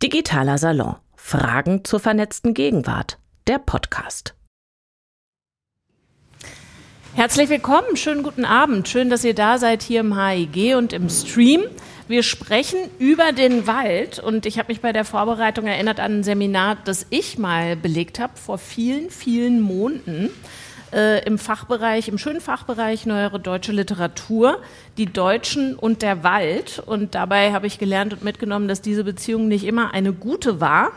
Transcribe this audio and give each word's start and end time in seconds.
Digitaler 0.00 0.58
Salon. 0.58 0.94
Fragen 1.16 1.84
zur 1.84 1.98
vernetzten 1.98 2.54
Gegenwart. 2.54 3.18
Der 3.48 3.58
Podcast. 3.58 4.36
Herzlich 7.16 7.48
willkommen, 7.48 7.96
schönen 7.96 8.22
guten 8.22 8.44
Abend. 8.44 8.88
Schön, 8.88 9.10
dass 9.10 9.24
ihr 9.24 9.34
da 9.34 9.58
seid 9.58 9.82
hier 9.82 9.98
im 9.98 10.16
HIG 10.16 10.76
und 10.76 10.92
im 10.92 11.08
Stream. 11.08 11.62
Wir 12.06 12.22
sprechen 12.22 12.78
über 13.00 13.32
den 13.32 13.66
Wald 13.66 14.20
und 14.20 14.46
ich 14.46 14.60
habe 14.60 14.68
mich 14.68 14.80
bei 14.80 14.92
der 14.92 15.04
Vorbereitung 15.04 15.66
erinnert 15.66 15.98
an 15.98 16.20
ein 16.20 16.22
Seminar, 16.22 16.76
das 16.84 17.06
ich 17.10 17.36
mal 17.36 17.74
belegt 17.74 18.20
habe 18.20 18.36
vor 18.36 18.58
vielen, 18.58 19.10
vielen 19.10 19.60
Monaten 19.60 20.30
äh, 20.92 21.24
im 21.24 21.38
Fachbereich, 21.38 22.08
im 22.08 22.18
schönen 22.18 22.40
Fachbereich 22.40 23.06
Neuere 23.06 23.40
Deutsche 23.40 23.72
Literatur, 23.72 24.60
die 24.96 25.06
Deutschen 25.06 25.74
und 25.74 26.02
der 26.02 26.22
Wald. 26.24 26.82
Und 26.84 27.14
dabei 27.14 27.52
habe 27.52 27.66
ich 27.66 27.78
gelernt 27.78 28.12
und 28.12 28.24
mitgenommen, 28.24 28.68
dass 28.68 28.82
diese 28.82 29.04
Beziehung 29.04 29.48
nicht 29.48 29.64
immer 29.64 29.94
eine 29.94 30.12
gute 30.12 30.60
war. 30.60 30.92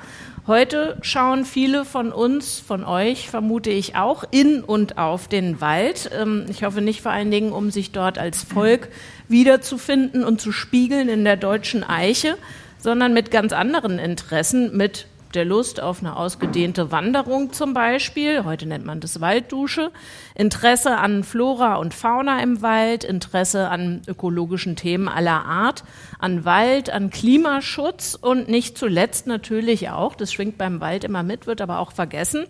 Heute 0.47 0.97
schauen 1.01 1.45
viele 1.45 1.85
von 1.85 2.11
uns, 2.11 2.59
von 2.59 2.83
euch 2.83 3.29
vermute 3.29 3.69
ich 3.69 3.95
auch, 3.95 4.23
in 4.31 4.63
und 4.63 4.97
auf 4.97 5.27
den 5.27 5.61
Wald. 5.61 6.09
Ähm, 6.19 6.45
ich 6.49 6.63
hoffe 6.63 6.81
nicht 6.81 7.01
vor 7.01 7.11
allen 7.11 7.29
Dingen, 7.29 7.51
um 7.51 7.69
sich 7.69 7.91
dort 7.91 8.17
als 8.17 8.41
Volk 8.41 8.89
wiederzufinden 9.27 10.23
und 10.23 10.41
zu 10.41 10.51
spiegeln 10.51 11.09
in 11.09 11.23
der 11.23 11.37
deutschen 11.37 11.83
Eiche, 11.83 12.37
sondern 12.79 13.13
mit 13.13 13.29
ganz 13.29 13.53
anderen 13.53 13.99
Interessen, 13.99 14.75
mit 14.75 15.05
der 15.31 15.45
Lust 15.45 15.81
auf 15.81 15.99
eine 15.99 16.15
ausgedehnte 16.15 16.91
Wanderung 16.91 17.53
zum 17.53 17.73
Beispiel, 17.73 18.43
heute 18.43 18.65
nennt 18.65 18.85
man 18.85 18.99
das 18.99 19.21
Walddusche, 19.21 19.91
Interesse 20.35 20.97
an 20.97 21.23
Flora 21.23 21.75
und 21.75 21.93
Fauna 21.93 22.41
im 22.41 22.61
Wald, 22.61 23.03
Interesse 23.03 23.69
an 23.69 24.01
ökologischen 24.07 24.75
Themen 24.75 25.07
aller 25.07 25.45
Art, 25.45 25.83
an 26.19 26.45
Wald, 26.45 26.89
an 26.89 27.09
Klimaschutz 27.09 28.15
und 28.19 28.49
nicht 28.49 28.77
zuletzt 28.77 29.27
natürlich 29.27 29.89
auch, 29.89 30.15
das 30.15 30.31
schwingt 30.33 30.57
beim 30.57 30.81
Wald 30.81 31.03
immer 31.03 31.23
mit, 31.23 31.47
wird 31.47 31.61
aber 31.61 31.79
auch 31.79 31.91
vergessen, 31.91 32.45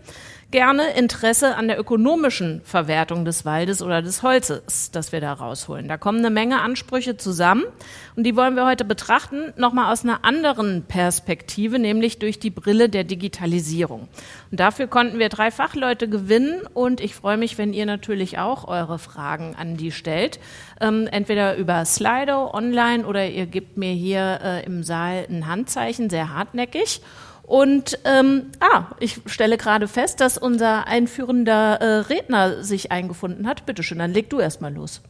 gerne 0.52 0.92
Interesse 0.92 1.56
an 1.56 1.68
der 1.68 1.80
ökonomischen 1.80 2.62
Verwertung 2.64 3.26
des 3.26 3.46
Waldes 3.46 3.82
oder 3.82 4.02
des 4.02 4.22
Holzes, 4.22 4.92
das 4.92 5.12
wir 5.12 5.22
da 5.22 5.34
rausholen. 5.34 5.88
Da 5.88 5.98
kommen 5.98 6.20
eine 6.20 6.30
Menge 6.30 6.62
Ansprüche 6.62 7.18
zusammen 7.18 7.64
und 8.16 8.26
die 8.26 8.36
wollen 8.36 8.56
wir 8.56 8.66
heute 8.66 8.86
betrachten, 8.86 9.54
nochmal 9.56 9.92
aus 9.92 10.04
einer 10.04 10.24
anderen 10.26 10.84
Perspektive, 10.84 11.80
nämlich 11.80 12.20
durch 12.20 12.40
die 12.40 12.50
Brille 12.50 12.90
der 12.90 13.04
Digitalisierung. 13.06 14.10
Und 14.52 14.60
dafür 14.60 14.88
konnten 14.88 15.20
wir 15.20 15.30
drei 15.30 15.50
Fachleute 15.52 16.10
gewinnen 16.10 16.62
und 16.74 17.02
ich 17.02 17.16
freue 17.16 17.38
mich, 17.38 17.58
wenn 17.58 17.74
ihr 17.74 17.86
natürlich 17.86 18.38
auch 18.38 18.68
eure 18.68 19.00
Fragen 19.00 19.56
an 19.58 19.78
die 19.78 19.92
stellt. 19.92 20.40
Ähm, 20.82 21.08
entweder 21.10 21.56
über 21.56 21.86
Slido 21.86 22.54
online 22.54 23.06
oder 23.06 23.28
ihr 23.28 23.46
gebt 23.46 23.78
mir 23.78 23.94
hier 23.94 24.40
äh, 24.44 24.66
im 24.66 24.84
Saal 24.84 25.26
ein 25.30 25.48
Handzeichen, 25.48 26.10
sehr 26.10 26.34
hartnäckig. 26.34 27.02
Und 27.52 28.00
ähm, 28.06 28.44
ah, 28.62 28.86
ich 29.02 29.20
stelle 29.26 29.58
gerade 29.58 29.90
fest, 29.90 30.22
dass 30.22 30.38
unser 30.38 30.88
einführender 30.88 31.82
äh, 31.82 31.86
Redner 31.98 32.64
sich 32.64 32.94
eingefunden 32.94 33.46
hat. 33.46 33.66
Bitte 33.66 33.84
schön, 33.84 34.00
dann 34.00 34.14
leg 34.14 34.30
du 34.30 34.40
erst 34.40 34.62
mal 34.62 34.74
los. 34.74 35.02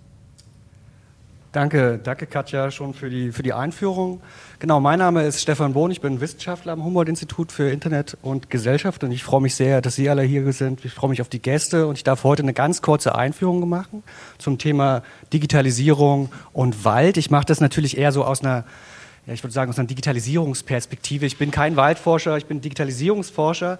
Danke, 1.51 1.99
danke 2.03 2.25
Katja 2.25 2.71
schon 2.71 2.95
für 2.95 3.11
die, 3.11 3.31
für 3.31 3.43
die 3.43 3.53
Einführung. 3.53 4.21
Genau, 4.57 4.79
mein 4.79 4.97
Name 4.97 5.23
ist 5.27 5.39
Stefan 5.39 5.73
Bohn, 5.73 5.91
ich 5.91 6.01
bin 6.01 6.19
Wissenschaftler 6.19 6.73
am 6.73 6.83
Humboldt-Institut 6.83 7.51
für 7.51 7.69
Internet 7.69 8.17
und 8.23 8.49
Gesellschaft 8.49 9.03
und 9.03 9.11
ich 9.11 9.23
freue 9.23 9.41
mich 9.41 9.53
sehr, 9.53 9.79
dass 9.79 9.93
Sie 9.93 10.09
alle 10.09 10.23
hier 10.23 10.51
sind. 10.51 10.83
Ich 10.83 10.93
freue 10.93 11.11
mich 11.11 11.21
auf 11.21 11.29
die 11.29 11.43
Gäste 11.43 11.85
und 11.85 11.95
ich 11.99 12.03
darf 12.03 12.23
heute 12.23 12.41
eine 12.41 12.53
ganz 12.53 12.81
kurze 12.81 13.13
Einführung 13.13 13.69
machen 13.69 14.01
zum 14.39 14.57
Thema 14.57 15.03
Digitalisierung 15.31 16.31
und 16.53 16.85
Wald. 16.85 17.17
Ich 17.17 17.29
mache 17.29 17.45
das 17.45 17.61
natürlich 17.61 17.99
eher 17.99 18.11
so 18.11 18.25
aus 18.25 18.41
einer 18.41 18.63
ja, 19.27 19.33
ich 19.33 19.43
würde 19.43 19.53
sagen, 19.53 19.69
aus 19.69 19.77
einer 19.77 19.87
Digitalisierungsperspektive. 19.87 21.25
Ich 21.25 21.37
bin 21.37 21.51
kein 21.51 21.75
Waldforscher, 21.75 22.37
ich 22.37 22.47
bin 22.47 22.61
Digitalisierungsforscher, 22.61 23.77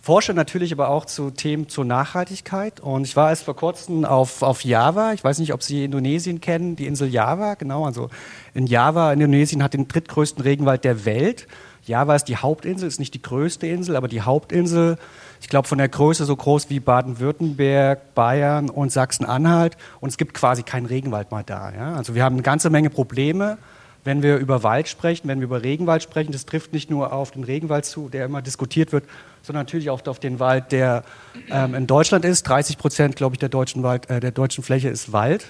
forsche 0.00 0.32
natürlich 0.32 0.72
aber 0.72 0.88
auch 0.88 1.04
zu 1.04 1.30
Themen 1.30 1.68
zur 1.68 1.84
Nachhaltigkeit. 1.84 2.80
Und 2.80 3.04
ich 3.04 3.14
war 3.14 3.28
erst 3.28 3.44
vor 3.44 3.56
kurzem 3.56 4.04
auf, 4.06 4.42
auf 4.42 4.64
Java. 4.64 5.12
Ich 5.12 5.22
weiß 5.22 5.38
nicht, 5.40 5.52
ob 5.52 5.62
Sie 5.62 5.84
Indonesien 5.84 6.40
kennen, 6.40 6.76
die 6.76 6.86
Insel 6.86 7.08
Java. 7.08 7.54
Genau, 7.54 7.84
also 7.84 8.08
in 8.54 8.66
Java, 8.66 9.12
in 9.12 9.20
Indonesien 9.20 9.62
hat 9.62 9.74
den 9.74 9.88
drittgrößten 9.88 10.42
Regenwald 10.42 10.84
der 10.84 11.04
Welt. 11.04 11.46
Java 11.84 12.14
ist 12.14 12.24
die 12.24 12.36
Hauptinsel, 12.36 12.88
ist 12.88 12.98
nicht 12.98 13.14
die 13.14 13.22
größte 13.22 13.66
Insel, 13.66 13.96
aber 13.96 14.08
die 14.08 14.22
Hauptinsel, 14.22 14.98
ich 15.40 15.48
glaube 15.48 15.68
von 15.68 15.78
der 15.78 15.88
Größe 15.88 16.24
so 16.24 16.36
groß 16.36 16.70
wie 16.70 16.80
Baden-Württemberg, 16.80 18.14
Bayern 18.14 18.70
und 18.70 18.92
Sachsen-Anhalt. 18.92 19.76
Und 20.00 20.08
es 20.08 20.16
gibt 20.16 20.32
quasi 20.34 20.62
keinen 20.62 20.86
Regenwald 20.86 21.30
mal 21.30 21.42
da. 21.44 21.72
Ja? 21.72 21.94
Also 21.94 22.14
wir 22.14 22.24
haben 22.24 22.36
eine 22.36 22.42
ganze 22.42 22.70
Menge 22.70 22.90
Probleme 22.90 23.58
wenn 24.04 24.22
wir 24.22 24.36
über 24.36 24.62
Wald 24.62 24.88
sprechen, 24.88 25.28
wenn 25.28 25.40
wir 25.40 25.44
über 25.44 25.62
Regenwald 25.62 26.02
sprechen, 26.02 26.32
das 26.32 26.46
trifft 26.46 26.72
nicht 26.72 26.90
nur 26.90 27.12
auf 27.12 27.30
den 27.30 27.44
Regenwald 27.44 27.84
zu, 27.84 28.08
der 28.08 28.24
immer 28.24 28.42
diskutiert 28.42 28.92
wird, 28.92 29.04
sondern 29.42 29.64
natürlich 29.64 29.90
auch 29.90 30.06
auf 30.06 30.18
den 30.18 30.40
Wald, 30.40 30.72
der 30.72 31.04
ähm, 31.50 31.74
in 31.74 31.86
Deutschland 31.86 32.24
ist. 32.24 32.44
30 32.44 32.78
Prozent, 32.78 33.16
glaube 33.16 33.34
ich, 33.34 33.38
der 33.38 33.48
deutschen, 33.48 33.82
Wald, 33.82 34.08
äh, 34.10 34.20
der 34.20 34.30
deutschen 34.30 34.64
Fläche 34.64 34.88
ist 34.88 35.12
Wald. 35.12 35.46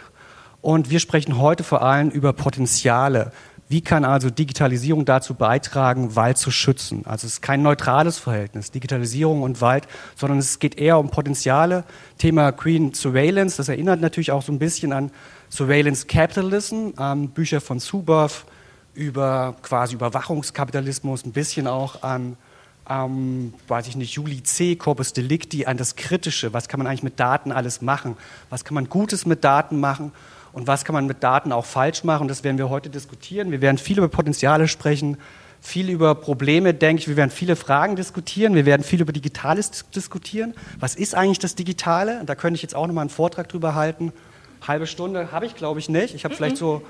Und 0.60 0.90
wir 0.90 0.98
sprechen 0.98 1.38
heute 1.38 1.62
vor 1.62 1.82
allem 1.82 2.10
über 2.10 2.32
Potenziale. 2.32 3.32
Wie 3.70 3.82
kann 3.82 4.06
also 4.06 4.30
Digitalisierung 4.30 5.04
dazu 5.04 5.34
beitragen, 5.34 6.16
Wald 6.16 6.38
zu 6.38 6.50
schützen? 6.50 7.02
Also 7.04 7.26
es 7.26 7.34
ist 7.34 7.42
kein 7.42 7.60
neutrales 7.62 8.18
Verhältnis, 8.18 8.70
Digitalisierung 8.70 9.42
und 9.42 9.60
Wald, 9.60 9.86
sondern 10.16 10.38
es 10.38 10.58
geht 10.58 10.78
eher 10.78 10.98
um 10.98 11.10
Potenziale. 11.10 11.84
Thema 12.16 12.50
Green 12.50 12.94
Surveillance, 12.94 13.58
das 13.58 13.68
erinnert 13.68 14.00
natürlich 14.00 14.32
auch 14.32 14.42
so 14.42 14.52
ein 14.52 14.58
bisschen 14.58 14.94
an 14.94 15.10
Surveillance 15.50 16.06
Capitalism, 16.06 16.90
ähm, 16.98 17.28
Bücher 17.28 17.60
von 17.60 17.80
Zuboff 17.80 18.46
über 18.94 19.54
quasi 19.62 19.94
Überwachungskapitalismus, 19.94 21.24
ein 21.24 21.32
bisschen 21.32 21.66
auch 21.66 22.02
an, 22.02 22.36
ähm, 22.88 23.54
weiß 23.68 23.86
ich 23.88 23.96
nicht, 23.96 24.14
Juli 24.14 24.42
C., 24.42 24.76
Corpus 24.76 25.12
Delicti, 25.12 25.66
an 25.66 25.76
das 25.76 25.96
Kritische. 25.96 26.52
Was 26.52 26.68
kann 26.68 26.78
man 26.78 26.86
eigentlich 26.86 27.02
mit 27.02 27.20
Daten 27.20 27.52
alles 27.52 27.80
machen? 27.80 28.16
Was 28.50 28.64
kann 28.64 28.74
man 28.74 28.88
Gutes 28.88 29.26
mit 29.26 29.44
Daten 29.44 29.78
machen? 29.78 30.12
Und 30.52 30.66
was 30.66 30.84
kann 30.84 30.94
man 30.94 31.06
mit 31.06 31.22
Daten 31.22 31.52
auch 31.52 31.66
falsch 31.66 32.04
machen? 32.04 32.26
Das 32.28 32.42
werden 32.42 32.58
wir 32.58 32.70
heute 32.70 32.90
diskutieren. 32.90 33.50
Wir 33.50 33.60
werden 33.60 33.78
viel 33.78 33.98
über 33.98 34.08
Potenziale 34.08 34.66
sprechen, 34.66 35.18
viel 35.60 35.90
über 35.90 36.14
Probleme, 36.14 36.74
denke 36.74 37.02
ich. 37.02 37.08
Wir 37.08 37.16
werden 37.16 37.30
viele 37.30 37.56
Fragen 37.56 37.96
diskutieren. 37.96 38.54
Wir 38.54 38.66
werden 38.66 38.82
viel 38.82 39.00
über 39.00 39.12
Digitales 39.12 39.84
diskutieren. 39.94 40.54
Was 40.80 40.94
ist 40.94 41.14
eigentlich 41.14 41.38
das 41.38 41.54
Digitale? 41.54 42.22
Da 42.24 42.34
könnte 42.34 42.56
ich 42.56 42.62
jetzt 42.62 42.74
auch 42.74 42.86
nochmal 42.86 43.02
einen 43.02 43.10
Vortrag 43.10 43.48
drüber 43.48 43.74
halten. 43.74 44.12
Halbe 44.66 44.86
Stunde 44.86 45.32
habe 45.32 45.46
ich, 45.46 45.54
glaube 45.54 45.80
ich, 45.80 45.88
nicht. 45.88 46.14
Ich 46.14 46.24
habe 46.24 46.34
vielleicht 46.34 46.56
so 46.56 46.82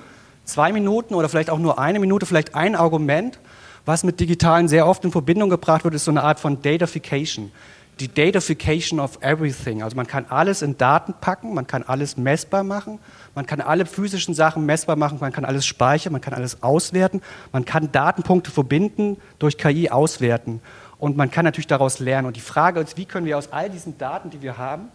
zwei 0.44 0.72
Minuten 0.72 1.14
oder 1.14 1.28
vielleicht 1.28 1.50
auch 1.50 1.58
nur 1.58 1.78
eine 1.78 1.98
Minute, 1.98 2.26
vielleicht 2.26 2.54
ein 2.54 2.74
Argument. 2.74 3.38
Was 3.84 4.04
mit 4.04 4.20
Digitalen 4.20 4.68
sehr 4.68 4.86
oft 4.86 5.04
in 5.04 5.12
Verbindung 5.12 5.48
gebracht 5.48 5.84
wird, 5.84 5.94
ist 5.94 6.04
so 6.04 6.10
eine 6.10 6.22
Art 6.22 6.40
von 6.40 6.60
Datafication. 6.60 7.52
Die 8.00 8.12
Datafication 8.12 9.00
of 9.00 9.18
everything. 9.22 9.82
Also 9.82 9.96
man 9.96 10.06
kann 10.06 10.26
alles 10.28 10.62
in 10.62 10.76
Daten 10.76 11.14
packen, 11.20 11.54
man 11.54 11.66
kann 11.66 11.82
alles 11.82 12.16
messbar 12.16 12.62
machen, 12.62 13.00
man 13.34 13.46
kann 13.46 13.60
alle 13.60 13.86
physischen 13.86 14.34
Sachen 14.34 14.66
messbar 14.66 14.96
machen, 14.96 15.18
man 15.20 15.32
kann 15.32 15.44
alles 15.44 15.66
speichern, 15.66 16.12
man 16.12 16.20
kann 16.20 16.34
alles 16.34 16.62
auswerten, 16.62 17.22
man 17.50 17.64
kann 17.64 17.90
Datenpunkte 17.90 18.50
verbinden, 18.50 19.16
durch 19.38 19.58
KI 19.58 19.90
auswerten. 19.90 20.60
Und 20.98 21.16
man 21.16 21.30
kann 21.30 21.44
natürlich 21.44 21.66
daraus 21.66 21.98
lernen. 21.98 22.26
Und 22.26 22.36
die 22.36 22.40
Frage 22.40 22.80
ist, 22.80 22.96
wie 22.96 23.04
können 23.04 23.26
wir 23.26 23.38
aus 23.38 23.52
all 23.52 23.70
diesen 23.70 23.98
Daten, 23.98 24.30
die 24.30 24.42
wir 24.42 24.58
haben, 24.58 24.88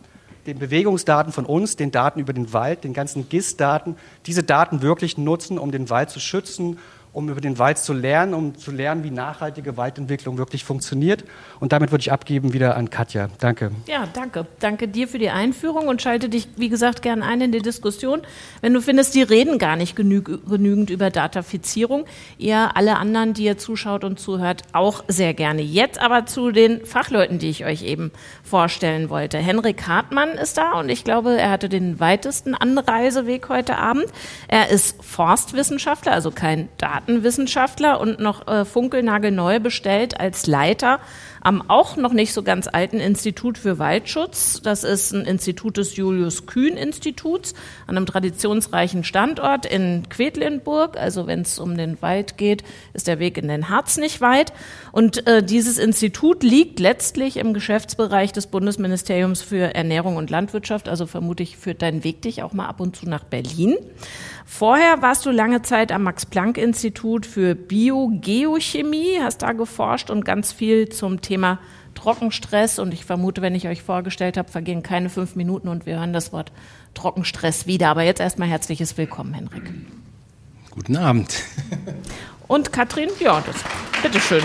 den 0.45 0.59
Bewegungsdaten 0.59 1.31
von 1.31 1.45
uns, 1.45 1.75
den 1.75 1.91
Daten 1.91 2.19
über 2.19 2.33
den 2.33 2.53
Wald, 2.53 2.83
den 2.83 2.93
ganzen 2.93 3.29
GIS-Daten, 3.29 3.95
diese 4.25 4.43
Daten 4.43 4.81
wirklich 4.81 5.17
nutzen, 5.17 5.57
um 5.57 5.71
den 5.71 5.89
Wald 5.89 6.09
zu 6.09 6.19
schützen 6.19 6.77
um 7.13 7.29
über 7.29 7.39
den 7.41 7.59
Wald 7.59 7.77
zu 7.77 7.93
lernen, 7.93 8.33
um 8.33 8.57
zu 8.57 8.71
lernen, 8.71 9.03
wie 9.03 9.11
nachhaltige 9.11 9.77
Waldentwicklung 9.77 10.39
wirklich 10.39 10.63
funktioniert. 10.63 11.23
Und 11.59 11.71
damit 11.71 11.91
würde 11.91 12.01
ich 12.01 12.11
abgeben 12.11 12.53
wieder 12.53 12.75
an 12.75 12.89
Katja. 12.89 13.29
Danke. 13.39 13.71
Ja, 13.87 14.07
danke. 14.11 14.47
Danke 14.59 14.87
dir 14.87 15.07
für 15.07 15.19
die 15.19 15.29
Einführung 15.29 15.87
und 15.87 16.01
schalte 16.01 16.27
dich, 16.27 16.47
wie 16.57 16.69
gesagt, 16.69 17.03
gerne 17.03 17.23
ein 17.23 17.39
in 17.39 17.51
die 17.51 17.61
Diskussion. 17.61 18.23
Wenn 18.61 18.73
du 18.73 18.81
findest, 18.81 19.13
die 19.13 19.21
reden 19.21 19.59
gar 19.59 19.75
nicht 19.75 19.95
genü 19.95 20.21
genügend 20.21 20.89
über 20.89 21.09
Datafizierung, 21.09 22.05
ihr 22.37 22.75
alle 22.75 22.97
anderen, 22.97 23.33
die 23.33 23.43
ihr 23.43 23.57
zuschaut 23.57 24.03
und 24.03 24.19
zuhört, 24.19 24.63
auch 24.73 25.03
sehr 25.07 25.33
gerne. 25.33 25.61
Jetzt 25.61 25.99
aber 25.99 26.25
zu 26.25 26.51
den 26.51 26.85
Fachleuten, 26.85 27.37
die 27.37 27.49
ich 27.49 27.65
euch 27.65 27.83
eben 27.83 28.11
vorstellen 28.43 29.09
wollte. 29.09 29.37
Henrik 29.37 29.87
Hartmann 29.87 30.29
ist 30.29 30.57
da 30.57 30.79
und 30.79 30.89
ich 30.89 31.03
glaube, 31.03 31.37
er 31.37 31.51
hatte 31.51 31.69
den 31.69 31.99
weitesten 31.99 32.55
Anreiseweg 32.55 33.49
heute 33.49 33.77
Abend. 33.77 34.05
Er 34.47 34.69
ist 34.69 35.03
Forstwissenschaftler, 35.03 36.13
also 36.13 36.31
kein 36.31 36.69
Daten 36.77 37.02
Datenwissenschaftler 37.03 37.99
und 37.99 38.19
noch 38.19 38.47
äh, 38.47 38.65
funkelnagelneu 38.65 39.59
bestellt 39.59 40.19
als 40.19 40.47
Leiter 40.47 40.99
am 41.43 41.61
auch 41.69 41.97
noch 41.97 42.13
nicht 42.13 42.33
so 42.33 42.41
ganz 42.41 42.69
alten 42.71 43.01
Institut 43.01 43.57
für 43.57 43.77
Waldschutz. 43.77 44.61
Das 44.63 44.85
ist 44.85 45.11
ein 45.11 45.25
Institut 45.25 45.75
des 45.75 45.97
Julius 45.97 46.45
Kühn 46.45 46.77
Instituts 46.77 47.53
an 47.85 47.97
einem 47.97 48.05
traditionsreichen 48.05 49.03
Standort 49.03 49.65
in 49.65 50.07
Quedlinburg. 50.07 50.95
Also 50.95 51.27
wenn 51.27 51.41
es 51.41 51.59
um 51.59 51.75
den 51.75 52.01
Wald 52.01 52.37
geht, 52.37 52.63
ist 52.93 53.07
der 53.07 53.19
Weg 53.19 53.37
in 53.37 53.49
den 53.49 53.67
Harz 53.67 53.97
nicht 53.97 54.21
weit. 54.21 54.53
Und 54.93 55.27
äh, 55.27 55.43
dieses 55.43 55.77
Institut 55.77 56.43
liegt 56.43 56.79
letztlich 56.79 57.35
im 57.35 57.53
Geschäftsbereich 57.53 58.31
des 58.31 58.47
Bundesministeriums 58.47 59.41
für 59.41 59.75
Ernährung 59.75 60.15
und 60.15 60.29
Landwirtschaft. 60.29 60.87
Also 60.87 61.07
vermutlich 61.07 61.57
führt 61.57 61.81
dein 61.81 62.05
Weg 62.05 62.21
dich 62.21 62.41
auch 62.41 62.53
mal 62.53 62.67
ab 62.67 62.79
und 62.79 62.95
zu 62.95 63.07
nach 63.09 63.25
Berlin. 63.25 63.75
Vorher 64.45 65.01
warst 65.01 65.25
du 65.25 65.31
lange 65.31 65.61
Zeit 65.61 65.91
am 65.91 66.03
Max-Planck-Institut 66.03 67.03
Institut 67.23 67.25
für 67.25 67.55
Biogeochemie, 67.55 69.19
hast 69.21 69.41
da 69.41 69.53
geforscht 69.53 70.09
und 70.09 70.25
ganz 70.25 70.51
viel 70.51 70.89
zum 70.89 71.21
Thema 71.21 71.59
Trockenstress. 71.95 72.79
Und 72.79 72.93
ich 72.93 73.05
vermute, 73.05 73.41
wenn 73.41 73.55
ich 73.55 73.67
euch 73.67 73.81
vorgestellt 73.81 74.37
habe, 74.37 74.51
vergehen 74.51 74.83
keine 74.83 75.09
fünf 75.09 75.35
Minuten 75.35 75.67
und 75.67 75.85
wir 75.85 75.97
hören 75.97 76.13
das 76.13 76.33
Wort 76.33 76.51
Trockenstress 76.93 77.67
wieder. 77.67 77.89
Aber 77.89 78.03
jetzt 78.03 78.19
erstmal 78.19 78.47
herzliches 78.47 78.97
Willkommen, 78.97 79.33
Henrik. 79.33 79.71
Guten 80.71 80.97
Abend. 80.97 81.43
Und 82.47 82.73
Katrin, 82.73 83.09
ja, 83.19 83.41
das, 83.45 83.63
bitteschön. 84.01 84.43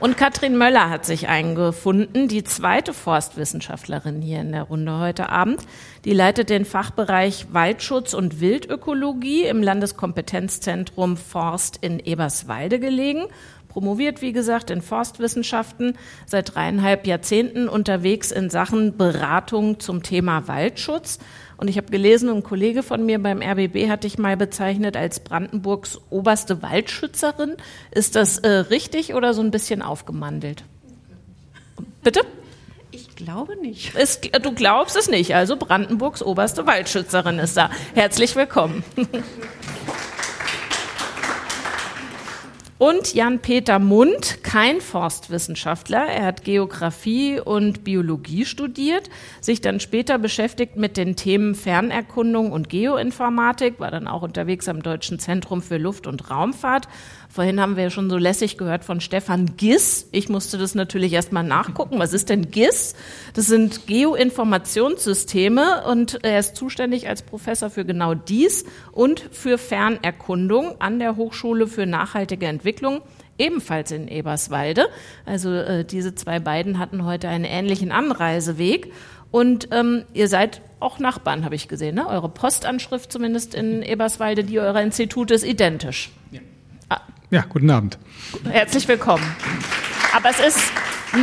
Und 0.00 0.16
Katrin 0.16 0.56
Möller 0.56 0.88
hat 0.88 1.04
sich 1.04 1.28
eingefunden, 1.28 2.26
die 2.26 2.42
zweite 2.42 2.94
Forstwissenschaftlerin 2.94 4.22
hier 4.22 4.40
in 4.40 4.52
der 4.52 4.62
Runde 4.62 4.98
heute 4.98 5.28
Abend. 5.28 5.60
Die 6.06 6.14
leitet 6.14 6.48
den 6.48 6.64
Fachbereich 6.64 7.48
Waldschutz 7.52 8.14
und 8.14 8.40
Wildökologie 8.40 9.44
im 9.44 9.62
Landeskompetenzzentrum 9.62 11.18
Forst 11.18 11.76
in 11.82 12.00
Eberswalde 12.00 12.80
gelegen. 12.80 13.26
Promoviert, 13.68 14.22
wie 14.22 14.32
gesagt, 14.32 14.70
in 14.70 14.80
Forstwissenschaften, 14.80 15.98
seit 16.24 16.54
dreieinhalb 16.54 17.06
Jahrzehnten 17.06 17.68
unterwegs 17.68 18.32
in 18.32 18.48
Sachen 18.48 18.96
Beratung 18.96 19.80
zum 19.80 20.02
Thema 20.02 20.48
Waldschutz 20.48 21.18
und 21.60 21.68
ich 21.68 21.76
habe 21.76 21.90
gelesen, 21.90 22.30
ein 22.30 22.42
Kollege 22.42 22.82
von 22.82 23.04
mir 23.04 23.22
beim 23.22 23.42
RBB 23.42 23.90
hat 23.90 24.04
dich 24.04 24.16
mal 24.16 24.34
bezeichnet 24.34 24.96
als 24.96 25.20
Brandenburgs 25.20 26.00
oberste 26.08 26.62
Waldschützerin. 26.62 27.56
Ist 27.90 28.16
das 28.16 28.38
äh, 28.38 28.48
richtig 28.48 29.12
oder 29.12 29.34
so 29.34 29.42
ein 29.42 29.50
bisschen 29.50 29.82
aufgemandelt? 29.82 30.64
Bitte? 32.02 32.22
Ich 32.92 33.14
glaube 33.14 33.60
nicht. 33.60 33.94
Es, 33.94 34.22
du 34.22 34.52
glaubst 34.52 34.96
es 34.96 35.10
nicht. 35.10 35.34
Also 35.34 35.58
Brandenburgs 35.58 36.22
oberste 36.22 36.66
Waldschützerin 36.66 37.38
ist 37.38 37.58
da. 37.58 37.70
Herzlich 37.94 38.34
willkommen. 38.36 38.82
Und 42.80 43.12
Jan-Peter 43.12 43.78
Mund, 43.78 44.42
kein 44.42 44.80
Forstwissenschaftler. 44.80 45.98
Er 45.98 46.24
hat 46.24 46.44
Geografie 46.44 47.38
und 47.38 47.84
Biologie 47.84 48.46
studiert, 48.46 49.10
sich 49.42 49.60
dann 49.60 49.80
später 49.80 50.16
beschäftigt 50.16 50.76
mit 50.76 50.96
den 50.96 51.14
Themen 51.14 51.54
Fernerkundung 51.54 52.52
und 52.52 52.70
Geoinformatik, 52.70 53.80
war 53.80 53.90
dann 53.90 54.08
auch 54.08 54.22
unterwegs 54.22 54.66
am 54.66 54.82
Deutschen 54.82 55.18
Zentrum 55.18 55.60
für 55.60 55.76
Luft- 55.76 56.06
und 56.06 56.30
Raumfahrt 56.30 56.88
Vorhin 57.32 57.60
haben 57.60 57.76
wir 57.76 57.84
ja 57.84 57.90
schon 57.90 58.10
so 58.10 58.16
lässig 58.16 58.58
gehört 58.58 58.84
von 58.84 59.00
Stefan 59.00 59.56
Giss. 59.56 60.08
Ich 60.10 60.28
musste 60.28 60.58
das 60.58 60.74
natürlich 60.74 61.12
erstmal 61.12 61.44
nachgucken. 61.44 62.00
Was 62.00 62.12
ist 62.12 62.28
denn 62.28 62.50
GIS? 62.50 62.96
Das 63.34 63.46
sind 63.46 63.86
Geoinformationssysteme 63.86 65.84
und 65.86 66.24
er 66.24 66.40
ist 66.40 66.56
zuständig 66.56 67.08
als 67.08 67.22
Professor 67.22 67.70
für 67.70 67.84
genau 67.84 68.14
dies 68.14 68.64
und 68.90 69.20
für 69.30 69.58
Fernerkundung 69.58 70.80
an 70.80 70.98
der 70.98 71.14
Hochschule 71.14 71.68
für 71.68 71.86
nachhaltige 71.86 72.46
Entwicklung 72.46 73.00
ebenfalls 73.38 73.92
in 73.92 74.08
Eberswalde. 74.08 74.88
Also 75.24 75.54
äh, 75.54 75.84
diese 75.84 76.16
zwei 76.16 76.40
beiden 76.40 76.80
hatten 76.80 77.04
heute 77.04 77.28
einen 77.28 77.44
ähnlichen 77.44 77.92
Anreiseweg. 77.92 78.92
Und 79.30 79.68
ähm, 79.70 80.04
ihr 80.14 80.26
seid 80.26 80.62
auch 80.80 80.98
Nachbarn, 80.98 81.44
habe 81.44 81.54
ich 81.54 81.68
gesehen. 81.68 81.94
Ne? 81.94 82.08
Eure 82.08 82.28
Postanschrift 82.28 83.12
zumindest 83.12 83.54
in 83.54 83.82
Eberswalde, 83.82 84.42
die 84.42 84.58
eurer 84.58 84.82
Institute 84.82 85.32
ist 85.32 85.44
identisch. 85.44 86.10
Ja. 86.32 86.40
Ja, 87.32 87.44
guten 87.48 87.70
Abend. 87.70 87.96
Herzlich 88.50 88.88
willkommen. 88.88 89.22
Aber 90.16 90.30
es 90.30 90.40
ist 90.40 90.72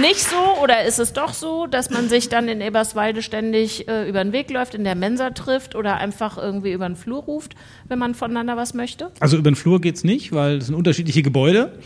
nicht 0.02 0.22
so 0.22 0.62
oder 0.64 0.86
ist 0.86 1.00
es 1.00 1.12
doch 1.12 1.34
so, 1.34 1.68
dass 1.68 1.90
man 1.90 2.08
sich 2.08 2.30
dann 2.30 2.48
in 2.48 2.62
Eberswalde 2.62 3.22
ständig 3.22 3.90
äh, 3.90 4.08
über 4.08 4.24
den 4.24 4.32
Weg 4.32 4.50
läuft, 4.50 4.74
in 4.74 4.86
der 4.86 4.96
Mensa 4.96 5.32
trifft 5.32 5.76
oder 5.76 5.98
einfach 5.98 6.38
irgendwie 6.38 6.72
über 6.72 6.88
den 6.88 6.96
Flur 6.96 7.24
ruft, 7.24 7.56
wenn 7.90 8.00
man 8.00 8.16
voneinander 8.16 8.56
was 8.56 8.74
möchte? 8.74 9.12
Also 9.20 9.36
über 9.36 9.52
den 9.52 9.58
Flur 9.58 9.82
geht 9.82 9.98
es 9.98 10.06
nicht, 10.06 10.32
weil 10.32 10.60
es 10.60 10.68
sind 10.68 10.76
unterschiedliche 10.76 11.24
Gebäude. 11.24 11.78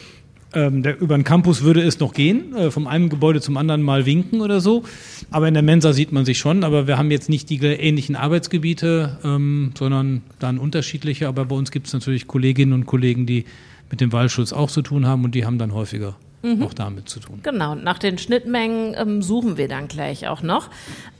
Ähm, 0.53 0.83
der, 0.83 1.01
über 1.01 1.17
den 1.17 1.23
Campus 1.23 1.63
würde 1.63 1.81
es 1.81 1.99
noch 1.99 2.13
gehen, 2.13 2.55
äh, 2.55 2.69
vom 2.69 2.85
einen 2.85 3.09
Gebäude 3.09 3.41
zum 3.41 3.57
anderen 3.57 3.81
mal 3.81 4.05
winken 4.05 4.41
oder 4.41 4.61
so. 4.61 4.83
Aber 5.31 5.47
in 5.47 5.55
der 5.55 5.63
Mensa 5.63 5.93
sieht 5.93 6.11
man 6.11 6.25
sich 6.25 6.37
schon. 6.37 6.63
Aber 6.63 6.85
wir 6.85 6.99
haben 6.99 7.09
jetzt 7.09 7.29
nicht 7.29 7.49
die 7.49 7.57
ähnlichen 7.57 8.15
Arbeitsgebiete, 8.15 9.17
ähm, 9.23 9.71
sondern 9.75 10.21
dann 10.37 10.59
unterschiedliche. 10.59 11.27
Aber 11.27 11.45
bei 11.45 11.55
uns 11.55 11.71
gibt 11.71 11.87
es 11.87 11.93
natürlich 11.93 12.27
Kolleginnen 12.27 12.73
und 12.73 12.85
Kollegen, 12.85 13.25
die 13.25 13.45
mit 13.91 14.01
dem 14.01 14.11
Waldschutz 14.11 14.53
auch 14.53 14.71
zu 14.71 14.81
tun 14.81 15.05
haben 15.05 15.23
und 15.23 15.35
die 15.35 15.45
haben 15.45 15.59
dann 15.59 15.73
häufiger 15.73 16.15
mhm. 16.43 16.63
auch 16.63 16.73
damit 16.73 17.09
zu 17.09 17.19
tun. 17.19 17.39
Genau, 17.43 17.75
nach 17.75 17.99
den 17.99 18.17
Schnittmengen 18.17 18.95
ähm, 18.97 19.21
suchen 19.21 19.57
wir 19.57 19.67
dann 19.67 19.87
gleich 19.87 20.27
auch 20.27 20.41
noch. 20.41 20.69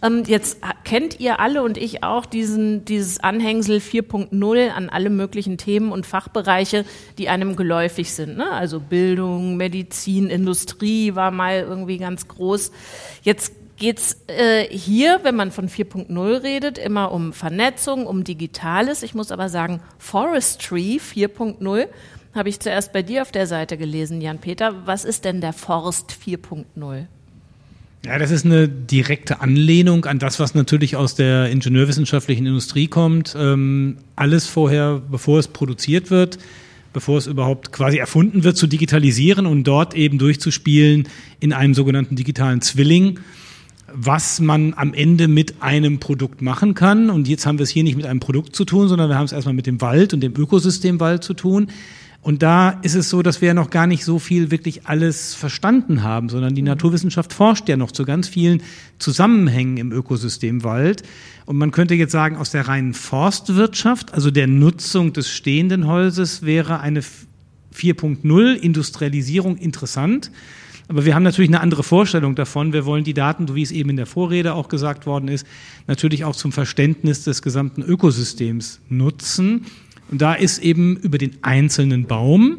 Ähm, 0.01 0.23
jetzt 0.25 0.59
kennt 0.83 1.19
ihr 1.19 1.39
alle 1.39 1.63
und 1.63 1.77
ich 1.77 2.03
auch 2.03 2.25
diesen, 2.25 2.85
dieses 2.85 3.19
Anhängsel 3.19 3.77
4.0 3.77 4.69
an 4.69 4.89
alle 4.89 5.09
möglichen 5.09 5.57
Themen 5.57 5.91
und 5.91 6.05
Fachbereiche, 6.05 6.85
die 7.17 7.29
einem 7.29 7.55
geläufig 7.55 8.13
sind. 8.13 8.37
Ne? 8.37 8.51
Also 8.51 8.79
Bildung, 8.79 9.57
Medizin, 9.57 10.29
Industrie 10.29 11.15
war 11.15 11.31
mal 11.31 11.59
irgendwie 11.61 11.97
ganz 11.97 12.27
groß. 12.27 12.71
Jetzt 13.21 13.53
geht's 13.77 14.17
äh, 14.27 14.65
hier, 14.69 15.19
wenn 15.23 15.35
man 15.35 15.51
von 15.51 15.67
4.0 15.67 16.43
redet, 16.43 16.77
immer 16.77 17.11
um 17.11 17.33
Vernetzung, 17.33 18.05
um 18.05 18.23
Digitales. 18.23 19.01
Ich 19.01 19.15
muss 19.15 19.31
aber 19.31 19.49
sagen, 19.49 19.81
Forestry 19.97 21.01
4.0 21.03 21.87
habe 22.33 22.49
ich 22.49 22.59
zuerst 22.59 22.93
bei 22.93 23.01
dir 23.01 23.21
auf 23.21 23.31
der 23.31 23.47
Seite 23.47 23.77
gelesen, 23.77 24.21
Jan-Peter. 24.21 24.85
Was 24.85 25.05
ist 25.05 25.25
denn 25.25 25.41
der 25.41 25.53
Forst 25.53 26.15
4.0? 26.25 27.05
Ja, 28.03 28.17
das 28.17 28.31
ist 28.31 28.45
eine 28.45 28.67
direkte 28.67 29.41
Anlehnung 29.41 30.05
an 30.05 30.17
das, 30.17 30.39
was 30.39 30.55
natürlich 30.55 30.95
aus 30.95 31.13
der 31.13 31.51
ingenieurwissenschaftlichen 31.51 32.47
Industrie 32.47 32.87
kommt. 32.87 33.35
Ähm, 33.37 33.97
alles 34.15 34.47
vorher, 34.47 35.01
bevor 35.11 35.37
es 35.37 35.47
produziert 35.47 36.09
wird, 36.09 36.39
bevor 36.93 37.19
es 37.19 37.27
überhaupt 37.27 37.71
quasi 37.71 37.97
erfunden 37.97 38.43
wird, 38.43 38.57
zu 38.57 38.65
digitalisieren 38.65 39.45
und 39.45 39.65
dort 39.65 39.93
eben 39.93 40.17
durchzuspielen 40.17 41.07
in 41.39 41.53
einem 41.53 41.75
sogenannten 41.75 42.15
digitalen 42.15 42.61
Zwilling, 42.61 43.19
was 43.93 44.39
man 44.39 44.73
am 44.73 44.95
Ende 44.95 45.27
mit 45.27 45.61
einem 45.61 45.99
Produkt 45.99 46.41
machen 46.41 46.73
kann. 46.73 47.11
Und 47.11 47.27
jetzt 47.27 47.45
haben 47.45 47.59
wir 47.59 47.63
es 47.63 47.69
hier 47.69 47.83
nicht 47.83 47.97
mit 47.97 48.07
einem 48.07 48.19
Produkt 48.19 48.55
zu 48.55 48.65
tun, 48.65 48.87
sondern 48.87 49.09
wir 49.09 49.17
haben 49.17 49.25
es 49.25 49.31
erstmal 49.31 49.53
mit 49.53 49.67
dem 49.67 49.79
Wald 49.79 50.13
und 50.15 50.21
dem 50.21 50.33
Ökosystem 50.35 50.99
Wald 50.99 51.23
zu 51.23 51.35
tun. 51.35 51.67
Und 52.21 52.43
da 52.43 52.69
ist 52.83 52.93
es 52.93 53.09
so, 53.09 53.23
dass 53.23 53.41
wir 53.41 53.47
ja 53.47 53.53
noch 53.55 53.71
gar 53.71 53.87
nicht 53.87 54.05
so 54.05 54.19
viel 54.19 54.51
wirklich 54.51 54.85
alles 54.85 55.33
verstanden 55.33 56.03
haben, 56.03 56.29
sondern 56.29 56.53
die 56.53 56.61
mhm. 56.61 56.67
Naturwissenschaft 56.67 57.33
forscht 57.33 57.67
ja 57.67 57.77
noch 57.77 57.91
zu 57.91 58.05
ganz 58.05 58.27
vielen 58.27 58.61
Zusammenhängen 58.99 59.77
im 59.77 59.91
Ökosystem 59.91 60.63
Wald. 60.63 61.01
Und 61.45 61.57
man 61.57 61.71
könnte 61.71 61.95
jetzt 61.95 62.11
sagen, 62.11 62.35
aus 62.35 62.51
der 62.51 62.67
reinen 62.67 62.93
Forstwirtschaft, 62.93 64.13
also 64.13 64.29
der 64.29 64.45
Nutzung 64.45 65.13
des 65.13 65.31
stehenden 65.31 65.87
Holzes, 65.87 66.43
wäre 66.43 66.79
eine 66.79 67.01
4.0 67.01 68.53
Industrialisierung 68.53 69.57
interessant. 69.57 70.31
Aber 70.87 71.05
wir 71.05 71.15
haben 71.15 71.23
natürlich 71.23 71.49
eine 71.49 71.61
andere 71.61 71.83
Vorstellung 71.83 72.35
davon. 72.35 72.73
Wir 72.73 72.85
wollen 72.85 73.03
die 73.03 73.13
Daten, 73.13 73.47
so 73.47 73.55
wie 73.55 73.61
es 73.63 73.71
eben 73.71 73.89
in 73.91 73.95
der 73.95 74.05
Vorrede 74.05 74.53
auch 74.53 74.67
gesagt 74.67 75.05
worden 75.05 75.29
ist, 75.29 75.47
natürlich 75.87 76.23
auch 76.25 76.35
zum 76.35 76.51
Verständnis 76.51 77.23
des 77.23 77.41
gesamten 77.41 77.81
Ökosystems 77.81 78.81
nutzen. 78.89 79.65
Und 80.11 80.21
da 80.21 80.33
ist 80.33 80.59
eben 80.59 80.97
über 80.97 81.17
den 81.17 81.37
einzelnen 81.41 82.05
Baum 82.05 82.57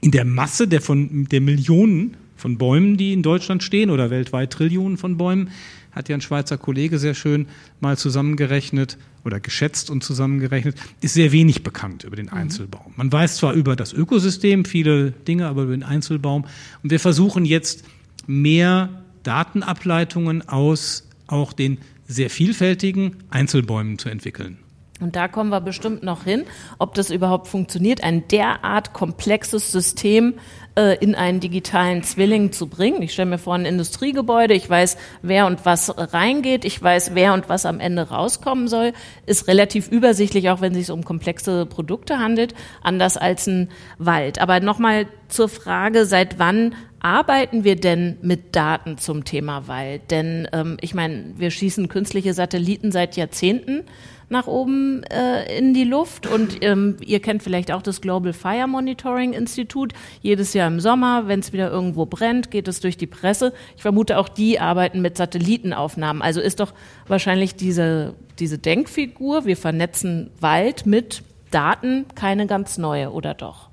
in 0.00 0.10
der 0.10 0.24
Masse 0.24 0.68
der 0.68 0.80
von 0.80 1.26
der 1.30 1.40
Millionen 1.40 2.16
von 2.36 2.58
Bäumen, 2.58 2.96
die 2.96 3.12
in 3.12 3.22
Deutschland 3.22 3.62
stehen 3.62 3.90
oder 3.90 4.10
weltweit 4.10 4.52
Trillionen 4.52 4.96
von 4.96 5.16
Bäumen, 5.16 5.50
hat 5.92 6.08
ja 6.08 6.16
ein 6.16 6.20
Schweizer 6.20 6.56
Kollege 6.56 6.98
sehr 6.98 7.14
schön 7.14 7.46
mal 7.80 7.98
zusammengerechnet 7.98 8.96
oder 9.24 9.40
geschätzt 9.40 9.90
und 9.90 10.02
zusammengerechnet, 10.02 10.76
ist 11.00 11.14
sehr 11.14 11.32
wenig 11.32 11.62
bekannt 11.62 12.04
über 12.04 12.16
den 12.16 12.26
mhm. 12.26 12.34
Einzelbaum. 12.34 12.92
Man 12.96 13.12
weiß 13.12 13.36
zwar 13.36 13.52
über 13.52 13.76
das 13.76 13.92
Ökosystem 13.92 14.64
viele 14.64 15.10
Dinge, 15.10 15.46
aber 15.46 15.64
über 15.64 15.76
den 15.76 15.82
Einzelbaum. 15.82 16.46
Und 16.82 16.90
wir 16.90 17.00
versuchen 17.00 17.44
jetzt 17.44 17.84
mehr 18.26 18.88
Datenableitungen 19.22 20.48
aus 20.48 21.06
auch 21.26 21.52
den 21.52 21.78
sehr 22.08 22.30
vielfältigen 22.30 23.16
Einzelbäumen 23.28 23.98
zu 23.98 24.08
entwickeln. 24.08 24.58
Und 25.00 25.16
da 25.16 25.28
kommen 25.28 25.50
wir 25.50 25.60
bestimmt 25.60 26.02
noch 26.02 26.24
hin, 26.24 26.44
ob 26.78 26.94
das 26.94 27.10
überhaupt 27.10 27.48
funktioniert, 27.48 28.04
ein 28.04 28.28
derart 28.28 28.92
komplexes 28.92 29.72
System 29.72 30.34
äh, 30.76 30.96
in 30.98 31.14
einen 31.14 31.40
digitalen 31.40 32.02
Zwilling 32.02 32.52
zu 32.52 32.66
bringen. 32.66 33.02
Ich 33.02 33.12
stelle 33.12 33.30
mir 33.30 33.38
vor 33.38 33.54
ein 33.54 33.64
Industriegebäude, 33.64 34.54
ich 34.54 34.68
weiß, 34.68 34.96
wer 35.22 35.46
und 35.46 35.64
was 35.64 35.92
reingeht, 35.96 36.64
ich 36.64 36.82
weiß, 36.82 37.14
wer 37.14 37.34
und 37.34 37.48
was 37.48 37.66
am 37.66 37.80
Ende 37.80 38.10
rauskommen 38.10 38.68
soll, 38.68 38.92
ist 39.26 39.48
relativ 39.48 39.88
übersichtlich, 39.88 40.50
auch 40.50 40.60
wenn 40.60 40.72
es 40.72 40.78
sich 40.78 40.90
um 40.90 41.04
komplexe 41.04 41.66
Produkte 41.66 42.18
handelt, 42.18 42.54
anders 42.82 43.16
als 43.16 43.46
ein 43.46 43.70
Wald. 43.98 44.40
Aber 44.40 44.60
nochmal 44.60 45.06
zur 45.28 45.48
Frage, 45.48 46.04
seit 46.04 46.38
wann 46.38 46.74
arbeiten 47.00 47.64
wir 47.64 47.76
denn 47.76 48.18
mit 48.22 48.54
Daten 48.54 48.98
zum 48.98 49.24
Thema 49.24 49.68
Wald? 49.68 50.10
Denn 50.10 50.48
ähm, 50.52 50.76
ich 50.80 50.94
meine, 50.94 51.32
wir 51.36 51.50
schießen 51.50 51.88
künstliche 51.88 52.34
Satelliten 52.34 52.92
seit 52.92 53.16
Jahrzehnten 53.16 53.84
nach 54.30 54.46
oben 54.46 55.02
äh, 55.04 55.58
in 55.58 55.74
die 55.74 55.84
Luft. 55.84 56.26
Und 56.26 56.64
ähm, 56.64 56.96
ihr 57.04 57.20
kennt 57.20 57.42
vielleicht 57.42 57.72
auch 57.72 57.82
das 57.82 58.00
Global 58.00 58.32
Fire 58.32 58.66
Monitoring 58.66 59.32
Institut. 59.32 59.92
Jedes 60.22 60.54
Jahr 60.54 60.68
im 60.68 60.80
Sommer, 60.80 61.26
wenn 61.26 61.40
es 61.40 61.52
wieder 61.52 61.70
irgendwo 61.70 62.06
brennt, 62.06 62.50
geht 62.50 62.68
es 62.68 62.80
durch 62.80 62.96
die 62.96 63.08
Presse. 63.08 63.52
Ich 63.76 63.82
vermute, 63.82 64.18
auch 64.18 64.28
die 64.28 64.60
arbeiten 64.60 65.02
mit 65.02 65.16
Satellitenaufnahmen. 65.16 66.22
Also 66.22 66.40
ist 66.40 66.60
doch 66.60 66.72
wahrscheinlich 67.08 67.56
diese, 67.56 68.14
diese 68.38 68.58
Denkfigur, 68.58 69.44
wir 69.44 69.56
vernetzen 69.56 70.30
Wald 70.40 70.86
mit 70.86 71.22
Daten 71.50 72.06
keine 72.14 72.46
ganz 72.46 72.78
neue, 72.78 73.10
oder 73.10 73.34
doch? 73.34 73.68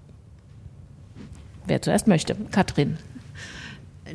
Wer 1.68 1.82
zuerst 1.82 2.08
möchte. 2.08 2.36
Katrin. 2.52 2.98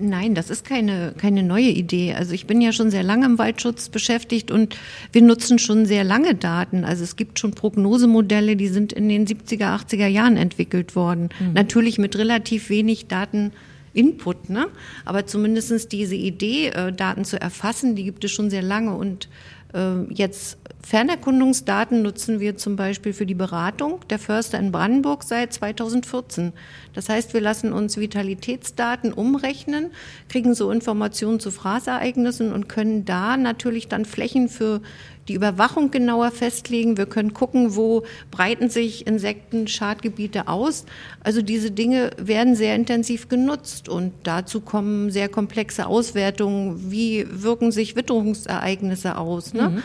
Nein, 0.00 0.34
das 0.34 0.50
ist 0.50 0.64
keine, 0.64 1.14
keine 1.16 1.42
neue 1.42 1.68
Idee. 1.68 2.14
Also 2.14 2.32
ich 2.32 2.46
bin 2.46 2.60
ja 2.60 2.72
schon 2.72 2.90
sehr 2.90 3.02
lange 3.02 3.26
im 3.26 3.38
Waldschutz 3.38 3.88
beschäftigt 3.88 4.50
und 4.50 4.76
wir 5.12 5.22
nutzen 5.22 5.58
schon 5.58 5.86
sehr 5.86 6.04
lange 6.04 6.34
Daten. 6.34 6.84
Also 6.84 7.04
es 7.04 7.16
gibt 7.16 7.38
schon 7.38 7.52
Prognosemodelle, 7.52 8.56
die 8.56 8.68
sind 8.68 8.92
in 8.92 9.08
den 9.08 9.26
70er, 9.26 9.76
80er 9.76 10.06
Jahren 10.06 10.36
entwickelt 10.36 10.96
worden. 10.96 11.30
Mhm. 11.40 11.54
Natürlich 11.54 11.98
mit 11.98 12.16
relativ 12.16 12.70
wenig 12.70 13.06
Dateninput, 13.06 14.50
ne? 14.50 14.66
Aber 15.04 15.26
zumindestens 15.26 15.88
diese 15.88 16.16
Idee, 16.16 16.68
äh, 16.68 16.92
Daten 16.92 17.24
zu 17.24 17.40
erfassen, 17.40 17.94
die 17.94 18.04
gibt 18.04 18.24
es 18.24 18.30
schon 18.30 18.50
sehr 18.50 18.62
lange 18.62 18.94
und 18.94 19.28
äh, 19.74 20.02
jetzt 20.12 20.58
Fernerkundungsdaten 20.84 22.02
nutzen 22.02 22.40
wir 22.40 22.56
zum 22.56 22.74
Beispiel 22.76 23.12
für 23.12 23.24
die 23.24 23.34
Beratung 23.34 24.00
der 24.10 24.18
Förster 24.18 24.58
in 24.58 24.72
Brandenburg 24.72 25.22
seit 25.22 25.52
2014. 25.52 26.52
Das 26.92 27.08
heißt, 27.08 27.34
wir 27.34 27.40
lassen 27.40 27.72
uns 27.72 27.96
Vitalitätsdaten 27.96 29.12
umrechnen, 29.12 29.92
kriegen 30.28 30.54
so 30.54 30.70
Informationen 30.70 31.38
zu 31.40 31.50
Fraßereignissen 31.50 32.52
und 32.52 32.68
können 32.68 33.04
da 33.04 33.36
natürlich 33.36 33.88
dann 33.88 34.04
Flächen 34.04 34.48
für 34.48 34.82
die 35.28 35.34
Überwachung 35.34 35.92
genauer 35.92 36.32
festlegen. 36.32 36.96
Wir 36.96 37.06
können 37.06 37.32
gucken, 37.32 37.76
wo 37.76 38.02
breiten 38.32 38.68
sich 38.68 39.06
Insekten-Schadgebiete 39.06 40.48
aus. 40.48 40.84
Also 41.22 41.42
diese 41.42 41.70
Dinge 41.70 42.10
werden 42.18 42.56
sehr 42.56 42.74
intensiv 42.74 43.28
genutzt 43.28 43.88
und 43.88 44.12
dazu 44.24 44.60
kommen 44.60 45.12
sehr 45.12 45.28
komplexe 45.28 45.86
Auswertungen. 45.86 46.90
Wie 46.90 47.24
wirken 47.30 47.70
sich 47.70 47.94
Witterungsereignisse 47.94 49.16
aus? 49.16 49.54
Ne? 49.54 49.68
Mhm. 49.70 49.82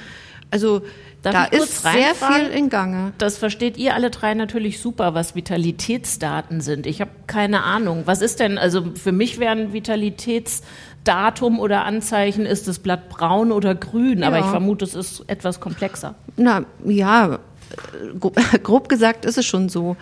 Also 0.52 0.82
Darf 1.22 1.34
da 1.34 1.58
ist 1.58 1.82
sehr 1.82 2.16
viel 2.16 2.48
in 2.48 2.70
Gange. 2.70 3.12
Das 3.18 3.38
versteht 3.38 3.78
ihr 3.78 3.96
alle 3.96 4.12
drei 4.12 4.34
natürlich 4.34 4.80
super, 4.80 5.14
was 5.14 5.36
Vitalitätsdaten 5.36 6.62
sind. 6.62 6.86
Ich 6.86 7.02
habe 7.02 7.12
keine 7.26 7.64
Ahnung. 7.64 8.04
Was 8.06 8.22
ist 8.22 8.40
denn, 8.40 8.58
also 8.58 8.84
für 8.96 9.12
mich 9.12 9.40
wären 9.40 9.74
Vitalitätsdatum 9.74 11.60
oder 11.60 11.86
Anzeichen, 11.86 12.46
ist 12.46 12.68
das 12.68 12.80
Blatt 12.80 13.10
braun 13.10 13.52
oder 13.52 13.74
grün, 13.76 14.20
ja. 14.20 14.28
aber 14.28 14.40
ich 14.40 14.46
vermute, 14.46 14.86
es 14.86 14.96
ist 14.96 15.24
etwas 15.28 15.60
komplexer. 15.60 16.16
Na 16.38 16.66
ja, 16.86 17.40
grob 18.20 18.88
gesagt 18.88 19.26
ist 19.26 19.38
es 19.38 19.46
schon 19.46 19.70
so. 19.70 19.98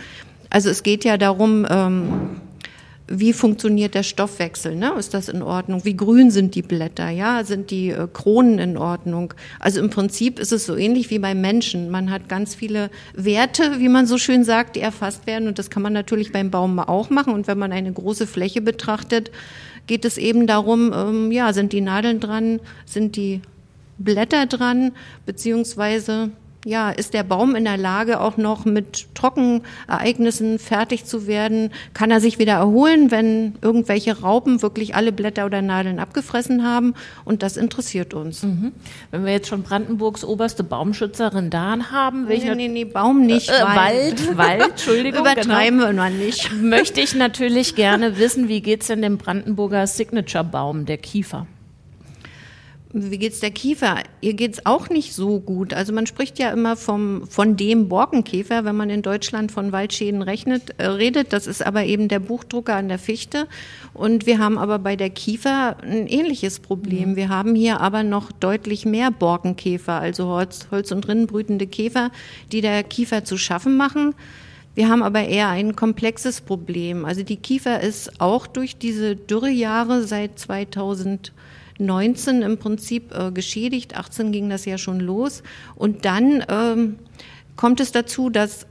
Also 0.49 0.69
es 0.69 0.83
geht 0.83 1.05
ja 1.05 1.17
darum, 1.17 1.65
ähm, 1.69 2.41
wie 3.07 3.33
funktioniert 3.33 3.93
der 3.93 4.03
Stoffwechsel? 4.03 4.75
Ne? 4.75 4.93
Ist 4.97 5.13
das 5.13 5.29
in 5.29 5.43
Ordnung? 5.43 5.85
Wie 5.85 5.95
grün 5.95 6.31
sind 6.31 6.55
die 6.55 6.63
Blätter? 6.63 7.09
Ja, 7.09 7.43
sind 7.43 7.69
die 7.69 7.89
äh, 7.89 8.07
Kronen 8.11 8.57
in 8.57 8.77
Ordnung? 8.77 9.33
Also 9.59 9.79
im 9.79 9.91
Prinzip 9.91 10.39
ist 10.39 10.51
es 10.51 10.65
so 10.65 10.75
ähnlich 10.75 11.11
wie 11.11 11.19
beim 11.19 11.39
Menschen. 11.39 11.91
Man 11.91 12.09
hat 12.09 12.29
ganz 12.29 12.55
viele 12.55 12.89
Werte, 13.13 13.79
wie 13.79 13.89
man 13.89 14.07
so 14.07 14.17
schön 14.17 14.43
sagt, 14.43 14.75
die 14.75 14.81
erfasst 14.81 15.27
werden. 15.27 15.47
Und 15.47 15.59
das 15.59 15.69
kann 15.69 15.83
man 15.83 15.93
natürlich 15.93 16.31
beim 16.31 16.49
Baum 16.49 16.79
auch 16.79 17.11
machen. 17.11 17.33
Und 17.33 17.47
wenn 17.47 17.59
man 17.59 17.71
eine 17.71 17.93
große 17.93 18.25
Fläche 18.25 18.61
betrachtet, 18.61 19.31
geht 19.85 20.03
es 20.03 20.17
eben 20.17 20.47
darum, 20.47 20.91
ähm, 20.91 21.31
ja, 21.31 21.53
sind 21.53 21.73
die 21.73 21.81
Nadeln 21.81 22.19
dran? 22.19 22.59
Sind 22.85 23.15
die 23.15 23.41
Blätter 23.99 24.47
dran? 24.47 24.93
Beziehungsweise 25.27 26.31
ja, 26.65 26.89
ist 26.89 27.13
der 27.13 27.21
Baum 27.21 27.55
in 27.55 27.63
der 27.63 27.77
Lage, 27.77 28.19
auch 28.19 28.37
noch 28.37 28.65
mit 28.65 29.13
Trockenereignissen 29.13 30.57
fertig 30.57 31.05
zu 31.05 31.27
werden? 31.27 31.71
Kann 31.93 32.09
er 32.09 32.19
sich 32.19 32.39
wieder 32.39 32.53
erholen, 32.53 33.11
wenn 33.11 33.53
irgendwelche 33.61 34.19
Raupen 34.21 34.63
wirklich 34.63 34.95
alle 34.95 35.11
Blätter 35.11 35.45
oder 35.45 35.61
Nadeln 35.61 35.99
abgefressen 35.99 36.65
haben? 36.65 36.95
Und 37.23 37.43
das 37.43 37.55
interessiert 37.55 38.15
uns. 38.15 38.41
Mhm. 38.41 38.71
Wenn 39.11 39.25
wir 39.25 39.31
jetzt 39.31 39.47
schon 39.47 39.61
Brandenburgs 39.61 40.25
oberste 40.25 40.63
Baumschützerin 40.63 41.51
da 41.51 41.65
haben, 41.91 42.27
welche 42.27 42.55
nee, 42.55 42.67
nee, 42.67 42.83
nee, 42.83 42.85
Baum 42.85 43.27
nicht, 43.27 43.49
äh, 43.49 43.61
Wald, 43.61 44.35
Wald, 44.35 44.71
Entschuldigung, 44.71 45.19
übertreiben 45.21 45.79
genau. 45.79 45.91
wir 45.91 45.93
noch 45.93 46.09
nicht. 46.09 46.51
Möchte 46.51 46.99
ich 46.99 47.13
natürlich 47.13 47.75
gerne 47.75 48.17
wissen, 48.17 48.47
wie 48.47 48.61
geht's 48.61 48.87
denn 48.87 49.03
dem 49.03 49.19
Brandenburger 49.19 49.85
Signature 49.85 50.43
Baum, 50.43 50.85
der 50.85 50.97
Kiefer? 50.97 51.45
Wie 52.97 53.17
geht's 53.17 53.41
der 53.41 53.51
Kiefer? 53.51 53.97
Ihr 54.21 54.35
geht's 54.35 54.65
auch 54.65 54.89
nicht 54.89 55.13
so 55.13 55.41
gut. 55.41 55.73
Also 55.73 55.91
man 55.91 56.07
spricht 56.07 56.39
ja 56.39 56.51
immer 56.51 56.77
vom, 56.77 57.27
von 57.27 57.57
dem 57.57 57.89
Borkenkäfer, 57.89 58.63
wenn 58.63 58.77
man 58.77 58.89
in 58.89 59.01
Deutschland 59.01 59.51
von 59.51 59.73
Waldschäden 59.73 60.21
rechnet, 60.21 60.75
äh, 60.77 60.85
redet. 60.87 61.33
Das 61.33 61.45
ist 61.45 61.65
aber 61.65 61.83
eben 61.83 62.07
der 62.07 62.19
Buchdrucker 62.19 62.73
an 62.73 62.87
der 62.87 62.97
Fichte. 62.97 63.47
Und 63.93 64.25
wir 64.25 64.39
haben 64.39 64.57
aber 64.57 64.79
bei 64.79 64.95
der 64.95 65.09
Kiefer 65.09 65.75
ein 65.83 66.07
ähnliches 66.07 66.59
Problem. 66.59 67.11
Mhm. 67.11 67.15
Wir 67.17 67.27
haben 67.27 67.53
hier 67.53 67.81
aber 67.81 68.03
noch 68.03 68.31
deutlich 68.31 68.85
mehr 68.85 69.11
Borkenkäfer, 69.11 69.99
also 69.99 70.27
Holz, 70.27 70.67
Holz- 70.71 70.93
und 70.93 71.05
Rinnenbrütende 71.05 71.67
Käfer, 71.67 72.11
die 72.53 72.61
der 72.61 72.81
Kiefer 72.83 73.25
zu 73.25 73.37
schaffen 73.37 73.75
machen. 73.75 74.15
Wir 74.73 74.87
haben 74.87 75.03
aber 75.03 75.25
eher 75.25 75.49
ein 75.49 75.75
komplexes 75.75 76.39
Problem. 76.39 77.03
Also 77.03 77.23
die 77.23 77.37
Kiefer 77.37 77.81
ist 77.81 78.21
auch 78.21 78.47
durch 78.47 78.77
diese 78.77 79.17
Dürrejahre 79.17 80.03
seit 80.03 80.39
2000 80.39 81.33
19 81.79 82.41
im 82.41 82.57
Prinzip 82.57 83.13
äh, 83.13 83.31
geschädigt, 83.31 83.95
18 83.97 84.31
ging 84.31 84.49
das 84.49 84.65
ja 84.65 84.77
schon 84.77 84.99
los. 84.99 85.43
Und 85.75 86.05
dann 86.05 86.43
ähm, 86.49 86.95
kommt 87.55 87.79
es 87.79 87.91
dazu, 87.91 88.29
dass 88.29 88.65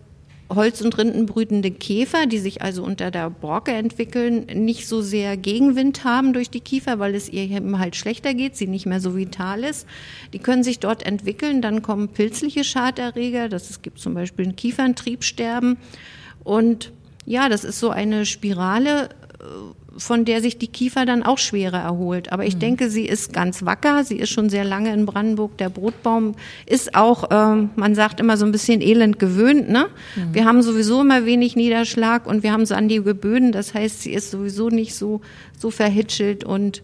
Holz- 0.51 0.83
und 0.83 0.97
Rindenbrütende 0.99 1.71
Käfer, 1.71 2.27
die 2.27 2.39
sich 2.39 2.63
also 2.63 2.83
unter 2.85 3.11
der 3.11 3.31
Borke 3.31 3.73
entwickeln, 3.73 4.47
nicht 4.55 4.87
so 4.87 5.01
sehr 5.01 5.37
Gegenwind 5.37 6.05
haben 6.05 6.33
durch 6.33 6.51
die 6.51 6.61
Kiefer, 6.61 6.99
weil 6.99 7.15
es 7.15 7.29
ihr 7.29 7.45
eben 7.45 7.79
halt 7.79 7.97
schlechter 7.97 8.35
geht, 8.35 8.57
sie 8.57 8.67
nicht 8.67 8.87
mehr 8.87 9.01
so 9.01 9.17
vital 9.17 9.65
ist. 9.65 9.87
Die 10.33 10.39
können 10.39 10.63
sich 10.63 10.81
dort 10.81 11.05
entwickeln, 11.05 11.63
dann 11.63 11.83
kommen 11.83 12.09
pilzliche 12.09 12.63
Schaderreger, 12.63 13.49
das 13.49 13.71
es 13.71 13.83
gibt 13.83 13.99
zum 13.99 14.15
Beispiel 14.15 14.47
ein 14.47 14.57
Kieferntriebsterben. 14.57 15.79
Und 16.43 16.93
ja, 17.25 17.49
das 17.49 17.65
ist 17.65 17.81
so 17.81 17.91
eine 17.91 18.27
Spirale, 18.27 19.09
äh, 19.41 19.45
von 19.97 20.25
der 20.25 20.41
sich 20.41 20.59
die 20.59 20.69
Kiefer 20.69 21.07
dann 21.07 21.23
auch 21.23 21.39
schwerer 21.39 21.79
erholt. 21.79 22.33
Aber 22.33 22.45
ich 22.45 22.57
mhm. 22.57 22.61
denke, 22.61 22.91
sie 22.91 23.07
ist 23.07 23.33
ganz 23.33 23.65
wacker. 23.65 24.05
Sie 24.05 24.17
ist 24.17 24.31
schon 24.31 24.49
sehr 24.49 24.65
lange 24.65 24.93
in 24.93 25.07
Brandenburg. 25.07 25.57
Der 25.59 25.69
Brotbaum 25.69 26.35
ist 26.67 26.95
auch, 26.95 27.29
ähm, 27.31 27.71
man 27.77 27.95
sagt 27.95 28.21
immer 28.21 28.37
so 28.37 28.45
ein 28.45 28.53
bisschen 28.53 28.81
elend 28.81 29.19
gewöhnt. 29.19 29.69
Ne? 29.69 29.87
Mhm. 30.17 30.35
Wir 30.35 30.45
haben 30.45 30.63
sowieso 30.63 31.01
immer 31.01 31.25
wenig 31.27 31.57
Niederschlag 31.57 32.27
und 32.27 32.43
wir 32.43 32.53
haben 32.53 32.67
sandige 32.67 33.15
Böden. 33.15 33.53
Das 33.53 33.75
heißt, 33.75 34.03
sie 34.03 34.13
ist 34.13 34.31
sowieso 34.31 34.69
nicht 34.69 34.95
so, 34.95 35.21
so 35.59 35.71
verhitschelt 35.71 36.45
und 36.45 36.83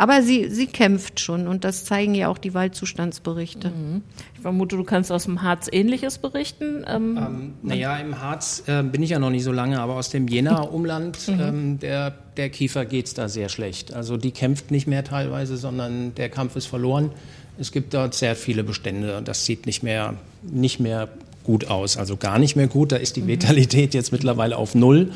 aber 0.00 0.22
sie, 0.22 0.48
sie 0.48 0.66
kämpft 0.66 1.20
schon 1.20 1.46
und 1.46 1.62
das 1.62 1.84
zeigen 1.84 2.14
ja 2.14 2.28
auch 2.28 2.38
die 2.38 2.54
Waldzustandsberichte. 2.54 3.68
Mhm. 3.68 4.00
Ich 4.34 4.40
vermute, 4.40 4.78
du 4.78 4.84
kannst 4.84 5.12
aus 5.12 5.24
dem 5.24 5.42
Harz 5.42 5.68
Ähnliches 5.70 6.16
berichten. 6.16 6.86
Ähm, 6.88 7.18
ähm, 7.18 7.52
naja, 7.62 7.98
im 7.98 8.18
Harz 8.18 8.62
äh, 8.66 8.82
bin 8.82 9.02
ich 9.02 9.10
ja 9.10 9.18
noch 9.18 9.28
nicht 9.28 9.44
so 9.44 9.52
lange, 9.52 9.78
aber 9.78 9.96
aus 9.96 10.08
dem 10.08 10.26
Jena-Umland, 10.26 11.28
mhm. 11.28 11.40
ähm, 11.40 11.78
der, 11.80 12.14
der 12.38 12.48
Kiefer 12.48 12.86
geht 12.86 13.08
es 13.08 13.14
da 13.14 13.28
sehr 13.28 13.50
schlecht. 13.50 13.92
Also 13.92 14.16
die 14.16 14.30
kämpft 14.30 14.70
nicht 14.70 14.86
mehr 14.86 15.04
teilweise, 15.04 15.58
sondern 15.58 16.14
der 16.14 16.30
Kampf 16.30 16.56
ist 16.56 16.64
verloren. 16.64 17.10
Es 17.58 17.70
gibt 17.70 17.92
dort 17.92 18.14
sehr 18.14 18.36
viele 18.36 18.64
Bestände 18.64 19.18
und 19.18 19.28
das 19.28 19.44
sieht 19.44 19.66
nicht 19.66 19.82
mehr, 19.82 20.14
nicht 20.40 20.80
mehr 20.80 21.08
gut 21.44 21.66
aus, 21.66 21.98
also 21.98 22.16
gar 22.16 22.38
nicht 22.38 22.56
mehr 22.56 22.68
gut. 22.68 22.92
Da 22.92 22.96
ist 22.96 23.16
die 23.16 23.22
mhm. 23.22 23.26
Vitalität 23.28 23.92
jetzt 23.92 24.12
mittlerweile 24.12 24.56
auf 24.56 24.74
Null 24.74 25.10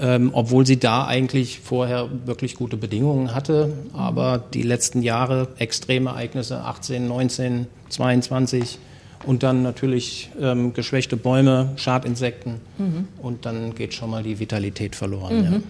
ähm, 0.00 0.30
obwohl 0.32 0.66
sie 0.66 0.78
da 0.78 1.06
eigentlich 1.06 1.60
vorher 1.60 2.08
wirklich 2.24 2.54
gute 2.54 2.76
Bedingungen 2.76 3.34
hatte. 3.34 3.72
Aber 3.92 4.42
die 4.52 4.62
letzten 4.62 5.02
Jahre 5.02 5.48
extreme 5.58 6.10
Ereignisse, 6.10 6.60
18, 6.60 7.08
19, 7.08 7.66
22 7.88 8.78
und 9.26 9.42
dann 9.42 9.62
natürlich 9.62 10.30
ähm, 10.40 10.72
geschwächte 10.72 11.16
Bäume, 11.16 11.70
Schadinsekten 11.76 12.60
mhm. 12.78 13.08
und 13.20 13.46
dann 13.46 13.74
geht 13.74 13.94
schon 13.94 14.10
mal 14.10 14.22
die 14.22 14.38
Vitalität 14.38 14.94
verloren. 14.94 15.38
Mhm. 15.38 15.52
Ja. 15.52 15.60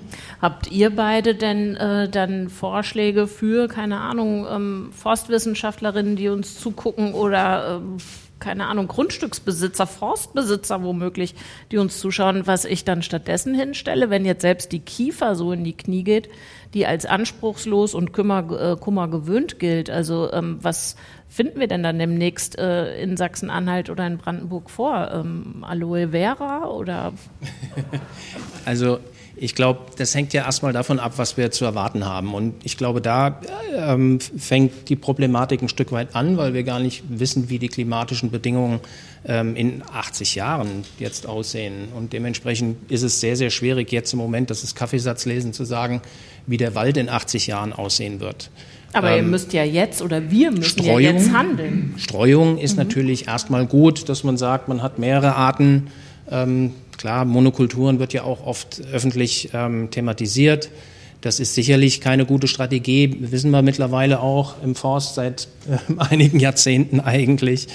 Habt 0.43 0.71
ihr 0.71 0.95
beide 0.95 1.35
denn 1.35 1.75
äh, 1.77 2.09
dann 2.09 2.51
Vorschläge 2.51 3.27
für, 3.27 3.69
keine 3.69 4.01
Ahnung, 4.01 4.47
ähm, 4.51 4.89
Forstwissenschaftlerinnen, 4.93 6.17
die 6.17 6.29
uns 6.29 6.59
zugucken 6.59 7.15
oder 7.15 7.81
ähm, 7.81 7.97
keine 8.41 8.67
Ahnung, 8.67 8.89
Grundstücksbesitzer, 8.89 9.87
Forstbesitzer 9.87 10.83
womöglich, 10.83 11.35
die 11.73 11.79
uns 11.79 11.99
zuschauen, 11.99 12.47
was 12.47 12.65
ich 12.65 12.85
dann 12.85 13.03
stattdessen 13.03 13.55
hinstelle, 13.55 14.11
wenn 14.11 14.25
jetzt 14.25 14.43
selbst 14.43 14.73
die 14.73 14.81
Kiefer 14.81 15.35
so 15.35 15.53
in 15.53 15.65
die 15.65 15.77
Knie 15.77 16.05
geht, 16.05 16.29
die 16.75 16.87
als 16.87 17.07
anspruchslos 17.07 17.95
und 17.95 18.13
Kummer, 18.13 18.73
äh, 18.73 18.77
Kummer 18.77 19.09
gewöhnt 19.09 19.59
gilt. 19.59 19.91
Also 19.91 20.33
ähm, 20.33 20.59
was 20.61 20.97
finden 21.29 21.61
wir 21.61 21.69
denn 21.69 21.83
dann 21.83 21.99
demnächst 21.99 22.59
äh, 22.59 23.01
in 23.01 23.17
Sachsen-Anhalt 23.17 23.91
oder 23.91 24.07
in 24.07 24.19
Brandenburg 24.19 24.71
vor? 24.71 25.11
Ähm, 25.13 25.65
Aloe 25.67 26.11
Vera 26.11 26.67
oder? 26.67 27.13
also 28.65 28.99
ich 29.41 29.55
glaube, 29.55 29.81
das 29.97 30.15
hängt 30.15 30.33
ja 30.33 30.45
erstmal 30.45 30.73
davon 30.73 30.99
ab, 30.99 31.15
was 31.17 31.37
wir 31.37 31.51
zu 31.51 31.65
erwarten 31.65 32.05
haben. 32.05 32.35
Und 32.35 32.55
ich 32.65 32.77
glaube, 32.77 33.01
da 33.01 33.41
ähm, 33.77 34.19
fängt 34.21 34.89
die 34.89 34.97
Problematik 34.97 35.63
ein 35.63 35.69
Stück 35.69 35.93
weit 35.93 36.15
an, 36.15 36.37
weil 36.37 36.55
wir 36.55 36.65
gar 36.65 36.81
nicht 36.81 37.05
wissen, 37.09 37.49
wie 37.49 37.59
die 37.59 37.69
klimatischen 37.69 38.31
Bedingungen 38.31 38.81
ähm, 39.25 39.55
in 39.57 39.83
80 39.93 40.35
Jahren 40.35 40.85
jetzt 40.99 41.27
aussehen. 41.27 41.89
Und 41.95 42.13
dementsprechend 42.13 42.91
ist 42.91 43.03
es 43.03 43.21
sehr, 43.21 43.37
sehr 43.37 43.51
schwierig, 43.51 43.93
jetzt 43.93 44.13
im 44.13 44.19
Moment, 44.19 44.51
das 44.51 44.65
ist 44.65 44.75
Kaffeesatzlesen, 44.75 45.53
zu 45.53 45.65
sagen, 45.65 46.03
wie 46.47 46.57
der 46.57 46.75
Wald 46.75 46.97
in 46.97 47.09
80 47.09 47.47
Jahren 47.47 47.73
aussehen 47.73 48.21
wird. 48.21 48.51
Aber 48.93 49.11
ähm, 49.11 49.17
ihr 49.17 49.31
müsst 49.31 49.53
ja 49.53 49.65
jetzt 49.65 50.03
oder 50.03 50.31
wir 50.31 50.51
müssen 50.51 50.65
Streuung, 50.65 51.01
ja 51.01 51.13
jetzt 51.13 51.33
handeln. 51.33 51.95
Streuung 51.99 52.59
ist 52.59 52.73
mhm. 52.73 52.85
natürlich 52.85 53.29
erstmal 53.29 53.67
gut, 53.67 54.09
dass 54.09 54.25
man 54.25 54.37
sagt, 54.37 54.69
man 54.69 54.83
hat 54.83 54.99
mehrere 54.99 55.37
Arten. 55.37 55.89
Ähm, 56.31 56.73
klar, 56.99 57.25
Monokulturen 57.25 57.99
wird 57.99 58.13
ja 58.13 58.25
auch 58.25 58.45
oft 58.45 58.83
öffentlich 58.93 59.51
ähm, 59.55 59.91
thematisiert. 59.91 60.69
Das 61.21 61.41
ist 61.41 61.55
sicherlich 61.55 62.01
keine 62.01 62.27
gute 62.27 62.47
Strategie, 62.47 63.17
wissen 63.21 63.51
wir 63.51 63.63
mittlerweile 63.63 64.21
auch 64.21 64.63
im 64.63 64.75
Forst 64.75 65.15
seit 65.15 65.49
äh, 65.69 65.79
einigen 65.99 66.39
Jahrzehnten 66.39 67.01
eigentlich. 67.01 67.69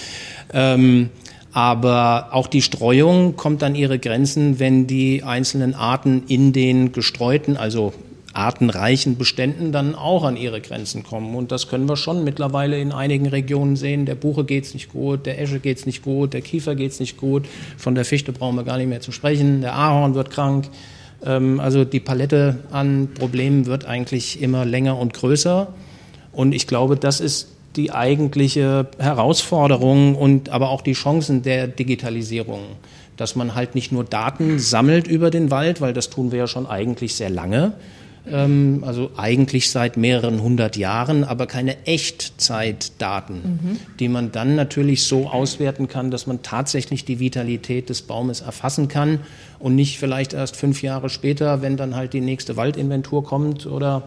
Ähm, 0.53 1.09
aber 1.51 2.29
auch 2.31 2.47
die 2.47 2.61
Streuung 2.61 3.35
kommt 3.35 3.61
an 3.63 3.75
ihre 3.75 3.99
Grenzen, 3.99 4.59
wenn 4.59 4.87
die 4.87 5.23
einzelnen 5.23 5.75
Arten 5.75 6.23
in 6.27 6.51
den 6.51 6.91
gestreuten, 6.91 7.57
also 7.57 7.93
artenreichen 8.33 9.17
Beständen 9.17 9.71
dann 9.71 9.93
auch 9.93 10.23
an 10.23 10.37
ihre 10.37 10.59
Grenzen 10.59 11.03
kommen. 11.03 11.35
Und 11.35 11.51
das 11.51 11.67
können 11.67 11.87
wir 11.87 11.95
schon 11.95 12.23
mittlerweile 12.23 12.79
in 12.79 12.91
einigen 12.91 13.27
Regionen 13.27 13.75
sehen. 13.75 14.05
Der 14.05 14.15
Buche 14.15 14.43
geht's 14.43 14.73
nicht 14.73 14.91
gut, 14.91 15.25
der 15.25 15.39
Esche 15.39 15.59
geht's 15.59 15.85
nicht 15.85 16.01
gut, 16.01 16.33
der 16.33 16.41
Kiefer 16.41 16.75
geht's 16.75 16.99
nicht 16.99 17.17
gut. 17.17 17.45
Von 17.77 17.93
der 17.93 18.05
Fichte 18.05 18.31
brauchen 18.31 18.55
wir 18.55 18.63
gar 18.63 18.77
nicht 18.77 18.89
mehr 18.89 19.01
zu 19.01 19.11
sprechen. 19.11 19.61
Der 19.61 19.75
Ahorn 19.75 20.15
wird 20.15 20.31
krank. 20.31 20.69
Ähm, 21.23 21.59
also 21.59 21.85
die 21.85 21.99
Palette 21.99 22.59
an 22.71 23.09
Problemen 23.13 23.67
wird 23.67 23.85
eigentlich 23.85 24.41
immer 24.41 24.65
länger 24.65 24.97
und 24.97 25.13
größer. 25.13 25.67
Und 26.31 26.53
ich 26.53 26.65
glaube, 26.65 26.95
das 26.97 27.19
ist 27.19 27.49
die 27.75 27.91
eigentliche 27.91 28.87
Herausforderung 28.97 30.15
und 30.15 30.49
aber 30.49 30.69
auch 30.69 30.81
die 30.81 30.93
Chancen 30.93 31.43
der 31.43 31.67
Digitalisierung. 31.67 32.61
Dass 33.15 33.35
man 33.35 33.53
halt 33.53 33.75
nicht 33.75 33.91
nur 33.91 34.03
Daten 34.03 34.57
sammelt 34.57 35.07
über 35.07 35.29
den 35.29 35.51
Wald, 35.51 35.81
weil 35.81 35.93
das 35.93 36.09
tun 36.09 36.31
wir 36.31 36.39
ja 36.39 36.47
schon 36.47 36.65
eigentlich 36.65 37.13
sehr 37.13 37.29
lange, 37.29 37.73
ähm, 38.29 38.83
also 38.85 39.11
eigentlich 39.17 39.69
seit 39.69 39.97
mehreren 39.97 40.41
hundert 40.41 40.77
Jahren, 40.77 41.23
aber 41.23 41.45
keine 41.45 41.85
Echtzeitdaten, 41.85 43.35
mhm. 43.35 43.79
die 43.99 44.07
man 44.07 44.31
dann 44.31 44.55
natürlich 44.55 45.03
so 45.03 45.27
auswerten 45.27 45.87
kann, 45.87 46.11
dass 46.11 46.27
man 46.27 46.41
tatsächlich 46.41 47.05
die 47.05 47.19
Vitalität 47.19 47.89
des 47.89 48.01
Baumes 48.03 48.41
erfassen 48.41 48.87
kann 48.87 49.19
und 49.59 49.75
nicht 49.75 49.99
vielleicht 49.99 50.33
erst 50.33 50.55
fünf 50.55 50.81
Jahre 50.81 51.09
später, 51.09 51.61
wenn 51.61 51.77
dann 51.77 51.95
halt 51.95 52.13
die 52.13 52.21
nächste 52.21 52.55
Waldinventur 52.55 53.23
kommt 53.23 53.65
oder 53.65 54.03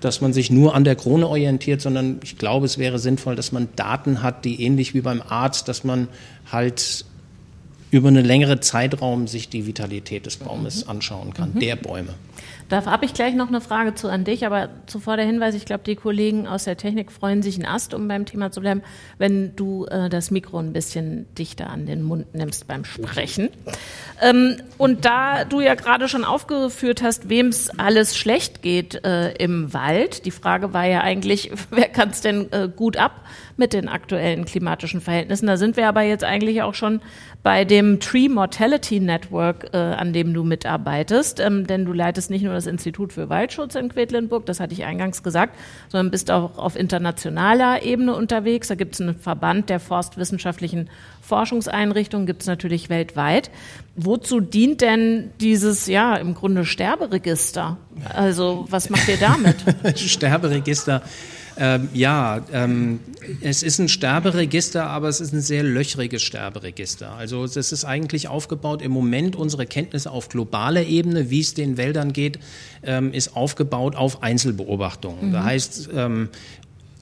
dass 0.00 0.20
man 0.20 0.32
sich 0.32 0.50
nur 0.50 0.74
an 0.74 0.84
der 0.84 0.94
Krone 0.94 1.26
orientiert, 1.26 1.80
sondern 1.80 2.20
ich 2.22 2.38
glaube, 2.38 2.66
es 2.66 2.78
wäre 2.78 2.98
sinnvoll, 2.98 3.34
dass 3.34 3.50
man 3.50 3.68
Daten 3.76 4.22
hat, 4.22 4.44
die 4.44 4.62
ähnlich 4.62 4.94
wie 4.94 5.00
beim 5.00 5.22
Arzt, 5.22 5.68
dass 5.68 5.84
man 5.84 6.08
halt 6.52 7.04
über 7.90 8.08
einen 8.08 8.24
längeren 8.24 8.62
Zeitraum 8.62 9.26
sich 9.26 9.48
die 9.48 9.66
Vitalität 9.66 10.26
des 10.26 10.36
Baumes 10.36 10.84
mhm. 10.84 10.90
anschauen 10.90 11.34
kann, 11.34 11.54
mhm. 11.54 11.60
der 11.60 11.76
Bäume. 11.76 12.14
Da 12.68 12.84
habe 12.86 13.04
ich 13.04 13.14
gleich 13.14 13.34
noch 13.34 13.48
eine 13.48 13.60
Frage 13.60 13.94
zu 13.94 14.08
an 14.08 14.24
dich, 14.24 14.44
aber 14.44 14.70
zuvor 14.86 15.16
der 15.16 15.24
Hinweis, 15.24 15.54
ich 15.54 15.64
glaube, 15.64 15.84
die 15.84 15.94
Kollegen 15.94 16.48
aus 16.48 16.64
der 16.64 16.76
Technik 16.76 17.12
freuen 17.12 17.42
sich 17.42 17.56
ein 17.58 17.64
Ast, 17.64 17.94
um 17.94 18.08
beim 18.08 18.26
Thema 18.26 18.50
zu 18.50 18.60
bleiben, 18.60 18.82
wenn 19.18 19.54
du 19.54 19.86
äh, 19.86 20.08
das 20.08 20.30
Mikro 20.30 20.58
ein 20.58 20.72
bisschen 20.72 21.26
dichter 21.36 21.70
an 21.70 21.86
den 21.86 22.02
Mund 22.02 22.34
nimmst 22.34 22.66
beim 22.66 22.84
Sprechen. 22.84 23.50
Ähm, 24.20 24.56
und 24.78 25.04
da 25.04 25.44
du 25.44 25.60
ja 25.60 25.74
gerade 25.74 26.08
schon 26.08 26.24
aufgeführt 26.24 27.02
hast, 27.02 27.28
wem 27.28 27.48
es 27.48 27.70
alles 27.78 28.16
schlecht 28.16 28.62
geht 28.62 29.04
äh, 29.04 29.32
im 29.34 29.72
Wald, 29.72 30.24
die 30.24 30.30
Frage 30.32 30.72
war 30.72 30.86
ja 30.86 31.02
eigentlich, 31.02 31.52
wer 31.70 31.88
kann 31.88 32.10
es 32.10 32.20
denn 32.20 32.50
äh, 32.52 32.68
gut 32.74 32.96
ab 32.96 33.24
mit 33.56 33.72
den 33.72 33.88
aktuellen 33.88 34.44
klimatischen 34.44 35.00
Verhältnissen? 35.00 35.46
Da 35.46 35.56
sind 35.56 35.76
wir 35.76 35.88
aber 35.88 36.02
jetzt 36.02 36.24
eigentlich 36.24 36.62
auch 36.62 36.74
schon 36.74 37.00
bei 37.42 37.64
dem 37.64 38.00
Tree 38.00 38.28
Mortality 38.28 38.98
Network, 38.98 39.68
äh, 39.72 39.76
an 39.76 40.12
dem 40.12 40.34
du 40.34 40.42
mitarbeitest, 40.42 41.38
ähm, 41.38 41.66
denn 41.66 41.84
du 41.84 41.92
leitest 41.92 42.28
nicht 42.28 42.42
nur 42.42 42.54
das 42.54 42.66
Institut 42.66 43.12
für 43.12 43.28
Waldschutz 43.28 43.76
in 43.76 43.88
Quedlinburg, 43.88 44.46
das 44.46 44.58
hatte 44.58 44.74
ich 44.74 44.84
eingangs 44.84 45.22
gesagt, 45.22 45.56
sondern 45.88 46.10
bist 46.10 46.30
auch 46.30 46.58
auf 46.58 46.74
internationaler 46.76 47.82
Ebene 47.82 48.14
unterwegs. 48.14 48.68
Da 48.68 48.74
gibt 48.74 48.94
es 48.94 49.00
einen 49.00 49.16
Verband 49.16 49.70
der 49.70 49.78
forstwissenschaftlichen 49.78 50.90
Forschungseinrichtungen, 51.22 52.26
gibt 52.26 52.42
es 52.42 52.48
natürlich 52.48 52.88
weltweit. 52.88 53.50
Wozu 53.96 54.40
dient 54.40 54.80
denn 54.80 55.30
dieses, 55.40 55.86
ja, 55.86 56.16
im 56.16 56.34
Grunde 56.34 56.64
Sterberegister? 56.64 57.76
Also 58.12 58.66
was 58.70 58.90
macht 58.90 59.08
ihr 59.08 59.18
damit? 59.18 59.56
Sterberegister 59.98 61.02
ähm, 61.58 61.88
ja, 61.94 62.42
ähm, 62.52 63.00
es 63.40 63.62
ist 63.62 63.78
ein 63.78 63.88
Sterberegister, 63.88 64.86
aber 64.86 65.08
es 65.08 65.20
ist 65.20 65.32
ein 65.32 65.40
sehr 65.40 65.62
löchriges 65.62 66.22
Sterberegister. 66.22 67.12
Also 67.12 67.44
es 67.44 67.56
ist 67.56 67.84
eigentlich 67.84 68.28
aufgebaut 68.28 68.82
im 68.82 68.92
Moment 68.92 69.36
unsere 69.36 69.66
Kenntnisse 69.66 70.10
auf 70.10 70.28
globaler 70.28 70.84
Ebene, 70.84 71.30
wie 71.30 71.40
es 71.40 71.54
den 71.54 71.76
Wäldern 71.76 72.12
geht, 72.12 72.38
ähm, 72.82 73.12
ist 73.12 73.36
aufgebaut 73.36 73.96
auf 73.96 74.22
Einzelbeobachtungen. 74.22 75.28
Mhm. 75.28 75.32
Das 75.32 75.44
heißt, 75.44 75.88
ähm, 75.94 76.28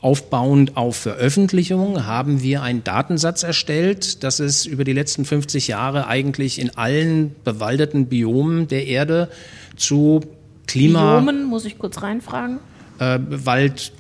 Aufbauend 0.04 0.76
auf 0.76 0.96
Veröffentlichungen 0.96 2.06
haben 2.06 2.42
wir 2.42 2.62
einen 2.62 2.84
Datensatz 2.84 3.42
erstellt, 3.42 4.22
dass 4.22 4.38
es 4.38 4.66
über 4.66 4.84
die 4.84 4.92
letzten 4.92 5.24
50 5.24 5.66
Jahre 5.66 6.08
eigentlich 6.08 6.58
in 6.58 6.76
allen 6.76 7.34
bewaldeten 7.42 8.04
Biomen 8.04 8.68
der 8.68 8.86
Erde 8.86 9.30
zu 9.76 10.20
Klima. 10.66 11.20
Biomen, 11.20 11.44
muss 11.44 11.64
ich 11.64 11.78
kurz 11.78 12.02
reinfragen? 12.02 12.58
Äh, 12.98 13.18
Wald, 13.30 13.92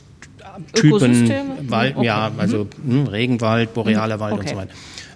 Typen, 0.72 1.70
Wald, 1.70 1.96
okay. 1.96 2.06
ja, 2.06 2.32
also 2.36 2.66
mhm. 2.82 2.92
Hm, 2.92 3.06
Regenwald, 3.06 3.74
borealer 3.74 4.20
Wald 4.20 4.34
okay. 4.34 4.42
und 4.42 4.48
so 4.48 4.56
weiter. 4.56 4.72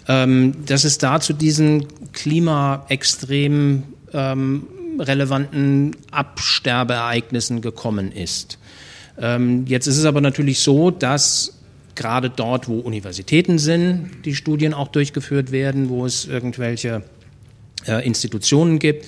Ähm, 0.08 0.54
dass 0.64 0.84
es 0.84 0.98
da 0.98 1.20
zu 1.20 1.32
diesen 1.32 1.86
klimaextrem 2.12 3.82
ähm, 4.12 4.66
relevanten 4.98 5.96
Absterbeereignissen 6.10 7.60
gekommen 7.60 8.10
ist. 8.12 8.58
Ähm, 9.20 9.64
jetzt 9.66 9.86
ist 9.86 9.98
es 9.98 10.04
aber 10.04 10.20
natürlich 10.20 10.60
so, 10.60 10.90
dass 10.90 11.58
gerade 11.94 12.30
dort, 12.30 12.68
wo 12.68 12.78
Universitäten 12.78 13.58
sind, 13.58 14.10
die 14.24 14.34
Studien 14.34 14.72
auch 14.72 14.88
durchgeführt 14.88 15.52
werden, 15.52 15.88
wo 15.88 16.06
es 16.06 16.24
irgendwelche 16.26 17.02
äh, 17.86 18.06
Institutionen 18.06 18.78
gibt, 18.78 19.04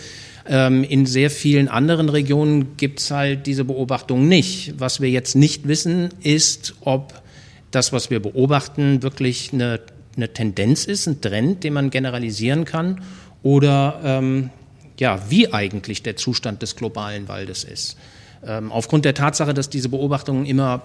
ähm, 0.51 0.83
in 0.83 1.07
sehr 1.07 1.31
vielen 1.31 1.69
anderen 1.69 2.09
Regionen 2.09 2.77
gibt 2.77 2.99
es 2.99 3.13
halt 3.13 3.47
diese 3.47 3.65
Beobachtung 3.65 4.27
nicht. 4.27 4.75
Was 4.79 5.01
wir 5.01 5.09
jetzt 5.09 5.37
nicht 5.37 5.69
wissen, 5.69 6.09
ist, 6.23 6.75
ob 6.81 7.23
das, 7.71 7.93
was 7.93 8.11
wir 8.11 8.21
beobachten, 8.21 9.05
wirklich 9.05 9.53
eine, 9.53 9.81
eine 10.17 10.33
Tendenz 10.33 10.87
ist, 10.87 11.07
ein 11.07 11.21
Trend, 11.21 11.63
den 11.63 11.73
man 11.73 11.91
generalisieren 11.91 12.65
kann, 12.65 13.01
oder 13.45 14.01
ähm, 14.03 14.51
ja, 14.99 15.21
wie 15.31 15.53
eigentlich 15.53 16.03
der 16.03 16.17
Zustand 16.17 16.63
des 16.63 16.75
globalen 16.75 17.29
Waldes 17.29 17.63
ist. 17.63 17.97
Ähm, 18.45 18.73
aufgrund 18.73 19.05
der 19.05 19.15
Tatsache, 19.15 19.55
dass 19.55 19.71
diese 19.71 19.89
Beobachtungen 19.89 20.47
immer 20.47 20.83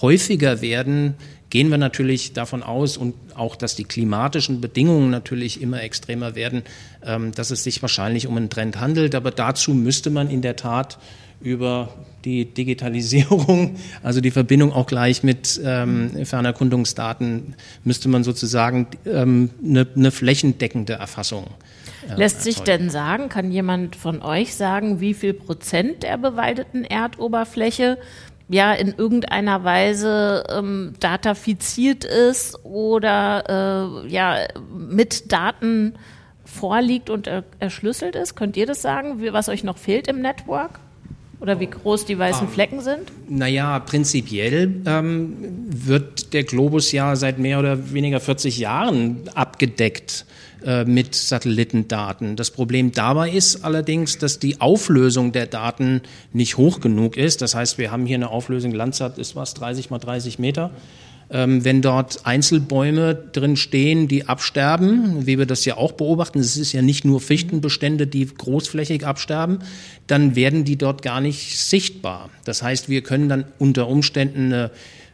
häufiger 0.00 0.62
werden, 0.62 1.14
gehen 1.50 1.70
wir 1.70 1.78
natürlich 1.78 2.32
davon 2.32 2.62
aus 2.62 2.96
und 2.96 3.14
auch, 3.34 3.56
dass 3.56 3.74
die 3.74 3.84
klimatischen 3.84 4.60
Bedingungen 4.60 5.10
natürlich 5.10 5.62
immer 5.62 5.82
extremer 5.82 6.34
werden, 6.34 6.62
ähm, 7.04 7.32
dass 7.32 7.50
es 7.50 7.64
sich 7.64 7.80
wahrscheinlich 7.82 8.26
um 8.26 8.36
einen 8.36 8.50
Trend 8.50 8.80
handelt. 8.80 9.14
Aber 9.14 9.30
dazu 9.30 9.74
müsste 9.74 10.10
man 10.10 10.30
in 10.30 10.42
der 10.42 10.56
Tat 10.56 10.98
über 11.40 11.94
die 12.24 12.46
Digitalisierung, 12.46 13.76
also 14.02 14.20
die 14.20 14.30
Verbindung 14.30 14.72
auch 14.72 14.86
gleich 14.86 15.22
mit 15.22 15.60
ähm, 15.64 16.24
Fernerkundungsdaten, 16.26 17.54
müsste 17.84 18.08
man 18.08 18.24
sozusagen 18.24 18.88
ähm, 19.06 19.50
eine, 19.64 19.86
eine 19.94 20.10
flächendeckende 20.10 20.94
Erfassung 20.94 21.46
äh, 22.08 22.14
Lässt 22.16 22.42
sich 22.42 22.60
denn 22.60 22.90
sagen, 22.90 23.28
kann 23.28 23.50
jemand 23.50 23.96
von 23.96 24.22
euch 24.22 24.54
sagen, 24.54 25.00
wie 25.00 25.14
viel 25.14 25.34
Prozent 25.34 26.02
der 26.02 26.18
bewaldeten 26.18 26.84
Erdoberfläche 26.84 27.98
ja 28.48 28.72
in 28.72 28.94
irgendeiner 28.96 29.64
Weise 29.64 30.44
ähm, 30.50 30.94
datafiziert 31.00 32.04
ist 32.04 32.64
oder 32.64 34.04
äh, 34.04 34.08
ja 34.08 34.36
mit 34.76 35.30
Daten 35.32 35.94
vorliegt 36.44 37.10
und 37.10 37.26
er, 37.26 37.44
erschlüsselt 37.58 38.16
ist? 38.16 38.34
Könnt 38.34 38.56
ihr 38.56 38.66
das 38.66 38.82
sagen, 38.82 39.22
was 39.32 39.48
euch 39.48 39.64
noch 39.64 39.78
fehlt 39.78 40.08
im 40.08 40.20
Network? 40.20 40.80
Oder 41.40 41.60
wie 41.60 41.68
groß 41.68 42.04
die 42.04 42.18
weißen 42.18 42.48
ah, 42.48 42.50
Flecken 42.50 42.80
sind? 42.80 43.12
Naja, 43.28 43.78
prinzipiell 43.78 44.82
ähm, 44.86 45.36
wird 45.68 46.32
der 46.32 46.42
Globus 46.42 46.90
ja 46.90 47.14
seit 47.14 47.38
mehr 47.38 47.60
oder 47.60 47.92
weniger 47.92 48.18
40 48.18 48.58
Jahren 48.58 49.20
abgedeckt 49.34 50.26
äh, 50.64 50.84
mit 50.84 51.14
Satellitendaten. 51.14 52.34
Das 52.34 52.50
Problem 52.50 52.92
dabei 52.92 53.30
ist 53.30 53.64
allerdings, 53.64 54.18
dass 54.18 54.38
die 54.38 54.60
Auflösung 54.60 55.32
der 55.32 55.46
Daten 55.46 56.02
nicht 56.32 56.56
hoch 56.56 56.80
genug 56.80 57.16
ist. 57.16 57.42
Das 57.42 57.54
heißt, 57.54 57.78
wir 57.78 57.90
haben 57.90 58.06
hier 58.06 58.16
eine 58.16 58.30
Auflösung, 58.30 58.72
Landsat 58.72 59.18
ist 59.18 59.36
was, 59.36 59.54
30 59.54 59.90
mal 59.90 59.98
30 59.98 60.38
Meter. 60.38 60.72
Ähm, 61.30 61.64
wenn 61.64 61.82
dort 61.82 62.24
Einzelbäume 62.24 63.14
drin 63.14 63.56
stehen, 63.56 64.08
die 64.08 64.26
absterben, 64.26 65.26
wie 65.26 65.38
wir 65.38 65.44
das 65.44 65.64
ja 65.64 65.76
auch 65.76 65.92
beobachten, 65.92 66.38
es 66.38 66.56
ist 66.56 66.72
ja 66.72 66.80
nicht 66.80 67.04
nur 67.04 67.20
Fichtenbestände, 67.20 68.06
die 68.06 68.26
großflächig 68.26 69.06
absterben, 69.06 69.58
dann 70.06 70.36
werden 70.36 70.64
die 70.64 70.76
dort 70.76 71.02
gar 71.02 71.20
nicht 71.20 71.58
sichtbar. 71.58 72.30
Das 72.44 72.62
heißt, 72.62 72.88
wir 72.88 73.02
können 73.02 73.28
dann 73.28 73.44
unter 73.58 73.88
Umständen 73.88 74.52
eine, 74.52 74.70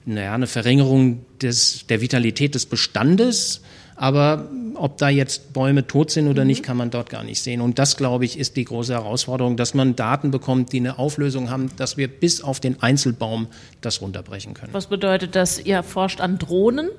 naja, 0.07 0.35
eine 0.35 0.47
Verringerung 0.47 1.25
des, 1.43 1.87
der 1.89 2.01
Vitalität 2.01 2.55
des 2.55 2.67
Bestandes 2.67 3.63
Aber 3.97 4.49
ob 4.75 4.99
da 4.99 5.09
jetzt 5.09 5.53
Bäume 5.53 5.87
tot 5.87 6.11
sind 6.11 6.29
oder 6.29 6.43
mhm. 6.43 6.49
nicht, 6.49 6.63
kann 6.63 6.77
man 6.77 6.91
dort 6.91 7.11
gar 7.11 7.23
nicht 7.23 7.41
sehen. 7.41 7.61
Und 7.61 7.79
das, 7.79 7.97
glaube 7.97 8.25
ich, 8.25 8.39
ist 8.39 8.57
die 8.57 8.65
große 8.65 8.93
Herausforderung, 8.93 9.57
dass 9.57 9.75
man 9.75 9.97
Daten 9.97 10.31
bekommt, 10.31 10.73
die 10.73 10.79
eine 10.79 10.99
Auflösung 10.99 11.51
haben, 11.51 11.71
dass 11.77 11.97
wir 11.97 12.09
bis 12.09 12.43
auf 12.43 12.61
den 12.61 12.83
Einzelbaum 12.83 13.47
das 13.81 14.01
runterbrechen 14.01 14.55
können. 14.55 14.73
Was 14.73 14.89
bedeutet 14.89 15.37
das? 15.37 15.65
Ihr 15.65 15.83
forscht 15.83 16.21
an 16.21 16.39
Drohnen? 16.39 16.91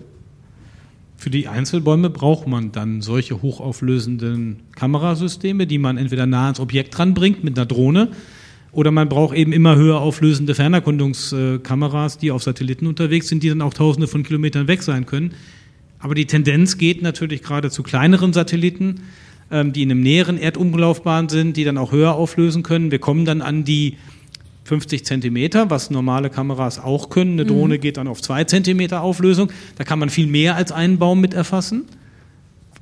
Für 1.17 1.29
die 1.29 1.47
Einzelbäume 1.47 2.09
braucht 2.09 2.47
man 2.47 2.71
dann 2.71 3.01
solche 3.01 3.41
hochauflösenden 3.41 4.63
Kamerasysteme, 4.75 5.65
die 5.65 5.77
man 5.77 5.97
entweder 5.97 6.25
nah 6.25 6.43
ans 6.43 6.59
Objekt 6.59 6.97
ranbringt 6.99 7.43
mit 7.43 7.57
einer 7.57 7.65
Drohne 7.65 8.09
oder 8.75 8.91
man 8.91 9.07
braucht 9.07 9.35
eben 9.37 9.53
immer 9.53 9.77
höher 9.77 10.01
auflösende 10.01 10.53
Fernerkundungskameras, 10.53 12.17
die 12.17 12.31
auf 12.31 12.43
Satelliten 12.43 12.87
unterwegs 12.87 13.29
sind, 13.29 13.41
die 13.41 13.47
dann 13.47 13.61
auch 13.61 13.73
tausende 13.73 14.07
von 14.07 14.23
Kilometern 14.23 14.67
weg 14.67 14.83
sein 14.83 15.05
können. 15.05 15.33
Aber 16.05 16.13
die 16.13 16.27
Tendenz 16.27 16.77
geht 16.77 17.01
natürlich 17.01 17.41
gerade 17.41 17.71
zu 17.71 17.81
kleineren 17.81 18.31
Satelliten, 18.31 19.01
ähm, 19.49 19.73
die 19.73 19.81
in 19.81 19.89
einem 19.89 20.01
näheren 20.01 20.37
Erdumlaufbahn 20.37 21.29
sind, 21.29 21.57
die 21.57 21.63
dann 21.63 21.79
auch 21.79 21.91
höher 21.91 22.13
auflösen 22.13 22.61
können. 22.61 22.91
Wir 22.91 22.99
kommen 22.99 23.25
dann 23.25 23.41
an 23.41 23.63
die 23.63 23.97
50 24.65 25.03
Zentimeter, 25.03 25.71
was 25.71 25.89
normale 25.89 26.29
Kameras 26.29 26.77
auch 26.77 27.09
können. 27.09 27.31
Eine 27.31 27.47
Drohne 27.47 27.77
mhm. 27.77 27.81
geht 27.81 27.97
dann 27.97 28.07
auf 28.07 28.21
zwei 28.21 28.43
Zentimeter 28.43 29.01
Auflösung. 29.01 29.51
Da 29.79 29.83
kann 29.83 29.97
man 29.97 30.11
viel 30.11 30.27
mehr 30.27 30.55
als 30.55 30.71
einen 30.71 30.99
Baum 30.99 31.21
mit 31.21 31.33
erfassen, 31.33 31.85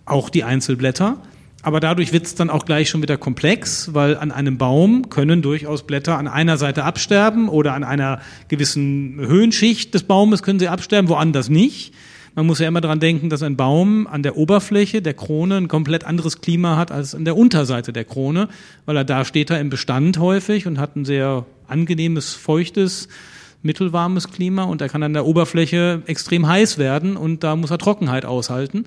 auch 0.03 0.29
die 0.29 0.43
Einzelblätter. 0.43 1.21
Aber 1.62 1.79
dadurch 1.79 2.12
wird 2.12 2.25
es 2.25 2.36
dann 2.36 2.49
auch 2.49 2.65
gleich 2.65 2.89
schon 2.89 3.01
wieder 3.01 3.15
komplex, 3.15 3.93
weil 3.93 4.17
an 4.17 4.33
einem 4.33 4.57
Baum 4.57 5.07
können 5.09 5.41
durchaus 5.41 5.88
Blätter 5.88 6.17
an 6.17 6.27
einer 6.27 6.57
Seite 6.57 6.83
absterben 6.83 7.47
oder 7.47 7.73
an 7.73 7.86
einer 7.86 8.19
gewissen 8.49 9.15
Höhenschicht 9.21 9.93
des 9.93 10.03
Baumes 10.03 10.43
können 10.43 10.59
sie 10.59 10.67
absterben, 10.67 11.07
woanders 11.07 11.47
nicht. 11.47 11.93
Man 12.35 12.47
muss 12.47 12.57
ja 12.57 12.67
immer 12.67 12.81
daran 12.81 12.99
denken, 12.99 13.29
dass 13.29 13.43
ein 13.43 13.57
Baum 13.57 14.07
an 14.07 14.23
der 14.23 14.37
Oberfläche 14.37 15.03
der 15.03 15.13
Krone 15.13 15.57
ein 15.57 15.67
komplett 15.67 16.03
anderes 16.03 16.41
Klima 16.41 16.77
hat 16.77 16.91
als 16.91 17.13
an 17.13 17.25
der 17.25 17.37
Unterseite 17.37 17.93
der 17.93 18.05
Krone, 18.05 18.49
weil 18.85 18.97
er 18.97 19.03
da 19.03 19.23
steht 19.23 19.51
er 19.51 19.59
im 19.59 19.69
Bestand 19.69 20.17
häufig 20.17 20.65
und 20.65 20.79
hat 20.79 20.95
ein 20.95 21.05
sehr 21.05 21.45
angenehmes, 21.67 22.33
feuchtes, 22.33 23.07
mittelwarmes 23.61 24.31
Klima 24.31 24.63
und 24.63 24.81
er 24.81 24.89
kann 24.89 25.03
an 25.03 25.13
der 25.13 25.27
Oberfläche 25.27 26.01
extrem 26.07 26.47
heiß 26.47 26.79
werden 26.79 27.17
und 27.17 27.43
da 27.43 27.55
muss 27.55 27.69
er 27.69 27.77
Trockenheit 27.77 28.25
aushalten. 28.25 28.85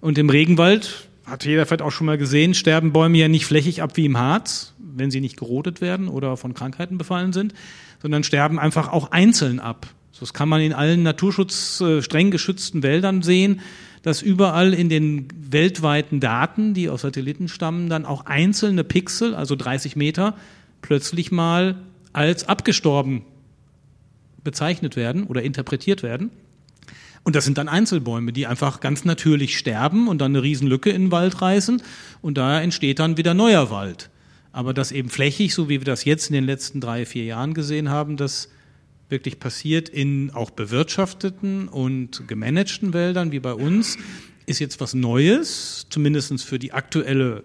Und 0.00 0.16
im 0.16 0.30
Regenwald, 0.30 1.08
hat 1.26 1.44
jeder 1.44 1.66
vielleicht 1.66 1.82
auch 1.82 1.92
schon 1.92 2.06
mal 2.06 2.18
gesehen, 2.18 2.54
sterben 2.54 2.92
Bäume 2.92 3.18
ja 3.18 3.28
nicht 3.28 3.46
flächig 3.46 3.82
ab 3.82 3.96
wie 3.96 4.06
im 4.06 4.18
Harz, 4.18 4.74
wenn 4.78 5.10
sie 5.10 5.20
nicht 5.20 5.36
gerodet 5.36 5.80
werden 5.80 6.08
oder 6.08 6.36
von 6.36 6.54
Krankheiten 6.54 6.98
befallen 6.98 7.32
sind, 7.32 7.54
sondern 8.00 8.24
sterben 8.24 8.58
einfach 8.58 8.90
auch 8.92 9.12
einzeln 9.12 9.60
ab. 9.60 9.86
Das 10.22 10.32
kann 10.32 10.48
man 10.48 10.60
in 10.60 10.72
allen 10.72 11.02
Naturschutz 11.02 11.80
äh, 11.80 12.00
streng 12.00 12.30
geschützten 12.30 12.84
Wäldern 12.84 13.22
sehen, 13.22 13.60
dass 14.02 14.22
überall 14.22 14.72
in 14.72 14.88
den 14.88 15.26
weltweiten 15.34 16.20
Daten, 16.20 16.74
die 16.74 16.88
aus 16.88 17.02
Satelliten 17.02 17.48
stammen, 17.48 17.88
dann 17.88 18.06
auch 18.06 18.26
einzelne 18.26 18.84
Pixel, 18.84 19.34
also 19.34 19.56
30 19.56 19.96
Meter, 19.96 20.36
plötzlich 20.80 21.32
mal 21.32 21.74
als 22.12 22.48
abgestorben 22.48 23.22
bezeichnet 24.44 24.94
werden 24.94 25.24
oder 25.24 25.42
interpretiert 25.42 26.04
werden. 26.04 26.30
Und 27.24 27.34
das 27.34 27.44
sind 27.44 27.58
dann 27.58 27.68
Einzelbäume, 27.68 28.32
die 28.32 28.46
einfach 28.46 28.78
ganz 28.78 29.04
natürlich 29.04 29.58
sterben 29.58 30.06
und 30.06 30.18
dann 30.18 30.30
eine 30.30 30.44
Riesenlücke 30.44 30.90
in 30.90 31.06
den 31.06 31.10
Wald 31.10 31.42
reißen 31.42 31.82
und 32.20 32.38
da 32.38 32.60
entsteht 32.60 33.00
dann 33.00 33.16
wieder 33.16 33.34
neuer 33.34 33.70
Wald. 33.72 34.08
Aber 34.52 34.72
das 34.72 34.92
eben 34.92 35.08
flächig, 35.08 35.52
so 35.52 35.68
wie 35.68 35.80
wir 35.80 35.84
das 35.84 36.04
jetzt 36.04 36.28
in 36.30 36.34
den 36.34 36.44
letzten 36.44 36.80
drei, 36.80 37.06
vier 37.06 37.24
Jahren 37.24 37.54
gesehen 37.54 37.88
haben, 37.88 38.16
das 38.16 38.48
wirklich 39.12 39.38
passiert 39.38 39.88
in 39.88 40.32
auch 40.32 40.50
bewirtschafteten 40.50 41.68
und 41.68 42.26
gemanagten 42.26 42.92
Wäldern 42.92 43.30
wie 43.30 43.38
bei 43.38 43.54
uns, 43.54 43.96
ist 44.46 44.58
jetzt 44.58 44.80
was 44.80 44.94
Neues, 44.94 45.86
zumindest 45.88 46.42
für 46.42 46.58
die 46.58 46.72
aktuelle 46.72 47.42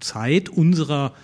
Zeit 0.00 0.48
unserer 0.48 1.14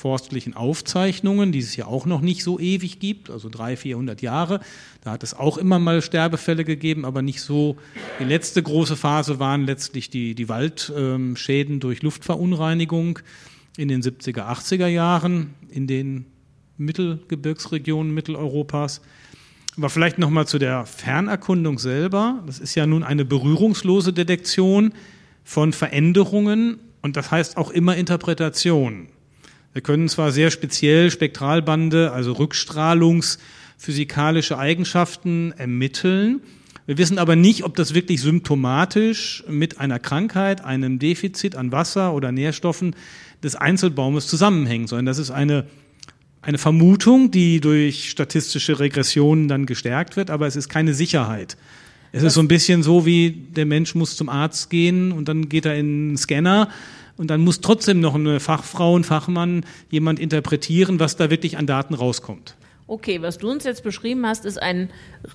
forstlichen 0.00 0.54
Aufzeichnungen, 0.54 1.52
die 1.52 1.58
es 1.58 1.76
ja 1.76 1.86
auch 1.86 2.06
noch 2.06 2.22
nicht 2.22 2.42
so 2.42 2.58
ewig 2.58 3.00
gibt, 3.00 3.28
also 3.28 3.50
300, 3.50 3.78
400 3.80 4.22
Jahre. 4.22 4.60
Da 5.02 5.10
hat 5.10 5.22
es 5.22 5.34
auch 5.34 5.58
immer 5.58 5.78
mal 5.78 6.00
Sterbefälle 6.00 6.64
gegeben, 6.64 7.04
aber 7.04 7.20
nicht 7.20 7.42
so. 7.42 7.76
Die 8.18 8.24
letzte 8.24 8.62
große 8.62 8.96
Phase 8.96 9.38
waren 9.38 9.66
letztlich 9.66 10.08
die, 10.08 10.34
die 10.34 10.48
Waldschäden 10.48 11.80
durch 11.80 12.02
Luftverunreinigung 12.02 13.18
in 13.76 13.88
den 13.88 14.02
70er, 14.02 14.48
80er 14.48 14.86
Jahren 14.86 15.54
in 15.68 15.86
den 15.86 16.24
Mittelgebirgsregionen 16.78 18.14
Mitteleuropas. 18.14 19.02
Aber 19.80 19.88
vielleicht 19.88 20.18
nochmal 20.18 20.46
zu 20.46 20.58
der 20.58 20.84
Fernerkundung 20.84 21.78
selber. 21.78 22.42
Das 22.44 22.58
ist 22.58 22.74
ja 22.74 22.84
nun 22.84 23.02
eine 23.02 23.24
berührungslose 23.24 24.12
Detektion 24.12 24.92
von 25.42 25.72
Veränderungen 25.72 26.80
und 27.00 27.16
das 27.16 27.30
heißt 27.30 27.56
auch 27.56 27.70
immer 27.70 27.96
Interpretation. 27.96 29.06
Wir 29.72 29.80
können 29.80 30.10
zwar 30.10 30.32
sehr 30.32 30.50
speziell 30.50 31.10
Spektralbande, 31.10 32.12
also 32.12 32.32
Rückstrahlungsphysikalische 32.32 34.58
Eigenschaften 34.58 35.54
ermitteln, 35.56 36.42
wir 36.90 36.98
wissen 36.98 37.18
aber 37.18 37.36
nicht, 37.36 37.62
ob 37.62 37.76
das 37.76 37.94
wirklich 37.94 38.20
symptomatisch 38.20 39.44
mit 39.46 39.78
einer 39.78 40.00
Krankheit, 40.00 40.64
einem 40.64 40.98
Defizit 40.98 41.54
an 41.54 41.70
Wasser 41.70 42.12
oder 42.14 42.32
Nährstoffen 42.32 42.96
des 43.44 43.54
Einzelbaumes 43.54 44.26
zusammenhängt, 44.26 44.88
sondern 44.88 45.06
das 45.06 45.18
ist 45.18 45.30
eine, 45.30 45.66
eine 46.42 46.58
Vermutung, 46.58 47.30
die 47.30 47.60
durch 47.60 48.10
statistische 48.10 48.78
Regressionen 48.78 49.48
dann 49.48 49.66
gestärkt 49.66 50.16
wird, 50.16 50.30
aber 50.30 50.46
es 50.46 50.56
ist 50.56 50.68
keine 50.68 50.94
Sicherheit. 50.94 51.56
Es 52.12 52.22
ist 52.22 52.34
so 52.34 52.40
ein 52.40 52.48
bisschen 52.48 52.82
so, 52.82 53.06
wie 53.06 53.30
der 53.30 53.66
Mensch 53.66 53.94
muss 53.94 54.16
zum 54.16 54.28
Arzt 54.28 54.70
gehen 54.70 55.12
und 55.12 55.28
dann 55.28 55.48
geht 55.48 55.64
er 55.64 55.76
in 55.76 56.08
einen 56.08 56.16
Scanner 56.16 56.68
und 57.16 57.28
dann 57.28 57.42
muss 57.42 57.60
trotzdem 57.60 58.00
noch 58.00 58.14
eine 58.14 58.40
Fachfrau, 58.40 58.98
ein 58.98 59.04
Fachmann, 59.04 59.64
jemand 59.90 60.18
interpretieren, 60.18 60.98
was 60.98 61.16
da 61.16 61.30
wirklich 61.30 61.58
an 61.58 61.66
Daten 61.66 61.94
rauskommt. 61.94 62.56
Okay, 62.86 63.22
was 63.22 63.38
du 63.38 63.48
uns 63.48 63.62
jetzt 63.62 63.84
beschrieben 63.84 64.26
hast, 64.26 64.44
ist 64.44 64.60
ein 64.60 64.90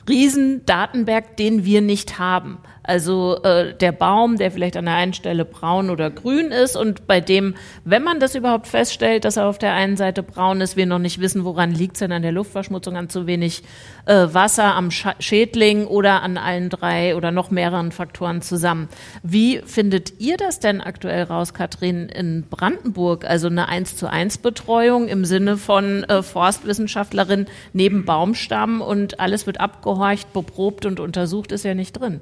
riesen 0.09 0.65
Datenberg, 0.65 1.37
den 1.37 1.63
wir 1.63 1.79
nicht 1.79 2.19
haben. 2.19 2.57
Also 2.87 3.41
äh, 3.43 3.73
der 3.73 3.91
Baum, 3.91 4.37
der 4.37 4.51
vielleicht 4.51 4.77
an 4.77 4.85
der 4.85 4.95
einen 4.95 5.13
Stelle 5.13 5.43
braun 5.43 5.89
oder 5.89 6.11
grün 6.11 6.51
ist 6.51 6.77
und 6.77 7.07
bei 7.07 7.19
dem, 7.19 7.55
wenn 7.83 8.03
man 8.03 8.19
das 8.19 8.35
überhaupt 8.35 8.67
feststellt, 8.67 9.25
dass 9.25 9.37
er 9.37 9.47
auf 9.47 9.57
der 9.57 9.73
einen 9.73 9.97
Seite 9.97 10.21
braun 10.21 10.61
ist, 10.61 10.77
wir 10.77 10.85
noch 10.85 10.99
nicht 10.99 11.19
wissen, 11.19 11.45
woran 11.45 11.71
liegt 11.71 11.95
es 11.95 11.99
denn 11.99 12.11
an 12.11 12.21
der 12.21 12.31
Luftverschmutzung, 12.31 12.95
an 12.95 13.09
zu 13.09 13.25
wenig 13.25 13.63
äh, 14.05 14.27
Wasser, 14.31 14.75
am 14.75 14.91
Sch 14.91 15.07
Schädling 15.19 15.87
oder 15.87 16.21
an 16.21 16.37
allen 16.37 16.69
drei 16.69 17.15
oder 17.15 17.31
noch 17.31 17.49
mehreren 17.49 17.91
Faktoren 17.91 18.41
zusammen. 18.41 18.87
Wie 19.23 19.61
findet 19.65 20.19
ihr 20.19 20.37
das 20.37 20.59
denn 20.59 20.81
aktuell 20.81 21.23
raus, 21.23 21.53
Kathrin, 21.53 22.09
in 22.09 22.43
Brandenburg? 22.49 23.25
Also 23.25 23.47
eine 23.47 23.67
1 23.67 23.97
zu 23.97 24.09
1 24.09 24.39
Betreuung 24.39 25.07
im 25.07 25.25
Sinne 25.25 25.57
von 25.57 26.03
äh, 26.03 26.21
Forstwissenschaftlerin 26.21 27.47
neben 27.73 28.05
Baumstamm 28.05 28.81
und 28.81 29.19
alles 29.19 29.47
wird 29.47 29.59
abgehorcht, 29.59 30.33
beprobt 30.33 30.85
und 30.85 30.99
untersucht, 30.99 31.51
ist 31.51 31.65
ja 31.65 31.73
nicht 31.73 31.93
drin. 31.93 32.21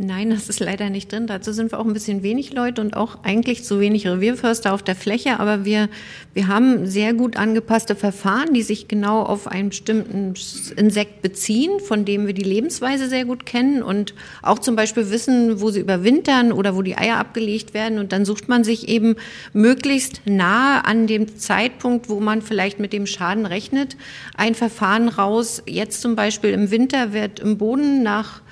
Nein, 0.00 0.30
das 0.30 0.48
ist 0.48 0.60
leider 0.60 0.90
nicht 0.90 1.10
drin. 1.10 1.26
Dazu 1.26 1.52
sind 1.52 1.72
wir 1.72 1.80
auch 1.80 1.84
ein 1.84 1.92
bisschen 1.92 2.22
wenig 2.22 2.52
Leute 2.52 2.80
und 2.80 2.96
auch 2.96 3.24
eigentlich 3.24 3.64
zu 3.64 3.80
wenig 3.80 4.06
Revierförster 4.06 4.72
auf 4.72 4.80
der 4.80 4.94
Fläche. 4.94 5.40
Aber 5.40 5.64
wir, 5.64 5.88
wir 6.34 6.46
haben 6.46 6.86
sehr 6.86 7.14
gut 7.14 7.36
angepasste 7.36 7.96
Verfahren, 7.96 8.54
die 8.54 8.62
sich 8.62 8.86
genau 8.86 9.24
auf 9.24 9.48
einen 9.48 9.70
bestimmten 9.70 10.34
Insekt 10.76 11.20
beziehen, 11.20 11.80
von 11.80 12.04
dem 12.04 12.28
wir 12.28 12.32
die 12.32 12.44
Lebensweise 12.44 13.08
sehr 13.08 13.24
gut 13.24 13.44
kennen 13.44 13.82
und 13.82 14.14
auch 14.40 14.60
zum 14.60 14.76
Beispiel 14.76 15.10
wissen, 15.10 15.60
wo 15.60 15.70
sie 15.70 15.80
überwintern 15.80 16.52
oder 16.52 16.76
wo 16.76 16.82
die 16.82 16.96
Eier 16.96 17.16
abgelegt 17.16 17.74
werden. 17.74 17.98
Und 17.98 18.12
dann 18.12 18.24
sucht 18.24 18.48
man 18.48 18.62
sich 18.62 18.86
eben 18.86 19.16
möglichst 19.52 20.20
nahe 20.26 20.84
an 20.84 21.08
dem 21.08 21.38
Zeitpunkt, 21.38 22.08
wo 22.08 22.20
man 22.20 22.40
vielleicht 22.40 22.78
mit 22.78 22.92
dem 22.92 23.08
Schaden 23.08 23.46
rechnet, 23.46 23.96
ein 24.36 24.54
Verfahren 24.54 25.08
raus. 25.08 25.60
Jetzt 25.66 26.02
zum 26.02 26.14
Beispiel 26.14 26.50
im 26.50 26.70
Winter 26.70 27.12
wird 27.12 27.40
im 27.40 27.58
Boden 27.58 28.04
nach 28.04 28.42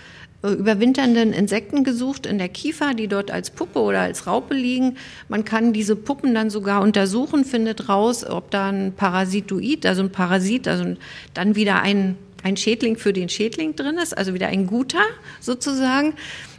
überwinternden 0.42 1.32
Insekten 1.32 1.84
gesucht 1.84 2.26
in 2.26 2.38
der 2.38 2.48
Kiefer, 2.48 2.94
die 2.94 3.08
dort 3.08 3.30
als 3.30 3.50
Puppe 3.50 3.80
oder 3.80 4.00
als 4.00 4.26
Raupe 4.26 4.54
liegen. 4.54 4.96
Man 5.28 5.44
kann 5.44 5.72
diese 5.72 5.96
Puppen 5.96 6.34
dann 6.34 6.50
sogar 6.50 6.82
untersuchen, 6.82 7.44
findet 7.44 7.88
raus, 7.88 8.24
ob 8.24 8.50
da 8.50 8.68
ein 8.68 8.92
Parasitoid, 8.96 9.86
also 9.86 10.02
ein 10.02 10.12
Parasit, 10.12 10.68
also 10.68 10.96
dann 11.34 11.56
wieder 11.56 11.82
ein, 11.82 12.16
ein 12.42 12.56
Schädling 12.56 12.96
für 12.96 13.12
den 13.12 13.28
Schädling 13.28 13.76
drin 13.76 13.98
ist, 13.98 14.16
also 14.16 14.34
wieder 14.34 14.48
ein 14.48 14.66
guter 14.66 15.02
sozusagen. 15.40 16.14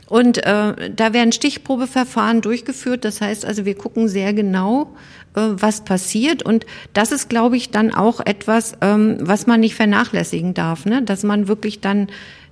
Und 0.08 0.38
äh, 0.46 0.90
da 0.96 1.14
werden 1.14 1.34
Stichprobeverfahren 1.34 2.42
durchgeführt. 2.42 3.04
Das 3.04 3.20
heißt 3.20 3.46
also, 3.46 3.66
wir 3.66 3.76
gucken 3.76 4.08
sehr 4.08 4.34
genau, 4.34 4.96
äh, 5.36 5.42
was 5.42 5.84
passiert. 5.84 6.44
Und 6.44 6.66
das 6.94 7.12
ist, 7.12 7.30
glaube 7.30 7.58
ich, 7.58 7.72
dann 7.72 7.94
auch 7.94 8.22
etwas, 8.26 8.78
ähm, 8.82 9.18
was 9.20 9.48
man 9.48 9.60
nicht 9.60 9.76
vernachlässigen 9.76 10.54
darf, 10.54 10.86
ne? 10.86 11.04
dass 11.04 11.24
man 11.24 11.50
wirklich 11.50 11.82
dann 11.82 12.08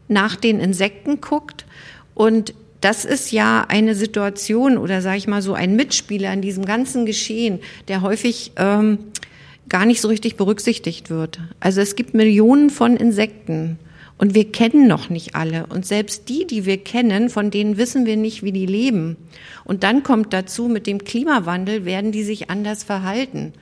nach 0.07 0.35
den 0.35 0.59
Insekten 0.59 1.21
guckt 1.21 1.65
und 2.13 2.53
das 2.81 3.05
ist 3.05 3.31
ja 3.31 3.65
eine 3.67 3.95
Situation 3.95 4.77
oder 4.77 5.01
sage 5.01 5.17
ich 5.17 5.27
mal 5.27 5.41
so 5.41 5.53
ein 5.53 5.75
Mitspieler 5.75 6.31
in 6.31 6.41
diesem 6.41 6.65
ganzen 6.65 7.05
Geschehen, 7.05 7.59
der 7.87 8.01
häufig 8.01 8.51
ähm, 8.57 8.99
gar 9.69 9.85
nicht 9.85 10.01
so 10.01 10.07
richtig 10.07 10.35
berücksichtigt 10.35 11.09
wird. 11.09 11.39
Also 11.59 11.81
es 11.81 11.95
gibt 11.95 12.13
Millionen 12.13 12.69
von 12.69 12.95
Insekten 12.95 13.79
Und 14.17 14.33
wir 14.33 14.51
kennen 14.51 14.87
noch 14.87 15.09
nicht 15.09 15.35
alle. 15.35 15.65
Und 15.67 15.85
selbst 15.85 16.29
die, 16.29 16.47
die 16.47 16.65
wir 16.65 16.77
kennen, 16.77 17.29
von 17.29 17.51
denen 17.51 17.77
wissen 17.77 18.05
wir 18.05 18.15
nicht, 18.15 18.43
wie 18.43 18.53
die 18.53 18.65
leben. 18.65 19.17
Und 19.65 19.83
dann 19.83 20.03
kommt 20.03 20.31
dazu, 20.31 20.67
mit 20.67 20.87
dem 20.87 21.03
Klimawandel 21.03 21.83
werden 21.83 22.11
die 22.11 22.23
sich 22.23 22.49
anders 22.49 22.83
verhalten. 22.83 23.53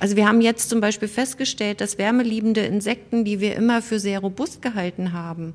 Also 0.00 0.16
wir 0.16 0.26
haben 0.26 0.40
jetzt 0.40 0.68
zum 0.68 0.80
Beispiel 0.80 1.06
festgestellt, 1.06 1.80
dass 1.80 1.98
wärmeliebende 1.98 2.62
Insekten, 2.62 3.24
die 3.24 3.38
wir 3.38 3.54
immer 3.54 3.82
für 3.82 4.00
sehr 4.00 4.18
robust 4.18 4.62
gehalten 4.62 5.12
haben, 5.12 5.54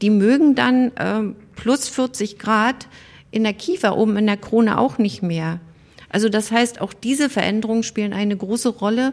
die 0.00 0.10
mögen 0.10 0.54
dann 0.54 0.92
äh, 0.96 1.34
plus 1.56 1.88
40 1.88 2.38
Grad 2.38 2.88
in 3.30 3.44
der 3.44 3.54
Kiefer 3.54 3.96
oben 3.96 4.16
in 4.16 4.26
der 4.26 4.36
Krone 4.36 4.78
auch 4.78 4.98
nicht 4.98 5.22
mehr. 5.22 5.60
Also 6.08 6.28
das 6.28 6.52
heißt, 6.52 6.80
auch 6.80 6.92
diese 6.92 7.28
Veränderungen 7.28 7.82
spielen 7.82 8.12
eine 8.12 8.36
große 8.36 8.68
Rolle 8.68 9.12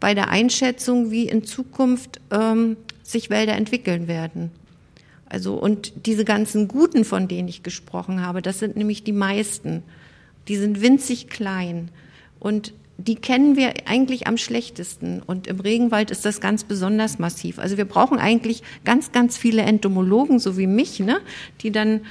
bei 0.00 0.14
der 0.14 0.30
Einschätzung, 0.30 1.10
wie 1.10 1.28
in 1.28 1.44
Zukunft 1.44 2.20
ähm, 2.32 2.76
sich 3.02 3.30
Wälder 3.30 3.54
entwickeln 3.54 4.08
werden. 4.08 4.50
Also 5.26 5.54
und 5.54 6.06
diese 6.06 6.24
ganzen 6.24 6.66
Guten, 6.66 7.04
von 7.04 7.28
denen 7.28 7.46
ich 7.46 7.62
gesprochen 7.62 8.26
habe, 8.26 8.42
das 8.42 8.58
sind 8.58 8.76
nämlich 8.76 9.04
die 9.04 9.12
meisten. 9.12 9.84
Die 10.48 10.56
sind 10.56 10.82
winzig 10.82 11.28
klein 11.28 11.90
und 12.40 12.72
die 13.06 13.16
kennen 13.16 13.56
wir 13.56 13.72
eigentlich 13.86 14.26
am 14.26 14.36
schlechtesten. 14.36 15.22
Und 15.22 15.46
im 15.46 15.60
Regenwald 15.60 16.10
ist 16.10 16.24
das 16.24 16.40
ganz 16.40 16.64
besonders 16.64 17.18
massiv. 17.18 17.58
Also 17.58 17.76
wir 17.76 17.84
brauchen 17.84 18.18
eigentlich 18.18 18.62
ganz, 18.84 19.12
ganz 19.12 19.36
viele 19.38 19.62
Entomologen, 19.62 20.38
so 20.38 20.56
wie 20.56 20.66
mich, 20.66 21.00
ne, 21.00 21.20
die 21.62 21.70
dann 21.70 22.02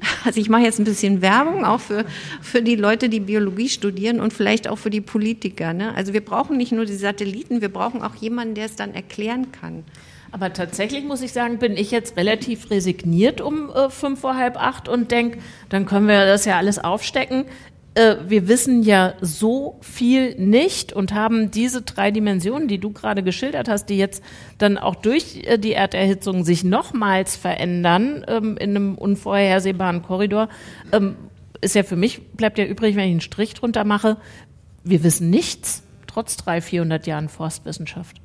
also 0.24 0.40
ich 0.40 0.48
mache 0.48 0.62
jetzt 0.62 0.78
ein 0.78 0.84
bisschen 0.84 1.22
Werbung 1.22 1.64
auch 1.64 1.80
für, 1.80 2.04
für 2.42 2.62
die 2.62 2.76
Leute, 2.76 3.08
die 3.08 3.20
Biologie 3.20 3.68
studieren 3.68 4.20
und 4.20 4.32
vielleicht 4.32 4.68
auch 4.68 4.76
für 4.76 4.90
die 4.90 5.00
Politiker. 5.00 5.72
Ne? 5.72 5.94
Also 5.94 6.12
wir 6.12 6.24
brauchen 6.24 6.56
nicht 6.56 6.72
nur 6.72 6.84
die 6.84 6.94
Satelliten, 6.94 7.60
wir 7.60 7.70
brauchen 7.70 8.02
auch 8.02 8.14
jemanden, 8.16 8.54
der 8.54 8.66
es 8.66 8.76
dann 8.76 8.94
erklären 8.94 9.52
kann. 9.52 9.84
Aber 10.32 10.52
tatsächlich 10.52 11.04
muss 11.04 11.22
ich 11.22 11.32
sagen, 11.32 11.58
bin 11.58 11.76
ich 11.76 11.90
jetzt 11.90 12.16
relativ 12.16 12.70
resigniert 12.70 13.40
um 13.40 13.70
äh, 13.70 13.88
fünf 13.90 14.20
vor 14.20 14.36
halb 14.36 14.60
acht 14.60 14.88
und 14.88 15.10
denke, 15.10 15.38
dann 15.68 15.86
können 15.86 16.08
wir 16.08 16.26
das 16.26 16.44
ja 16.44 16.58
alles 16.58 16.78
aufstecken. 16.78 17.44
Äh, 17.96 18.28
wir 18.28 18.46
wissen 18.46 18.82
ja 18.82 19.14
so 19.22 19.78
viel 19.80 20.34
nicht 20.34 20.92
und 20.92 21.14
haben 21.14 21.50
diese 21.50 21.80
drei 21.80 22.10
Dimensionen, 22.10 22.68
die 22.68 22.78
du 22.78 22.92
gerade 22.92 23.22
geschildert 23.22 23.68
hast, 23.68 23.86
die 23.86 23.96
jetzt 23.96 24.22
dann 24.58 24.76
auch 24.76 24.94
durch 24.96 25.42
äh, 25.44 25.56
die 25.56 25.72
Erderhitzung 25.72 26.44
sich 26.44 26.62
nochmals 26.62 27.36
verändern 27.36 28.22
ähm, 28.28 28.58
in 28.58 28.76
einem 28.76 28.94
unvorhersehbaren 28.96 30.02
Korridor, 30.02 30.50
ähm, 30.92 31.16
ist 31.62 31.74
ja 31.74 31.84
für 31.84 31.96
mich, 31.96 32.20
bleibt 32.32 32.58
ja 32.58 32.66
übrig, 32.66 32.96
wenn 32.96 33.06
ich 33.06 33.12
einen 33.12 33.20
Strich 33.22 33.54
drunter 33.54 33.84
mache, 33.84 34.18
wir 34.84 35.02
wissen 35.02 35.30
nichts, 35.30 35.82
trotz 36.06 36.36
300, 36.36 36.64
400 36.64 37.06
Jahren 37.06 37.28
Forstwissenschaft. 37.30 38.20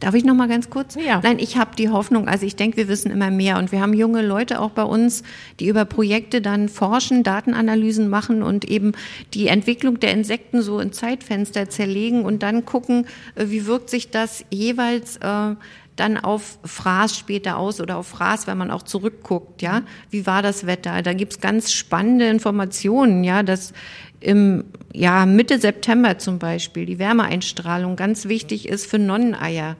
Darf 0.00 0.14
ich 0.14 0.24
noch 0.24 0.34
mal 0.34 0.48
ganz 0.48 0.70
kurz? 0.70 0.94
Ja. 0.94 1.20
Nein, 1.22 1.38
ich 1.38 1.58
habe 1.58 1.76
die 1.76 1.90
Hoffnung, 1.90 2.26
also 2.26 2.46
ich 2.46 2.56
denke, 2.56 2.78
wir 2.78 2.88
wissen 2.88 3.10
immer 3.10 3.30
mehr 3.30 3.58
und 3.58 3.70
wir 3.70 3.82
haben 3.82 3.92
junge 3.92 4.22
Leute 4.22 4.60
auch 4.60 4.70
bei 4.70 4.82
uns, 4.82 5.22
die 5.60 5.68
über 5.68 5.84
Projekte 5.84 6.40
dann 6.40 6.70
forschen, 6.70 7.22
Datenanalysen 7.22 8.08
machen 8.08 8.42
und 8.42 8.64
eben 8.64 8.92
die 9.34 9.48
Entwicklung 9.48 10.00
der 10.00 10.12
Insekten 10.12 10.62
so 10.62 10.80
in 10.80 10.92
Zeitfenster 10.92 11.68
zerlegen 11.68 12.24
und 12.24 12.42
dann 12.42 12.64
gucken, 12.64 13.06
äh, 13.34 13.46
wie 13.48 13.66
wirkt 13.66 13.90
sich 13.90 14.10
das 14.10 14.42
jeweils 14.50 15.18
äh, 15.18 15.54
dann 15.96 16.16
auf 16.16 16.58
Fraß 16.64 17.18
später 17.18 17.58
aus 17.58 17.78
oder 17.78 17.98
auf 17.98 18.06
Fraß, 18.06 18.46
wenn 18.46 18.56
man 18.56 18.70
auch 18.70 18.82
zurückguckt, 18.82 19.60
ja. 19.60 19.82
Wie 20.08 20.26
war 20.26 20.40
das 20.40 20.66
Wetter? 20.66 21.02
Da 21.02 21.12
gibt's 21.12 21.40
ganz 21.40 21.72
spannende 21.72 22.26
Informationen, 22.26 23.22
ja, 23.22 23.42
dass 23.42 23.74
im 24.20 24.64
ja, 24.94 25.26
Mitte 25.26 25.58
September 25.58 26.16
zum 26.16 26.38
Beispiel 26.38 26.86
die 26.86 26.98
Wärmeeinstrahlung 26.98 27.96
ganz 27.96 28.26
wichtig 28.28 28.66
ist 28.66 28.86
für 28.86 28.98
Nonneneier. 28.98 29.76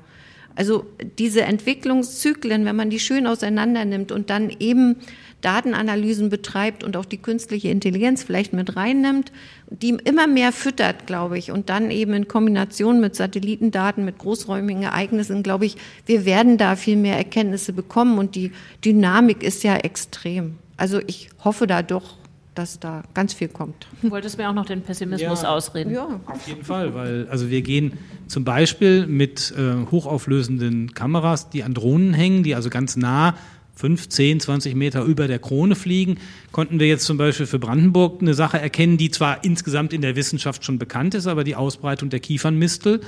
Also 0.56 0.84
diese 1.18 1.42
Entwicklungszyklen, 1.42 2.64
wenn 2.64 2.76
man 2.76 2.90
die 2.90 2.98
schön 2.98 3.26
auseinander 3.26 3.84
nimmt 3.84 4.12
und 4.12 4.30
dann 4.30 4.50
eben 4.58 4.96
Datenanalysen 5.40 6.28
betreibt 6.28 6.84
und 6.84 6.96
auch 6.96 7.04
die 7.04 7.16
künstliche 7.16 7.68
Intelligenz 7.68 8.22
vielleicht 8.22 8.52
mit 8.52 8.76
reinnimmt, 8.76 9.32
die 9.70 9.90
immer 10.04 10.26
mehr 10.26 10.52
füttert, 10.52 11.06
glaube 11.06 11.38
ich, 11.38 11.50
und 11.50 11.70
dann 11.70 11.90
eben 11.90 12.12
in 12.12 12.28
Kombination 12.28 13.00
mit 13.00 13.14
Satellitendaten, 13.16 14.04
mit 14.04 14.18
großräumigen 14.18 14.82
Ereignissen, 14.82 15.42
glaube 15.42 15.66
ich, 15.66 15.76
wir 16.06 16.24
werden 16.24 16.58
da 16.58 16.76
viel 16.76 16.96
mehr 16.96 17.16
Erkenntnisse 17.16 17.72
bekommen 17.72 18.18
und 18.18 18.34
die 18.34 18.52
Dynamik 18.84 19.42
ist 19.42 19.62
ja 19.64 19.76
extrem. 19.76 20.58
Also 20.76 21.00
ich 21.06 21.30
hoffe 21.44 21.66
da 21.66 21.82
doch 21.82 22.19
dass 22.60 22.78
da 22.78 23.02
ganz 23.14 23.32
viel 23.32 23.48
kommt. 23.48 23.86
Du 24.02 24.10
wolltest 24.10 24.36
mir 24.36 24.50
auch 24.50 24.54
noch 24.54 24.66
den 24.66 24.82
Pessimismus 24.82 25.42
ja, 25.42 25.48
ausreden. 25.48 25.94
Ja, 25.94 26.20
auf 26.26 26.46
jeden 26.46 26.62
Fall, 26.62 26.94
weil 26.94 27.26
also 27.30 27.48
wir 27.48 27.62
gehen 27.62 27.94
zum 28.28 28.44
Beispiel 28.44 29.06
mit 29.06 29.54
äh, 29.56 29.90
hochauflösenden 29.90 30.92
Kameras, 30.92 31.48
die 31.48 31.62
an 31.64 31.72
Drohnen 31.72 32.12
hängen, 32.12 32.42
die 32.42 32.54
also 32.54 32.68
ganz 32.68 32.96
nah 32.96 33.34
5, 33.76 34.10
10, 34.10 34.40
20 34.40 34.74
Meter 34.74 35.04
über 35.04 35.26
der 35.26 35.38
Krone 35.38 35.74
fliegen, 35.74 36.18
konnten 36.52 36.78
wir 36.78 36.86
jetzt 36.86 37.06
zum 37.06 37.16
Beispiel 37.16 37.46
für 37.46 37.58
Brandenburg 37.58 38.20
eine 38.20 38.34
Sache 38.34 38.60
erkennen, 38.60 38.98
die 38.98 39.10
zwar 39.10 39.42
insgesamt 39.42 39.94
in 39.94 40.02
der 40.02 40.16
Wissenschaft 40.16 40.62
schon 40.62 40.78
bekannt 40.78 41.14
ist, 41.14 41.26
aber 41.26 41.44
die 41.44 41.56
Ausbreitung 41.56 42.10
der 42.10 42.20
Kiefernmistel, 42.20 43.00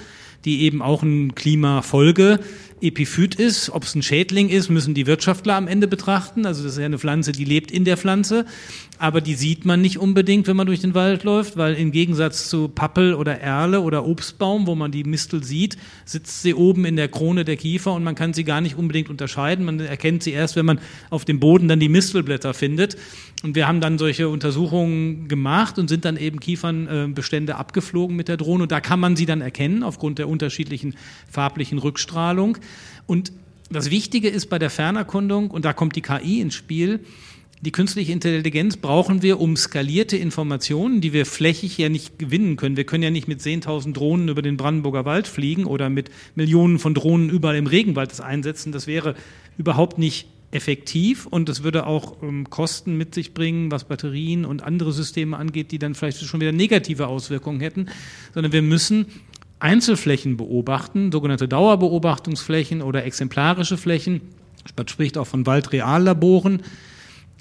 die 0.46 0.62
eben 0.62 0.80
auch 0.80 1.02
ein 1.02 1.34
Klimafolge 1.34 2.40
Epiphyt 2.82 3.36
ist, 3.36 3.70
ob 3.70 3.84
es 3.84 3.94
ein 3.94 4.02
Schädling 4.02 4.48
ist, 4.48 4.68
müssen 4.68 4.92
die 4.92 5.06
Wirtschaftler 5.06 5.54
am 5.54 5.68
Ende 5.68 5.86
betrachten. 5.86 6.44
Also 6.44 6.64
das 6.64 6.72
ist 6.72 6.78
ja 6.78 6.84
eine 6.84 6.98
Pflanze, 6.98 7.32
die 7.32 7.44
lebt 7.44 7.70
in 7.70 7.84
der 7.84 7.96
Pflanze, 7.96 8.44
aber 8.98 9.20
die 9.20 9.34
sieht 9.34 9.64
man 9.64 9.80
nicht 9.80 9.98
unbedingt, 9.98 10.46
wenn 10.46 10.56
man 10.56 10.66
durch 10.66 10.80
den 10.80 10.94
Wald 10.94 11.24
läuft, 11.24 11.56
weil 11.56 11.74
im 11.74 11.92
Gegensatz 11.92 12.48
zu 12.48 12.68
Pappel 12.68 13.14
oder 13.14 13.40
Erle 13.40 13.80
oder 13.80 14.04
Obstbaum, 14.04 14.66
wo 14.66 14.74
man 14.74 14.90
die 14.92 15.04
Mistel 15.04 15.44
sieht, 15.44 15.76
sitzt 16.04 16.42
sie 16.42 16.54
oben 16.54 16.84
in 16.84 16.96
der 16.96 17.08
Krone 17.08 17.44
der 17.44 17.56
Kiefer 17.56 17.92
und 17.92 18.04
man 18.04 18.14
kann 18.14 18.34
sie 18.34 18.44
gar 18.44 18.60
nicht 18.60 18.76
unbedingt 18.76 19.10
unterscheiden. 19.10 19.64
Man 19.64 19.80
erkennt 19.80 20.22
sie 20.22 20.32
erst, 20.32 20.56
wenn 20.56 20.66
man 20.66 20.80
auf 21.10 21.24
dem 21.24 21.40
Boden 21.40 21.68
dann 21.68 21.80
die 21.80 21.88
Mistelblätter 21.88 22.54
findet. 22.54 22.96
Und 23.42 23.56
wir 23.56 23.66
haben 23.66 23.80
dann 23.80 23.98
solche 23.98 24.28
Untersuchungen 24.28 25.26
gemacht 25.26 25.78
und 25.78 25.88
sind 25.88 26.04
dann 26.04 26.16
eben 26.16 26.38
Kiefernbestände 26.38 27.56
abgeflogen 27.56 28.16
mit 28.16 28.28
der 28.28 28.36
Drohne. 28.36 28.64
Und 28.64 28.72
da 28.72 28.80
kann 28.80 29.00
man 29.00 29.16
sie 29.16 29.26
dann 29.26 29.40
erkennen 29.40 29.82
aufgrund 29.82 30.18
der 30.18 30.28
unterschiedlichen 30.28 30.94
farblichen 31.30 31.78
Rückstrahlung. 31.78 32.58
Und 33.06 33.32
das 33.70 33.90
Wichtige 33.90 34.28
ist 34.28 34.48
bei 34.48 34.58
der 34.58 34.70
Fernerkundung, 34.70 35.50
und 35.50 35.64
da 35.64 35.72
kommt 35.72 35.96
die 35.96 36.02
KI 36.02 36.40
ins 36.40 36.54
Spiel, 36.54 37.00
die 37.62 37.70
künstliche 37.70 38.10
Intelligenz 38.10 38.76
brauchen 38.76 39.22
wir, 39.22 39.40
um 39.40 39.56
skalierte 39.56 40.16
Informationen, 40.16 41.00
die 41.00 41.12
wir 41.12 41.24
flächig 41.24 41.78
ja 41.78 41.88
nicht 41.88 42.18
gewinnen 42.18 42.56
können. 42.56 42.76
Wir 42.76 42.82
können 42.82 43.04
ja 43.04 43.10
nicht 43.10 43.28
mit 43.28 43.40
10.000 43.40 43.92
Drohnen 43.92 44.28
über 44.28 44.42
den 44.42 44.56
Brandenburger 44.56 45.04
Wald 45.04 45.28
fliegen 45.28 45.64
oder 45.64 45.88
mit 45.88 46.10
Millionen 46.34 46.80
von 46.80 46.92
Drohnen 46.92 47.30
überall 47.30 47.54
im 47.54 47.68
Regenwald 47.68 48.10
das 48.10 48.20
einsetzen. 48.20 48.72
Das 48.72 48.88
wäre 48.88 49.14
überhaupt 49.58 49.96
nicht 49.96 50.26
effektiv 50.52 51.26
und 51.26 51.48
es 51.48 51.62
würde 51.62 51.86
auch 51.86 52.22
ähm, 52.22 52.48
Kosten 52.50 52.96
mit 52.96 53.14
sich 53.14 53.34
bringen, 53.34 53.70
was 53.70 53.84
Batterien 53.84 54.44
und 54.44 54.62
andere 54.62 54.92
Systeme 54.92 55.36
angeht, 55.36 55.72
die 55.72 55.78
dann 55.78 55.94
vielleicht 55.94 56.20
schon 56.20 56.40
wieder 56.40 56.52
negative 56.52 57.08
Auswirkungen 57.08 57.60
hätten, 57.60 57.88
sondern 58.34 58.52
wir 58.52 58.62
müssen 58.62 59.06
Einzelflächen 59.58 60.36
beobachten, 60.36 61.10
sogenannte 61.10 61.48
Dauerbeobachtungsflächen 61.48 62.82
oder 62.82 63.04
exemplarische 63.04 63.78
Flächen. 63.78 64.20
Man 64.76 64.88
spricht 64.88 65.16
auch 65.16 65.26
von 65.26 65.46
Waldreallaboren. 65.46 66.62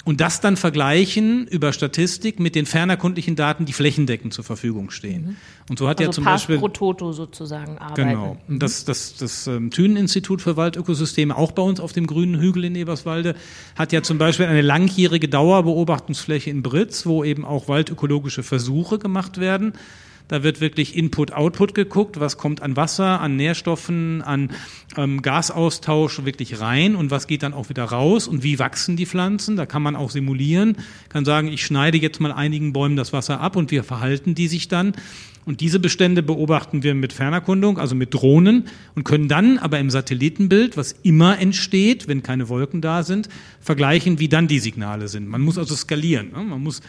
Und 0.04 0.20
das 0.20 0.42
dann 0.42 0.58
vergleichen 0.58 1.46
über 1.48 1.74
Statistik 1.74 2.40
mit 2.40 2.56
den 2.56 2.66
fernerkundlichen 2.66 3.36
Daten, 3.36 3.66
die 3.66 3.74
flächendeckend 3.74 4.34
zur 4.34 4.44
Verfügung 4.44 4.90
stehen. 4.90 5.24
Mhm. 5.24 5.36
Und 5.70 5.80
so 5.80 5.88
hat 5.88 6.00
also 6.00 6.10
ja 6.10 6.12
zum 6.12 6.24
Pass 6.24 6.42
Beispiel 6.42 6.58
pro 6.58 6.70
Toto 6.70 7.12
sozusagen 7.12 7.78
arbeiten. 7.78 8.10
Genau. 8.10 8.38
Und 8.48 8.64
das, 8.64 8.84
das, 8.84 9.16
das 9.18 9.46
ähm, 9.46 9.70
Thünen-Institut 9.70 10.42
für 10.42 10.58
Waldökosysteme, 10.58 11.38
auch 11.38 11.52
bei 11.52 11.62
uns 11.62 11.80
auf 11.80 11.94
dem 11.94 12.08
grünen 12.08 12.40
Hügel 12.40 12.66
in 12.66 12.76
Eberswalde, 12.76 13.36
hat 13.76 13.92
ja 13.92 14.02
zum 14.02 14.18
Beispiel 14.18 14.48
eine 14.48 14.62
langjährige 14.62 15.30
Dauerbeobachtungsfläche 15.30 16.50
in 16.50 16.64
Britz, 16.64 17.06
wo 17.06 17.24
eben 17.24 17.46
auch 17.46 17.68
waldökologische 17.68 18.42
Versuche 18.42 18.98
gemacht 18.98 19.40
werden. 19.40 19.74
Da 20.28 20.44
wird 20.44 20.62
wirklich 20.62 20.96
Input-Output 20.96 21.76
geguckt, 21.76 22.20
was 22.20 22.38
kommt 22.38 22.62
an 22.62 22.76
Wasser, 22.76 23.20
an 23.20 23.36
Nährstoffen, 23.36 24.22
an 24.22 24.52
ähm, 24.98 25.22
Gasaustausch 25.22 26.24
wirklich 26.26 26.60
rein 26.60 26.96
und 26.96 27.12
was 27.12 27.28
geht 27.28 27.44
dann 27.44 27.54
auch 27.54 27.70
wieder 27.70 27.86
raus 27.86 28.28
und 28.28 28.44
wie 28.44 28.60
wachsen 28.60 28.96
die 28.96 29.06
Pflanzen. 29.06 29.56
Da 29.56 29.66
kann 29.66 29.82
man 29.82 29.96
auch 29.96 30.12
simulieren, 30.12 30.78
kann 31.10 31.26
sagen, 31.26 31.48
ich 31.48 31.66
schneide 31.66 31.98
jetzt 31.98 32.20
mal 32.20 32.32
einigen 32.32 32.74
Bäumen 32.74 32.96
das 32.96 33.14
Wasser 33.14 33.42
ab 33.42 33.56
und 33.56 33.72
wie 33.72 33.80
verhalten 33.82 34.36
die 34.36 34.48
sich 34.48 34.68
dann. 34.68 34.94
Und 35.44 35.62
diese 35.62 35.80
Bestände 35.80 36.22
beobachten 36.22 36.84
wir 36.84 36.94
mit 36.94 37.14
Fernerkundung, 37.14 37.80
also 37.80 37.96
mit 37.96 38.14
Drohnen 38.14 38.66
und 38.96 39.04
können 39.04 39.28
dann 39.28 39.58
aber 39.58 39.80
im 39.80 39.90
Satellitenbild, 39.90 40.78
was 40.78 40.96
immer 41.04 41.40
entsteht, 41.40 42.08
wenn 42.08 42.22
keine 42.22 42.48
Wolken 42.48 42.82
da 42.82 43.04
sind, 43.04 43.28
vergleichen, 43.60 44.20
wie 44.20 44.30
dann 44.30 44.48
die 44.48 44.60
Signale 44.60 45.08
sind. 45.08 45.28
Man 45.28 45.42
muss 45.42 45.58
also 45.58 45.76
skalieren. 45.76 46.32
Ne? 46.32 46.44
Man 46.44 46.62
muss 46.62 46.82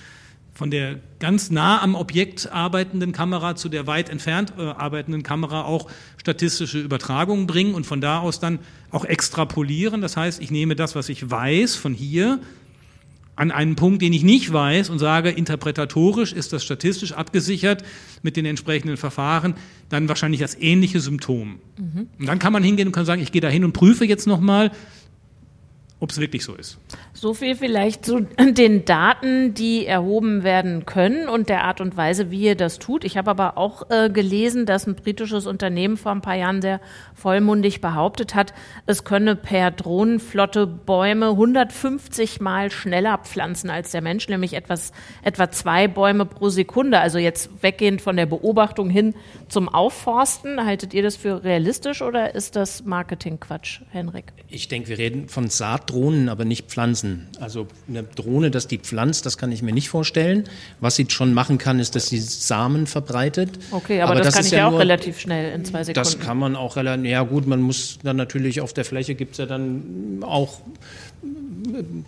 von 0.62 0.70
der 0.70 1.00
ganz 1.18 1.50
nah 1.50 1.82
am 1.82 1.96
Objekt 1.96 2.52
arbeitenden 2.52 3.10
Kamera 3.10 3.56
zu 3.56 3.68
der 3.68 3.88
weit 3.88 4.08
entfernt 4.08 4.52
äh, 4.56 4.62
arbeitenden 4.62 5.24
Kamera 5.24 5.64
auch 5.64 5.90
statistische 6.18 6.78
Übertragungen 6.78 7.48
bringen 7.48 7.74
und 7.74 7.84
von 7.84 8.00
da 8.00 8.20
aus 8.20 8.38
dann 8.38 8.60
auch 8.92 9.04
extrapolieren. 9.04 10.02
Das 10.02 10.16
heißt, 10.16 10.40
ich 10.40 10.52
nehme 10.52 10.76
das, 10.76 10.94
was 10.94 11.08
ich 11.08 11.28
weiß 11.28 11.74
von 11.74 11.94
hier 11.94 12.38
an 13.34 13.50
einen 13.50 13.74
Punkt, 13.74 14.02
den 14.02 14.12
ich 14.12 14.22
nicht 14.22 14.52
weiß 14.52 14.88
und 14.88 15.00
sage, 15.00 15.30
interpretatorisch 15.30 16.32
ist 16.32 16.52
das 16.52 16.62
statistisch 16.62 17.10
abgesichert 17.10 17.82
mit 18.22 18.36
den 18.36 18.46
entsprechenden 18.46 18.96
Verfahren, 18.96 19.54
dann 19.88 20.08
wahrscheinlich 20.08 20.40
das 20.40 20.54
ähnliche 20.54 21.00
Symptom. 21.00 21.58
Mhm. 21.76 22.06
Und 22.20 22.26
dann 22.26 22.38
kann 22.38 22.52
man 22.52 22.62
hingehen 22.62 22.86
und 22.86 22.92
kann 22.92 23.04
sagen, 23.04 23.20
ich 23.20 23.32
gehe 23.32 23.40
da 23.40 23.48
hin 23.48 23.64
und 23.64 23.72
prüfe 23.72 24.04
jetzt 24.04 24.28
nochmal, 24.28 24.70
ob 26.02 26.10
es 26.10 26.18
wirklich 26.18 26.42
so 26.42 26.56
ist. 26.56 26.78
So 27.12 27.32
viel 27.32 27.54
vielleicht 27.54 28.04
zu 28.04 28.20
den 28.40 28.84
Daten, 28.84 29.54
die 29.54 29.86
erhoben 29.86 30.42
werden 30.42 30.84
können 30.84 31.28
und 31.28 31.48
der 31.48 31.62
Art 31.62 31.80
und 31.80 31.96
Weise, 31.96 32.32
wie 32.32 32.42
ihr 32.42 32.56
das 32.56 32.80
tut. 32.80 33.04
Ich 33.04 33.16
habe 33.16 33.30
aber 33.30 33.56
auch 33.56 33.88
äh, 33.88 34.10
gelesen, 34.10 34.66
dass 34.66 34.88
ein 34.88 34.96
britisches 34.96 35.46
Unternehmen 35.46 35.96
vor 35.96 36.10
ein 36.10 36.20
paar 36.20 36.34
Jahren 36.34 36.60
sehr 36.60 36.80
vollmundig 37.14 37.80
behauptet 37.80 38.34
hat, 38.34 38.52
es 38.86 39.04
könne 39.04 39.36
per 39.36 39.70
Drohnenflotte 39.70 40.66
Bäume 40.66 41.28
150 41.28 42.40
Mal 42.40 42.72
schneller 42.72 43.18
pflanzen 43.18 43.70
als 43.70 43.92
der 43.92 44.02
Mensch, 44.02 44.28
nämlich 44.28 44.54
etwas, 44.54 44.90
etwa 45.22 45.52
zwei 45.52 45.86
Bäume 45.86 46.26
pro 46.26 46.48
Sekunde. 46.48 46.98
Also 46.98 47.18
jetzt 47.18 47.62
weggehend 47.62 48.02
von 48.02 48.16
der 48.16 48.26
Beobachtung 48.26 48.90
hin 48.90 49.14
zum 49.48 49.68
Aufforsten. 49.68 50.64
Haltet 50.64 50.94
ihr 50.94 51.04
das 51.04 51.14
für 51.14 51.44
realistisch 51.44 52.02
oder 52.02 52.34
ist 52.34 52.56
das 52.56 52.84
Marketingquatsch, 52.84 53.82
Henrik? 53.90 54.32
Ich 54.48 54.66
denke, 54.66 54.88
wir 54.88 54.98
reden 54.98 55.28
von 55.28 55.48
Saatdrohnen, 55.92 56.28
aber 56.28 56.44
nicht 56.44 56.66
Pflanzen. 56.68 57.28
Also 57.40 57.66
eine 57.88 58.02
Drohne, 58.02 58.50
dass 58.50 58.66
die 58.66 58.78
pflanzt, 58.78 59.26
das 59.26 59.38
kann 59.38 59.52
ich 59.52 59.62
mir 59.62 59.72
nicht 59.72 59.88
vorstellen. 59.88 60.44
Was 60.80 60.96
sie 60.96 61.06
schon 61.08 61.34
machen 61.34 61.58
kann, 61.58 61.78
ist, 61.78 61.94
dass 61.94 62.08
sie 62.08 62.18
Samen 62.18 62.86
verbreitet. 62.86 63.50
Okay, 63.70 64.00
aber, 64.00 64.12
aber 64.12 64.20
das, 64.20 64.28
das, 64.28 64.34
kann 64.34 64.46
ich 64.46 64.52
ja 64.52 64.68
auch 64.68 64.78
relativ 64.78 65.20
schnell 65.20 65.54
in 65.54 65.64
zwei 65.64 65.84
Sekunden. 65.84 65.94
Das 65.94 66.18
kann 66.18 66.38
man 66.38 66.56
auch 66.56 66.76
relativ, 66.76 67.06
ja 67.06 67.22
gut, 67.22 67.46
man 67.46 67.60
muss 67.60 67.98
dann 68.02 68.16
natürlich 68.16 68.60
auf 68.60 68.72
der 68.72 68.84
Fläche 68.84 69.14
gibt 69.14 69.32
es 69.32 69.38
ja 69.38 69.46
dann 69.46 70.22
auch, 70.22 70.60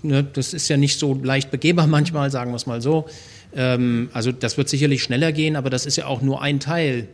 ne, 0.02 0.24
das 0.24 0.54
ist 0.54 0.68
ja 0.68 0.76
nicht 0.76 0.98
so 0.98 1.14
leicht 1.22 1.50
begehbar 1.50 1.86
manchmal, 1.94 2.30
sagen 2.30 2.52
wir 2.52 2.56
es 2.56 2.66
mal 2.66 2.80
so. 2.80 3.06
Ähm, 3.54 4.08
also 4.12 4.32
das 4.32 4.56
wird 4.56 4.68
sicherlich 4.68 5.02
schneller 5.02 5.32
gehen, 5.32 5.56
aber 5.56 5.70
das 5.70 5.86
ist 5.86 5.96
ja 5.96 6.06
auch 6.06 6.22
nur 6.22 6.42
ein 6.42 6.60
Teil 6.60 7.08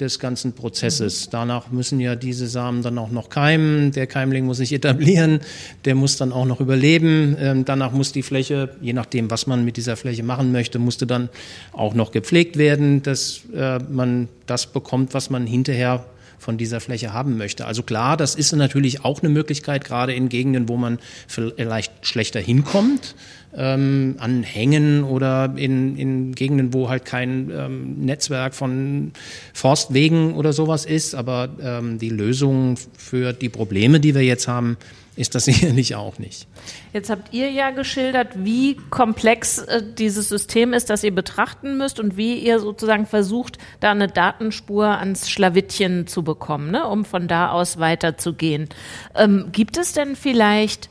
des 0.00 0.18
ganzen 0.18 0.52
Prozesses. 0.54 1.28
Danach 1.30 1.70
müssen 1.70 2.00
ja 2.00 2.16
diese 2.16 2.46
Samen 2.48 2.82
dann 2.82 2.98
auch 2.98 3.10
noch 3.10 3.28
keimen. 3.28 3.92
Der 3.92 4.06
Keimling 4.06 4.44
muss 4.44 4.56
sich 4.56 4.72
etablieren, 4.72 5.40
der 5.84 5.94
muss 5.94 6.16
dann 6.16 6.32
auch 6.32 6.46
noch 6.46 6.60
überleben. 6.60 7.36
Ähm, 7.38 7.64
danach 7.64 7.92
muss 7.92 8.12
die 8.12 8.22
Fläche, 8.22 8.70
je 8.80 8.92
nachdem, 8.92 9.30
was 9.30 9.46
man 9.46 9.64
mit 9.64 9.76
dieser 9.76 9.96
Fläche 9.96 10.22
machen 10.22 10.52
möchte, 10.52 10.78
musste 10.78 11.06
dann 11.06 11.28
auch 11.72 11.94
noch 11.94 12.10
gepflegt 12.10 12.56
werden, 12.56 13.02
dass 13.02 13.42
äh, 13.54 13.78
man 13.78 14.28
das 14.46 14.66
bekommt, 14.66 15.14
was 15.14 15.30
man 15.30 15.46
hinterher 15.46 16.04
von 16.38 16.58
dieser 16.58 16.80
Fläche 16.80 17.12
haben 17.12 17.36
möchte. 17.36 17.66
Also 17.66 17.82
klar, 17.82 18.16
das 18.16 18.34
ist 18.34 18.52
natürlich 18.52 19.04
auch 19.04 19.22
eine 19.22 19.30
Möglichkeit, 19.30 19.84
gerade 19.84 20.14
in 20.14 20.28
Gegenden, 20.28 20.68
wo 20.68 20.76
man 20.76 20.98
vielleicht 21.26 22.06
schlechter 22.06 22.40
hinkommt, 22.40 23.14
ähm, 23.56 24.16
an 24.18 24.42
Hängen 24.42 25.04
oder 25.04 25.54
in, 25.56 25.96
in 25.96 26.34
Gegenden, 26.34 26.72
wo 26.72 26.88
halt 26.88 27.04
kein 27.04 27.50
ähm, 27.50 28.00
Netzwerk 28.00 28.54
von 28.54 29.12
Forstwegen 29.52 30.34
oder 30.34 30.52
sowas 30.52 30.84
ist. 30.84 31.14
Aber 31.14 31.48
ähm, 31.60 31.98
die 31.98 32.10
Lösung 32.10 32.76
für 32.96 33.32
die 33.32 33.48
Probleme, 33.48 34.00
die 34.00 34.14
wir 34.14 34.22
jetzt 34.22 34.48
haben, 34.48 34.76
ist 35.16 35.34
das 35.34 35.44
sicherlich 35.46 35.94
auch 35.94 36.18
nicht. 36.18 36.46
Jetzt 36.92 37.10
habt 37.10 37.32
ihr 37.32 37.50
ja 37.50 37.70
geschildert, 37.70 38.44
wie 38.44 38.76
komplex 38.90 39.58
äh, 39.58 39.82
dieses 39.96 40.28
System 40.28 40.72
ist, 40.72 40.90
das 40.90 41.04
ihr 41.04 41.14
betrachten 41.14 41.76
müsst 41.76 42.00
und 42.00 42.16
wie 42.16 42.38
ihr 42.38 42.60
sozusagen 42.60 43.06
versucht, 43.06 43.58
da 43.80 43.90
eine 43.90 44.08
Datenspur 44.08 44.86
ans 44.86 45.30
Schlawittchen 45.30 46.06
zu 46.06 46.22
bekommen, 46.22 46.70
ne, 46.70 46.86
um 46.86 47.04
von 47.04 47.28
da 47.28 47.50
aus 47.50 47.78
weiterzugehen. 47.78 48.68
Ähm, 49.14 49.50
gibt 49.52 49.76
es 49.76 49.92
denn 49.92 50.16
vielleicht 50.16 50.90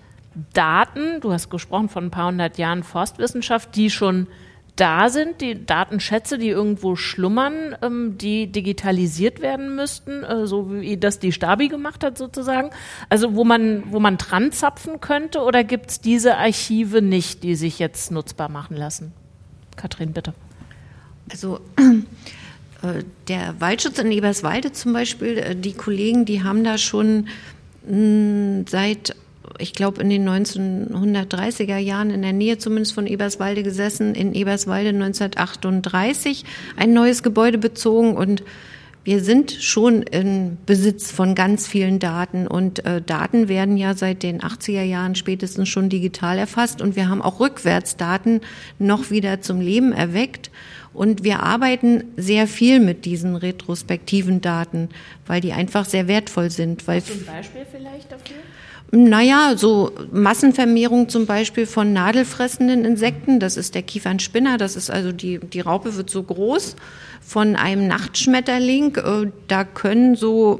Daten, 0.53 1.21
du 1.21 1.31
hast 1.31 1.49
gesprochen 1.49 1.89
von 1.89 2.05
ein 2.05 2.11
paar 2.11 2.27
hundert 2.27 2.57
Jahren 2.57 2.83
Forstwissenschaft, 2.83 3.75
die 3.75 3.89
schon 3.89 4.27
da 4.75 5.09
sind, 5.09 5.41
die 5.41 5.65
Datenschätze, 5.65 6.37
die 6.37 6.49
irgendwo 6.49 6.95
schlummern, 6.95 7.75
ähm, 7.81 8.17
die 8.17 8.47
digitalisiert 8.47 9.41
werden 9.41 9.75
müssten, 9.75 10.23
äh, 10.23 10.47
so 10.47 10.73
wie 10.73 10.97
das 10.97 11.19
die 11.19 11.31
Stabi 11.31 11.67
gemacht 11.67 12.03
hat 12.03 12.17
sozusagen. 12.17 12.71
Also 13.09 13.35
wo 13.35 13.43
man, 13.43 13.83
wo 13.91 13.99
man 13.99 14.17
dran 14.17 14.51
zapfen 14.51 14.99
könnte 14.99 15.41
oder 15.41 15.63
gibt 15.63 15.91
es 15.91 16.01
diese 16.01 16.37
Archive 16.37 17.01
nicht, 17.01 17.43
die 17.43 17.55
sich 17.55 17.77
jetzt 17.77 18.11
nutzbar 18.11 18.49
machen 18.49 18.75
lassen? 18.75 19.11
Kathrin, 19.75 20.13
bitte. 20.13 20.33
Also 21.31 21.59
äh, 21.77 23.03
der 23.27 23.59
Waldschutz 23.61 23.99
in 23.99 24.11
Eberswalde 24.11 24.71
zum 24.71 24.93
Beispiel, 24.93 25.37
äh, 25.37 25.55
die 25.55 25.73
Kollegen, 25.73 26.25
die 26.25 26.43
haben 26.43 26.63
da 26.63 26.79
schon 26.79 27.27
mh, 27.87 27.95
mm, 27.95 28.65
seit 28.67 29.15
ich 29.59 29.73
glaube, 29.73 30.01
in 30.01 30.09
den 30.09 30.27
1930er 30.27 31.77
Jahren 31.77 32.09
in 32.09 32.21
der 32.21 32.33
Nähe 32.33 32.57
zumindest 32.57 32.93
von 32.93 33.07
Eberswalde 33.07 33.63
gesessen, 33.63 34.15
in 34.15 34.33
Eberswalde 34.33 34.89
1938 34.89 36.45
ein 36.77 36.93
neues 36.93 37.23
Gebäude 37.23 37.57
bezogen 37.57 38.15
und 38.15 38.43
wir 39.05 39.21
sind 39.21 39.51
schon 39.51 40.01
in 40.01 40.57
Besitz 40.65 41.11
von 41.11 41.35
ganz 41.35 41.67
vielen 41.67 41.99
Daten 41.99 42.47
und 42.47 42.85
äh, 42.85 43.01
Daten 43.01 43.49
werden 43.49 43.75
ja 43.75 43.95
seit 43.95 44.23
den 44.23 44.39
80er 44.39 44.83
Jahren 44.83 45.15
spätestens 45.15 45.67
schon 45.67 45.89
digital 45.89 46.37
erfasst 46.37 46.81
und 46.81 46.95
wir 46.95 47.09
haben 47.09 47.21
auch 47.21 47.41
Rückwärtsdaten 47.41 48.39
noch 48.79 49.11
wieder 49.11 49.41
zum 49.41 49.59
Leben 49.59 49.91
erweckt. 49.91 50.51
Und 50.93 51.23
wir 51.23 51.41
arbeiten 51.41 52.03
sehr 52.17 52.47
viel 52.47 52.79
mit 52.79 53.05
diesen 53.05 53.35
retrospektiven 53.35 54.41
Daten, 54.41 54.89
weil 55.25 55.41
die 55.41 55.51
einfach 55.51 55.85
sehr 55.85 56.07
wertvoll 56.07 56.51
sind. 56.51 56.87
Weil 56.87 57.03
Zum 57.03 57.25
Beispiel 57.25 57.65
vielleicht 57.69 58.11
dafür? 58.11 58.37
Naja, 58.95 59.57
so 59.57 59.91
Massenvermehrung 60.11 61.09
zum 61.09 61.25
Beispiel 61.25 61.65
von 61.65 61.93
nadelfressenden 61.93 62.85
Insekten, 62.85 63.39
das 63.39 63.57
ist 63.57 63.73
der 63.73 63.81
Kiefernspinner, 63.81 64.59
das 64.59 64.75
ist 64.75 64.91
also 64.91 65.11
die, 65.11 65.39
die 65.39 65.61
Raupe 65.61 65.95
wird 65.95 66.11
so 66.11 66.21
groß, 66.21 66.75
von 67.19 67.55
einem 67.55 67.87
Nachtschmetterling, 67.87 68.95
äh, 68.97 69.31
da 69.47 69.63
können 69.63 70.13
so, 70.13 70.59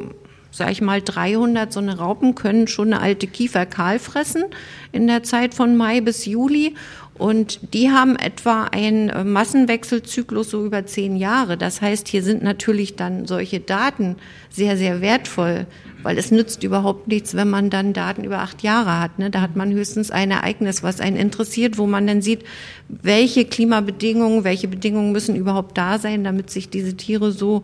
sag 0.49 0.71
ich 0.71 0.81
mal, 0.81 0.99
300 0.99 1.71
so 1.71 1.79
eine 1.79 1.99
Raupen 1.99 2.33
können 2.33 2.67
schon 2.67 2.91
eine 2.91 3.03
alte 3.03 3.27
Kiefer 3.27 3.67
kahl 3.67 3.99
fressen 3.99 4.45
in 4.91 5.05
der 5.05 5.21
Zeit 5.21 5.53
von 5.53 5.77
Mai 5.77 6.01
bis 6.01 6.25
Juli 6.25 6.73
und 7.17 7.73
die 7.73 7.91
haben 7.91 8.15
etwa 8.15 8.65
einen 8.65 9.09
äh, 9.09 9.23
Massenwechselzyklus 9.23 10.49
so 10.49 10.65
über 10.65 10.85
zehn 10.85 11.15
Jahre. 11.15 11.57
Das 11.57 11.81
heißt, 11.81 12.07
hier 12.07 12.23
sind 12.23 12.41
natürlich 12.41 12.95
dann 12.95 13.27
solche 13.27 13.59
Daten 13.59 14.15
sehr, 14.49 14.77
sehr 14.77 14.99
wertvoll, 14.99 15.67
weil 16.01 16.17
es 16.17 16.31
nützt 16.31 16.63
überhaupt 16.63 17.07
nichts, 17.07 17.35
wenn 17.35 17.49
man 17.49 17.69
dann 17.69 17.93
Daten 17.93 18.23
über 18.23 18.39
acht 18.39 18.63
Jahre 18.63 18.99
hat. 18.99 19.19
Ne? 19.19 19.29
Da 19.29 19.41
hat 19.41 19.55
man 19.55 19.71
höchstens 19.71 20.09
ein 20.09 20.31
Ereignis, 20.31 20.81
was 20.81 20.99
einen 20.99 21.17
interessiert, 21.17 21.77
wo 21.77 21.85
man 21.85 22.07
dann 22.07 22.21
sieht, 22.23 22.43
welche 22.89 23.45
Klimabedingungen, 23.45 24.43
welche 24.43 24.67
Bedingungen 24.67 25.11
müssen 25.11 25.35
überhaupt 25.35 25.77
da 25.77 25.99
sein, 25.99 26.23
damit 26.23 26.49
sich 26.49 26.69
diese 26.69 26.97
Tiere 26.97 27.31
so, 27.31 27.63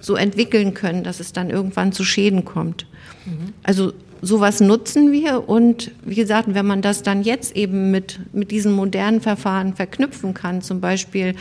so 0.00 0.16
entwickeln 0.16 0.72
können, 0.72 1.04
dass 1.04 1.20
es 1.20 1.34
dann 1.34 1.50
irgendwann 1.50 1.92
zu 1.92 2.02
Schäden 2.02 2.46
kommt. 2.46 2.86
Mhm. 3.26 3.52
Also 3.62 3.92
sowas 4.22 4.60
nutzen 4.60 5.12
wir 5.12 5.48
und 5.48 5.92
wie 6.04 6.14
gesagt, 6.14 6.54
wenn 6.54 6.66
man 6.66 6.82
das 6.82 7.02
dann 7.02 7.22
jetzt 7.22 7.56
eben 7.56 7.90
mit, 7.90 8.20
mit 8.32 8.50
diesen 8.50 8.72
modernen 8.72 9.20
Verfahren 9.20 9.74
verknüpfen 9.74 10.34
kann, 10.34 10.62
zum 10.62 10.80
Beispiel 10.80 11.34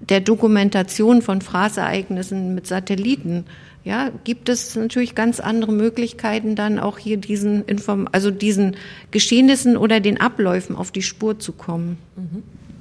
der 0.00 0.20
Dokumentation 0.20 1.22
von 1.22 1.40
Fraßereignissen 1.40 2.54
mit 2.54 2.66
Satelliten, 2.66 3.44
ja, 3.84 4.10
gibt 4.24 4.48
es 4.48 4.74
natürlich 4.76 5.14
ganz 5.14 5.40
andere 5.40 5.72
Möglichkeiten, 5.72 6.56
dann 6.56 6.78
auch 6.78 6.98
hier 6.98 7.18
diesen 7.18 7.64
Inform 7.66 8.08
also 8.12 8.30
diesen 8.30 8.76
Geschehnissen 9.10 9.76
oder 9.76 10.00
den 10.00 10.20
Abläufen 10.20 10.74
auf 10.74 10.90
die 10.90 11.02
Spur 11.02 11.38
zu 11.38 11.52
kommen. 11.52 11.98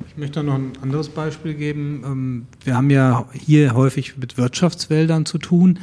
Ich 0.07 0.17
möchte 0.17 0.43
noch 0.43 0.55
ein 0.55 0.71
anderes 0.81 1.09
Beispiel 1.09 1.55
geben. 1.55 2.03
Ähm, 2.05 2.45
wir 2.63 2.75
haben 2.75 2.89
ja 2.89 3.25
hier 3.33 3.73
häufig 3.73 4.17
mit 4.17 4.37
Wirtschaftswäldern 4.37 5.25
zu 5.25 5.39
tun 5.39 5.79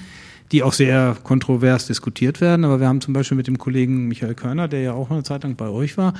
die 0.52 0.62
auch 0.62 0.72
sehr 0.72 1.16
kontrovers 1.22 1.86
diskutiert 1.86 2.40
werden. 2.40 2.64
Aber 2.64 2.80
wir 2.80 2.88
haben 2.88 3.00
zum 3.00 3.14
Beispiel 3.14 3.36
mit 3.36 3.46
dem 3.46 3.58
Kollegen 3.58 4.08
Michael 4.08 4.34
Körner, 4.34 4.68
der 4.68 4.80
ja 4.82 4.92
auch 4.92 5.10
eine 5.10 5.22
Zeit 5.22 5.44
lang 5.44 5.56
bei 5.56 5.68
euch 5.68 5.96
war, 5.96 6.14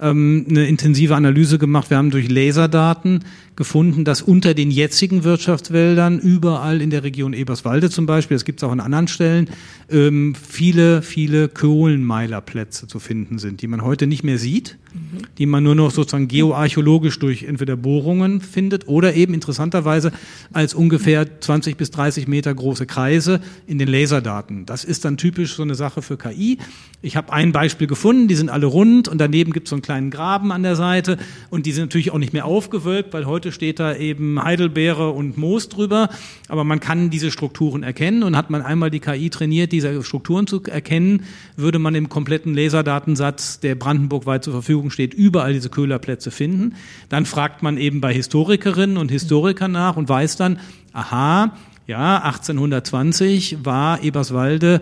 ähm, 0.00 0.46
eine 0.48 0.66
intensive 0.66 1.16
Analyse 1.16 1.58
gemacht. 1.58 1.90
Wir 1.90 1.96
haben 1.96 2.10
durch 2.10 2.28
Laserdaten 2.28 3.24
gefunden, 3.56 4.04
dass 4.04 4.22
unter 4.22 4.54
den 4.54 4.70
jetzigen 4.70 5.24
Wirtschaftswäldern 5.24 6.18
überall 6.18 6.80
in 6.80 6.90
der 6.90 7.02
Region 7.02 7.34
Eberswalde 7.34 7.90
zum 7.90 8.06
Beispiel, 8.06 8.36
das 8.36 8.44
gibt 8.44 8.60
es 8.60 8.64
auch 8.64 8.72
an 8.72 8.80
anderen 8.80 9.08
Stellen, 9.08 9.50
ähm, 9.90 10.34
viele, 10.34 11.02
viele 11.02 11.48
Kohlenmeilerplätze 11.48 12.86
zu 12.86 12.98
finden 12.98 13.38
sind, 13.38 13.60
die 13.60 13.66
man 13.66 13.82
heute 13.82 14.06
nicht 14.06 14.24
mehr 14.24 14.38
sieht, 14.38 14.78
mhm. 14.94 15.18
die 15.38 15.46
man 15.46 15.62
nur 15.62 15.74
noch 15.74 15.90
sozusagen 15.90 16.28
geoarchäologisch 16.28 17.18
durch 17.18 17.42
entweder 17.42 17.76
Bohrungen 17.76 18.40
findet 18.40 18.88
oder 18.88 19.14
eben 19.14 19.34
interessanterweise 19.34 20.12
als 20.52 20.72
ungefähr 20.74 21.40
20 21.40 21.76
bis 21.76 21.90
30 21.90 22.28
Meter 22.28 22.54
große 22.54 22.86
Kreise 22.86 23.40
in 23.66 23.78
den 23.78 23.88
Laserdaten. 23.88 24.64
Das 24.64 24.84
ist 24.84 25.04
dann 25.04 25.18
typisch 25.18 25.54
so 25.54 25.62
eine 25.62 25.74
Sache 25.74 26.00
für 26.00 26.16
KI. 26.16 26.58
Ich 27.02 27.16
habe 27.16 27.32
ein 27.32 27.52
Beispiel 27.52 27.88
gefunden, 27.88 28.28
die 28.28 28.36
sind 28.36 28.48
alle 28.48 28.66
rund 28.66 29.08
und 29.08 29.18
daneben 29.18 29.52
gibt 29.52 29.66
es 29.66 29.70
so 29.70 29.76
einen 29.76 29.82
kleinen 29.82 30.10
Graben 30.10 30.52
an 30.52 30.62
der 30.62 30.76
Seite 30.76 31.18
und 31.50 31.66
die 31.66 31.72
sind 31.72 31.84
natürlich 31.84 32.12
auch 32.12 32.18
nicht 32.18 32.32
mehr 32.32 32.44
aufgewölbt, 32.44 33.12
weil 33.12 33.26
heute 33.26 33.41
steht 33.50 33.80
da 33.80 33.96
eben 33.96 34.42
Heidelbeere 34.42 35.10
und 35.10 35.38
Moos 35.38 35.70
drüber, 35.70 36.10
aber 36.48 36.64
man 36.64 36.80
kann 36.80 37.10
diese 37.10 37.30
Strukturen 37.30 37.82
erkennen. 37.82 38.22
Und 38.22 38.36
hat 38.36 38.50
man 38.50 38.62
einmal 38.62 38.90
die 38.90 39.00
KI 39.00 39.30
trainiert, 39.30 39.72
diese 39.72 40.02
Strukturen 40.04 40.46
zu 40.46 40.62
erkennen, 40.62 41.24
würde 41.56 41.78
man 41.78 41.94
im 41.94 42.08
kompletten 42.08 42.54
Laserdatensatz, 42.54 43.60
der 43.60 43.74
brandenburgweit 43.74 44.44
zur 44.44 44.52
Verfügung 44.52 44.82
Verfügung 44.82 44.90
steht, 44.90 45.14
überall 45.14 45.52
diese 45.52 45.70
Köhlerplätze 45.70 46.30
finden. 46.30 46.76
Dann 47.08 47.26
fragt 47.26 47.62
man 47.62 47.78
eben 47.78 48.00
bei 48.00 48.12
Historikerinnen 48.12 48.96
und 48.96 49.10
Historikern 49.10 49.72
nach 49.72 49.96
und 49.96 50.08
weiß 50.08 50.36
dann, 50.36 50.60
aha, 50.92 51.56
ja, 51.86 52.22
1820 52.22 53.58
war 53.64 54.02
Eberswalde 54.02 54.80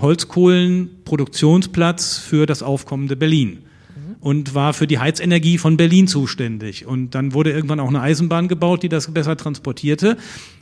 Holzkohlenproduktionsplatz 0.00 2.18
für 2.18 2.46
das 2.46 2.62
aufkommende 2.62 3.16
Berlin 3.16 3.64
und 4.20 4.54
war 4.54 4.74
für 4.74 4.86
die 4.86 4.98
Heizenergie 4.98 5.58
von 5.58 5.76
Berlin 5.76 6.06
zuständig. 6.06 6.86
Und 6.86 7.14
dann 7.14 7.32
wurde 7.32 7.52
irgendwann 7.52 7.80
auch 7.80 7.88
eine 7.88 8.00
Eisenbahn 8.00 8.48
gebaut, 8.48 8.82
die 8.82 8.88
das 8.88 9.12
besser 9.12 9.36
transportierte. 9.36 10.16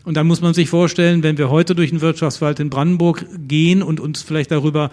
Und 0.05 0.17
dann 0.17 0.27
muss 0.27 0.41
man 0.41 0.55
sich 0.55 0.69
vorstellen, 0.69 1.23
wenn 1.23 1.39
wir 1.39 1.51
heute 1.51 1.75
durch 1.75 1.91
den 1.91 2.01
Wirtschaftswald 2.01 2.61
in 2.61 2.71
Brandenburg 2.71 3.27
gehen 3.47 3.83
und 3.83 4.01
uns 4.01 4.23
vielleicht 4.23 4.51
darüber 4.51 4.91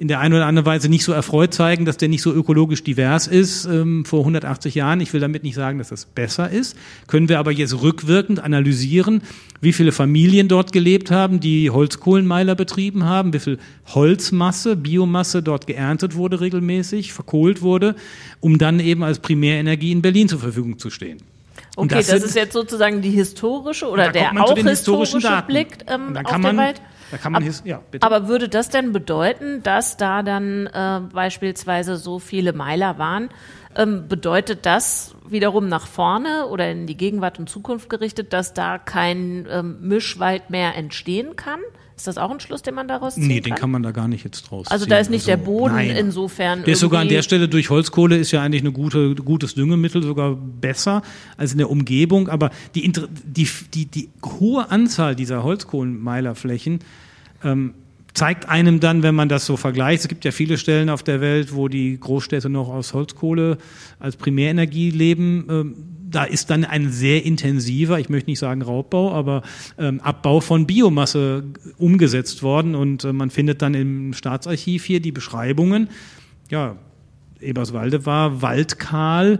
in 0.00 0.08
der 0.08 0.18
einen 0.18 0.32
oder 0.32 0.46
anderen 0.46 0.64
Weise 0.64 0.88
nicht 0.88 1.04
so 1.04 1.12
erfreut 1.12 1.52
zeigen, 1.52 1.84
dass 1.84 1.98
der 1.98 2.08
nicht 2.08 2.22
so 2.22 2.32
ökologisch 2.32 2.82
divers 2.82 3.26
ist 3.26 3.66
ähm, 3.66 4.06
vor 4.06 4.20
180 4.20 4.74
Jahren. 4.74 4.98
Ich 5.02 5.12
will 5.12 5.20
damit 5.20 5.42
nicht 5.42 5.54
sagen, 5.54 5.76
dass 5.76 5.90
das 5.90 6.06
besser 6.06 6.48
ist. 6.48 6.74
Können 7.06 7.28
wir 7.28 7.38
aber 7.38 7.52
jetzt 7.52 7.82
rückwirkend 7.82 8.42
analysieren, 8.42 9.20
wie 9.60 9.74
viele 9.74 9.92
Familien 9.92 10.48
dort 10.48 10.72
gelebt 10.72 11.10
haben, 11.10 11.38
die 11.38 11.68
Holzkohlenmeiler 11.68 12.54
betrieben 12.54 13.04
haben, 13.04 13.34
wie 13.34 13.40
viel 13.40 13.58
Holzmasse, 13.88 14.74
Biomasse 14.74 15.42
dort 15.42 15.66
geerntet 15.66 16.14
wurde 16.14 16.40
regelmäßig, 16.40 17.12
verkohlt 17.12 17.60
wurde, 17.60 17.94
um 18.40 18.56
dann 18.56 18.80
eben 18.80 19.02
als 19.02 19.18
Primärenergie 19.18 19.92
in 19.92 20.00
Berlin 20.00 20.30
zur 20.30 20.38
Verfügung 20.38 20.78
zu 20.78 20.88
stehen. 20.88 21.18
Okay, 21.76 21.96
das, 21.96 22.06
das 22.06 22.22
ist 22.22 22.36
jetzt 22.36 22.54
sozusagen 22.54 23.02
die 23.02 23.10
historische 23.10 23.86
oder 23.86 24.10
der 24.10 24.32
auch 24.42 24.56
historische 24.56 25.44
Blick 25.46 25.84
ähm, 25.88 26.16
auf 26.24 26.40
den 26.40 26.56
Wald. 26.56 26.80
Da 27.10 27.18
kann 27.18 27.32
man, 27.32 27.46
Ab, 27.46 27.54
ja, 27.64 27.82
bitte. 27.90 28.06
Aber 28.06 28.28
würde 28.28 28.48
das 28.48 28.68
denn 28.68 28.92
bedeuten, 28.92 29.62
dass 29.62 29.96
da 29.96 30.22
dann 30.22 30.66
äh, 30.66 31.00
beispielsweise 31.12 31.96
so 31.96 32.18
viele 32.18 32.52
Meiler 32.52 32.98
waren? 32.98 33.30
Ähm, 33.76 34.08
bedeutet 34.08 34.66
das 34.66 35.14
wiederum 35.28 35.68
nach 35.68 35.86
vorne 35.86 36.46
oder 36.46 36.70
in 36.70 36.86
die 36.86 36.96
Gegenwart 36.96 37.38
und 37.38 37.48
Zukunft 37.48 37.88
gerichtet, 37.88 38.32
dass 38.32 38.52
da 38.52 38.78
kein 38.78 39.46
ähm, 39.50 39.78
Mischwald 39.80 40.50
mehr 40.50 40.76
entstehen 40.76 41.36
kann? 41.36 41.60
Ist 42.00 42.06
das 42.06 42.16
auch 42.16 42.30
ein 42.30 42.40
Schluss, 42.40 42.62
den 42.62 42.74
man 42.74 42.88
daraus 42.88 43.14
zieht? 43.14 43.24
Nee, 43.26 43.40
den 43.42 43.54
kann 43.54 43.70
man 43.70 43.82
da 43.82 43.90
gar 43.90 44.08
nicht 44.08 44.24
jetzt 44.24 44.44
draus 44.44 44.68
Also 44.68 44.86
ziehen. 44.86 44.90
da 44.90 44.98
ist 45.00 45.10
nicht 45.10 45.28
also, 45.28 45.32
der 45.32 45.36
Boden 45.36 45.74
nein. 45.74 45.90
insofern. 45.90 46.64
Der 46.64 46.72
ist 46.72 46.80
sogar 46.80 47.02
an 47.02 47.08
der 47.08 47.20
Stelle 47.20 47.46
durch 47.46 47.68
Holzkohle 47.68 48.16
ist 48.16 48.30
ja 48.30 48.40
eigentlich 48.40 48.64
ein 48.64 48.72
gute, 48.72 49.14
gutes 49.16 49.54
Düngemittel, 49.54 50.02
sogar 50.02 50.34
besser 50.34 51.02
als 51.36 51.52
in 51.52 51.58
der 51.58 51.68
Umgebung. 51.68 52.28
Aber 52.28 52.52
die, 52.74 52.90
die, 52.90 53.48
die, 53.74 53.84
die 53.84 54.08
hohe 54.24 54.70
Anzahl 54.70 55.14
dieser 55.14 55.42
Holzkohlenmeilerflächen 55.42 56.78
ähm, 57.44 57.74
zeigt 58.14 58.48
einem 58.48 58.80
dann, 58.80 59.02
wenn 59.02 59.14
man 59.14 59.28
das 59.28 59.44
so 59.44 59.58
vergleicht, 59.58 60.00
es 60.00 60.08
gibt 60.08 60.24
ja 60.24 60.30
viele 60.30 60.56
Stellen 60.56 60.88
auf 60.88 61.02
der 61.02 61.20
Welt, 61.20 61.54
wo 61.54 61.68
die 61.68 62.00
Großstädte 62.00 62.48
noch 62.48 62.70
aus 62.70 62.94
Holzkohle 62.94 63.58
als 63.98 64.16
Primärenergie 64.16 64.88
leben. 64.88 65.46
Ähm, 65.50 65.74
da 66.10 66.24
ist 66.24 66.50
dann 66.50 66.64
ein 66.64 66.90
sehr 66.90 67.24
intensiver, 67.24 67.98
ich 67.98 68.08
möchte 68.08 68.30
nicht 68.30 68.38
sagen 68.38 68.62
Raubbau, 68.62 69.12
aber 69.12 69.42
ähm, 69.78 70.00
Abbau 70.00 70.40
von 70.40 70.66
Biomasse 70.66 71.44
umgesetzt 71.78 72.42
worden. 72.42 72.74
Und 72.74 73.04
äh, 73.04 73.12
man 73.12 73.30
findet 73.30 73.62
dann 73.62 73.74
im 73.74 74.12
Staatsarchiv 74.12 74.84
hier 74.84 75.00
die 75.00 75.12
Beschreibungen. 75.12 75.88
Ja, 76.50 76.76
Eberswalde 77.40 78.06
war 78.06 78.42
waldkahl 78.42 79.38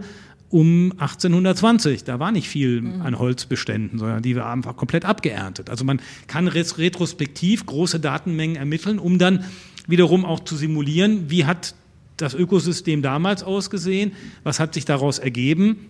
um 0.49 0.91
1820. 0.97 2.03
Da 2.03 2.19
war 2.19 2.31
nicht 2.31 2.47
viel 2.47 2.81
mhm. 2.81 3.01
an 3.01 3.19
Holzbeständen, 3.19 3.99
sondern 3.99 4.21
die 4.21 4.35
war 4.35 4.51
einfach 4.51 4.75
komplett 4.75 5.05
abgeerntet. 5.05 5.69
Also 5.69 5.85
man 5.85 6.01
kann 6.27 6.47
retrospektiv 6.47 7.65
große 7.65 7.99
Datenmengen 7.99 8.55
ermitteln, 8.55 8.99
um 8.99 9.17
dann 9.17 9.45
wiederum 9.87 10.25
auch 10.25 10.41
zu 10.41 10.55
simulieren, 10.55 11.29
wie 11.29 11.45
hat 11.45 11.75
das 12.17 12.33
Ökosystem 12.33 13.01
damals 13.01 13.43
ausgesehen, 13.43 14.11
was 14.43 14.59
hat 14.59 14.73
sich 14.73 14.85
daraus 14.85 15.19
ergeben. 15.19 15.87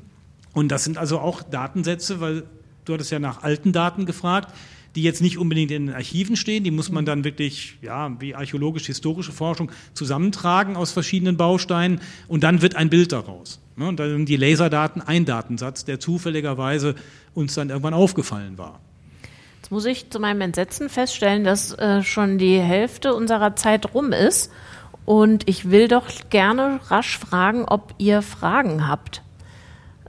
Und 0.53 0.69
das 0.69 0.83
sind 0.83 0.97
also 0.97 1.19
auch 1.19 1.43
Datensätze, 1.43 2.19
weil 2.19 2.43
du 2.85 2.93
hattest 2.93 3.11
ja 3.11 3.19
nach 3.19 3.43
alten 3.43 3.71
Daten 3.71 4.05
gefragt, 4.05 4.53
die 4.95 5.03
jetzt 5.03 5.21
nicht 5.21 5.37
unbedingt 5.37 5.71
in 5.71 5.87
den 5.87 5.95
Archiven 5.95 6.35
stehen, 6.35 6.63
die 6.63 6.71
muss 6.71 6.91
man 6.91 7.05
dann 7.05 7.23
wirklich, 7.23 7.77
ja, 7.81 8.19
wie 8.19 8.35
archäologisch-historische 8.35 9.31
Forschung 9.31 9.71
zusammentragen 9.93 10.75
aus 10.75 10.91
verschiedenen 10.91 11.37
Bausteinen 11.37 12.01
und 12.27 12.43
dann 12.43 12.61
wird 12.61 12.75
ein 12.75 12.89
Bild 12.89 13.11
daraus. 13.11 13.61
Ne, 13.77 13.87
und 13.87 13.99
dann 13.99 14.09
sind 14.09 14.27
die 14.27 14.35
Laserdaten 14.35 15.01
ein 15.01 15.25
Datensatz, 15.25 15.85
der 15.85 15.99
zufälligerweise 15.99 16.95
uns 17.33 17.53
dann 17.53 17.69
irgendwann 17.69 17.93
aufgefallen 17.93 18.57
war. 18.57 18.81
Jetzt 19.61 19.71
muss 19.71 19.85
ich 19.85 20.09
zu 20.09 20.19
meinem 20.19 20.41
Entsetzen 20.41 20.89
feststellen, 20.89 21.45
dass 21.45 21.71
äh, 21.73 22.03
schon 22.03 22.37
die 22.37 22.59
Hälfte 22.59 23.13
unserer 23.13 23.55
Zeit 23.55 23.93
rum 23.93 24.11
ist. 24.11 24.51
Und 25.05 25.47
ich 25.47 25.71
will 25.71 25.87
doch 25.87 26.07
gerne 26.29 26.79
rasch 26.89 27.17
fragen, 27.17 27.63
ob 27.65 27.95
ihr 27.97 28.21
Fragen 28.21 28.87
habt, 28.87 29.21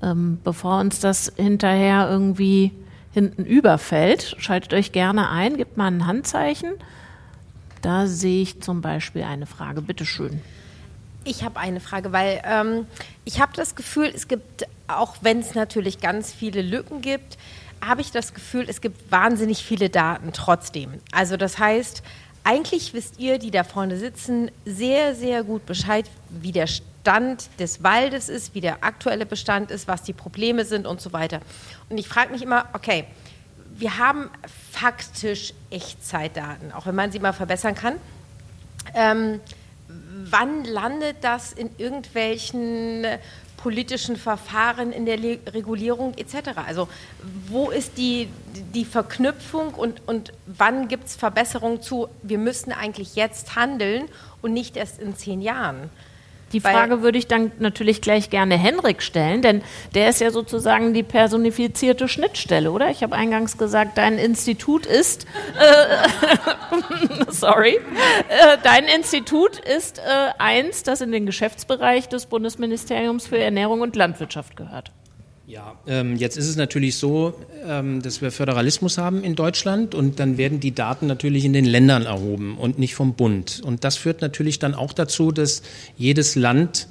ähm, 0.02 0.38
bevor 0.42 0.80
uns 0.80 1.00
das 1.00 1.32
hinterher 1.36 2.08
irgendwie 2.10 2.72
hinten 3.12 3.44
überfällt. 3.44 4.36
Schaltet 4.38 4.74
euch 4.74 4.92
gerne 4.92 5.30
ein, 5.30 5.56
gebt 5.56 5.76
mal 5.76 5.86
ein 5.86 6.06
Handzeichen. 6.06 6.72
Da 7.82 8.06
sehe 8.06 8.42
ich 8.42 8.60
zum 8.60 8.80
Beispiel 8.80 9.22
eine 9.22 9.46
Frage. 9.46 9.82
Bitte 9.82 10.06
schön. 10.06 10.40
Ich 11.24 11.44
habe 11.44 11.60
eine 11.60 11.80
Frage, 11.80 12.12
weil 12.12 12.42
ähm, 12.44 12.86
ich 13.24 13.40
habe 13.40 13.52
das 13.54 13.74
Gefühl, 13.76 14.10
es 14.14 14.28
gibt, 14.28 14.66
auch 14.88 15.16
wenn 15.20 15.40
es 15.40 15.54
natürlich 15.54 16.00
ganz 16.00 16.32
viele 16.32 16.62
Lücken 16.62 17.00
gibt, 17.00 17.38
habe 17.84 18.00
ich 18.00 18.10
das 18.10 18.34
Gefühl, 18.34 18.66
es 18.68 18.80
gibt 18.80 19.10
wahnsinnig 19.10 19.64
viele 19.64 19.88
Daten 19.88 20.32
trotzdem. 20.32 20.94
Also 21.12 21.36
das 21.36 21.58
heißt, 21.58 22.02
eigentlich 22.44 22.94
wisst 22.94 23.20
ihr, 23.20 23.38
die 23.38 23.50
da 23.50 23.64
vorne 23.64 23.98
sitzen, 23.98 24.50
sehr, 24.64 25.14
sehr 25.14 25.44
gut 25.44 25.66
Bescheid, 25.66 26.08
wie 26.28 26.52
der 26.52 26.66
Stand 27.02 27.50
des 27.58 27.82
Waldes 27.82 28.28
ist, 28.28 28.54
wie 28.54 28.60
der 28.60 28.84
aktuelle 28.84 29.26
Bestand 29.26 29.72
ist, 29.72 29.88
was 29.88 30.04
die 30.04 30.12
Probleme 30.12 30.64
sind 30.64 30.86
und 30.86 31.00
so 31.00 31.12
weiter. 31.12 31.40
Und 31.88 31.98
ich 31.98 32.06
frage 32.06 32.30
mich 32.32 32.42
immer, 32.42 32.66
okay, 32.74 33.06
wir 33.74 33.98
haben 33.98 34.30
faktisch 34.70 35.52
Echtzeitdaten, 35.70 36.70
auch 36.70 36.86
wenn 36.86 36.94
man 36.94 37.10
sie 37.10 37.18
mal 37.18 37.32
verbessern 37.32 37.74
kann. 37.74 37.96
Ähm, 38.94 39.40
wann 39.88 40.64
landet 40.64 41.16
das 41.22 41.52
in 41.52 41.70
irgendwelchen 41.76 43.04
politischen 43.56 44.16
Verfahren 44.16 44.92
in 44.92 45.04
der 45.04 45.16
Le 45.16 45.40
Regulierung 45.48 46.14
etc. 46.16 46.50
Also 46.66 46.88
wo 47.48 47.70
ist 47.70 47.98
die, 47.98 48.28
die 48.74 48.84
Verknüpfung 48.84 49.74
und, 49.74 50.06
und 50.06 50.32
wann 50.46 50.86
gibt 50.86 51.06
es 51.06 51.16
Verbesserungen 51.16 51.82
zu, 51.82 52.06
wir 52.22 52.38
müssen 52.38 52.70
eigentlich 52.70 53.16
jetzt 53.16 53.56
handeln 53.56 54.08
und 54.40 54.52
nicht 54.52 54.76
erst 54.76 55.00
in 55.00 55.16
zehn 55.16 55.42
Jahren? 55.42 55.90
Die 56.52 56.60
Frage 56.60 57.02
würde 57.02 57.18
ich 57.18 57.26
dann 57.26 57.52
natürlich 57.58 58.00
gleich 58.00 58.30
gerne 58.30 58.58
Henrik 58.58 59.02
stellen, 59.02 59.42
denn 59.42 59.62
der 59.94 60.08
ist 60.08 60.20
ja 60.20 60.30
sozusagen 60.30 60.92
die 60.94 61.02
personifizierte 61.02 62.08
Schnittstelle, 62.08 62.70
oder? 62.70 62.90
Ich 62.90 63.02
habe 63.02 63.14
eingangs 63.16 63.58
gesagt, 63.58 63.98
dein 63.98 64.18
Institut 64.18 64.86
ist, 64.86 65.26
äh, 65.58 66.08
sorry, 67.28 67.80
äh, 68.28 68.58
dein 68.62 68.84
Institut 68.84 69.58
ist 69.58 69.98
äh, 69.98 70.02
eins, 70.38 70.82
das 70.82 71.00
in 71.00 71.12
den 71.12 71.26
Geschäftsbereich 71.26 72.08
des 72.08 72.26
Bundesministeriums 72.26 73.26
für 73.26 73.38
Ernährung 73.38 73.80
und 73.80 73.96
Landwirtschaft 73.96 74.56
gehört. 74.56 74.92
Ja, 75.46 75.76
ähm, 75.88 76.16
jetzt 76.16 76.36
ist 76.36 76.48
es 76.48 76.56
natürlich 76.56 76.96
so, 76.96 77.34
ähm, 77.66 78.00
dass 78.00 78.22
wir 78.22 78.30
Föderalismus 78.30 78.96
haben 78.96 79.24
in 79.24 79.34
Deutschland 79.34 79.94
und 79.94 80.20
dann 80.20 80.38
werden 80.38 80.60
die 80.60 80.72
Daten 80.72 81.06
natürlich 81.06 81.44
in 81.44 81.52
den 81.52 81.64
Ländern 81.64 82.04
erhoben 82.04 82.56
und 82.56 82.78
nicht 82.78 82.94
vom 82.94 83.14
Bund. 83.14 83.60
Und 83.64 83.82
das 83.82 83.96
führt 83.96 84.20
natürlich 84.22 84.60
dann 84.60 84.74
auch 84.74 84.92
dazu, 84.92 85.32
dass 85.32 85.62
jedes 85.96 86.36
Land 86.36 86.86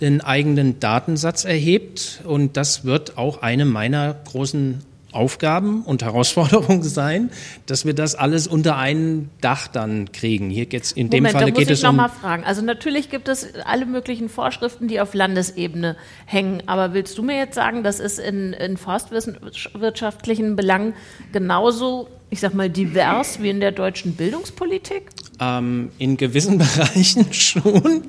den 0.00 0.20
eigenen 0.20 0.78
Datensatz 0.78 1.46
erhebt 1.46 2.20
und 2.24 2.58
das 2.58 2.84
wird 2.84 3.16
auch 3.16 3.40
eine 3.40 3.64
meiner 3.64 4.12
großen 4.12 4.82
Aufgaben 5.16 5.82
und 5.82 6.02
Herausforderungen 6.02 6.82
sein, 6.84 7.30
dass 7.66 7.84
wir 7.84 7.94
das 7.94 8.14
alles 8.14 8.46
unter 8.46 8.76
ein 8.76 9.30
Dach 9.40 9.66
dann 9.68 10.12
kriegen. 10.12 10.50
Hier 10.50 10.66
geht's 10.66 10.92
in 10.92 11.10
dem 11.10 11.26
Falle 11.26 11.52
geht 11.52 11.70
es 11.70 11.82
um. 11.82 11.96
Noch 11.96 12.02
mal 12.04 12.08
fragen. 12.08 12.44
Also 12.44 12.62
natürlich 12.62 13.10
gibt 13.10 13.28
es 13.28 13.54
alle 13.64 13.86
möglichen 13.86 14.28
Vorschriften, 14.28 14.88
die 14.88 15.00
auf 15.00 15.14
Landesebene 15.14 15.96
hängen. 16.26 16.62
Aber 16.66 16.94
willst 16.94 17.16
du 17.18 17.22
mir 17.22 17.36
jetzt 17.36 17.54
sagen, 17.54 17.82
das 17.82 18.00
ist 18.00 18.18
in, 18.18 18.52
in 18.52 18.76
forstwirtschaftlichen 18.76 20.56
Belangen 20.56 20.94
genauso 21.32 22.08
ich 22.28 22.40
sag 22.40 22.54
mal, 22.54 22.68
divers 22.68 23.40
wie 23.40 23.50
in 23.50 23.60
der 23.60 23.72
deutschen 23.72 24.16
Bildungspolitik? 24.16 25.04
Ähm, 25.38 25.90
in 25.98 26.16
gewissen 26.16 26.58
Bereichen 26.58 27.32
schon. 27.32 28.02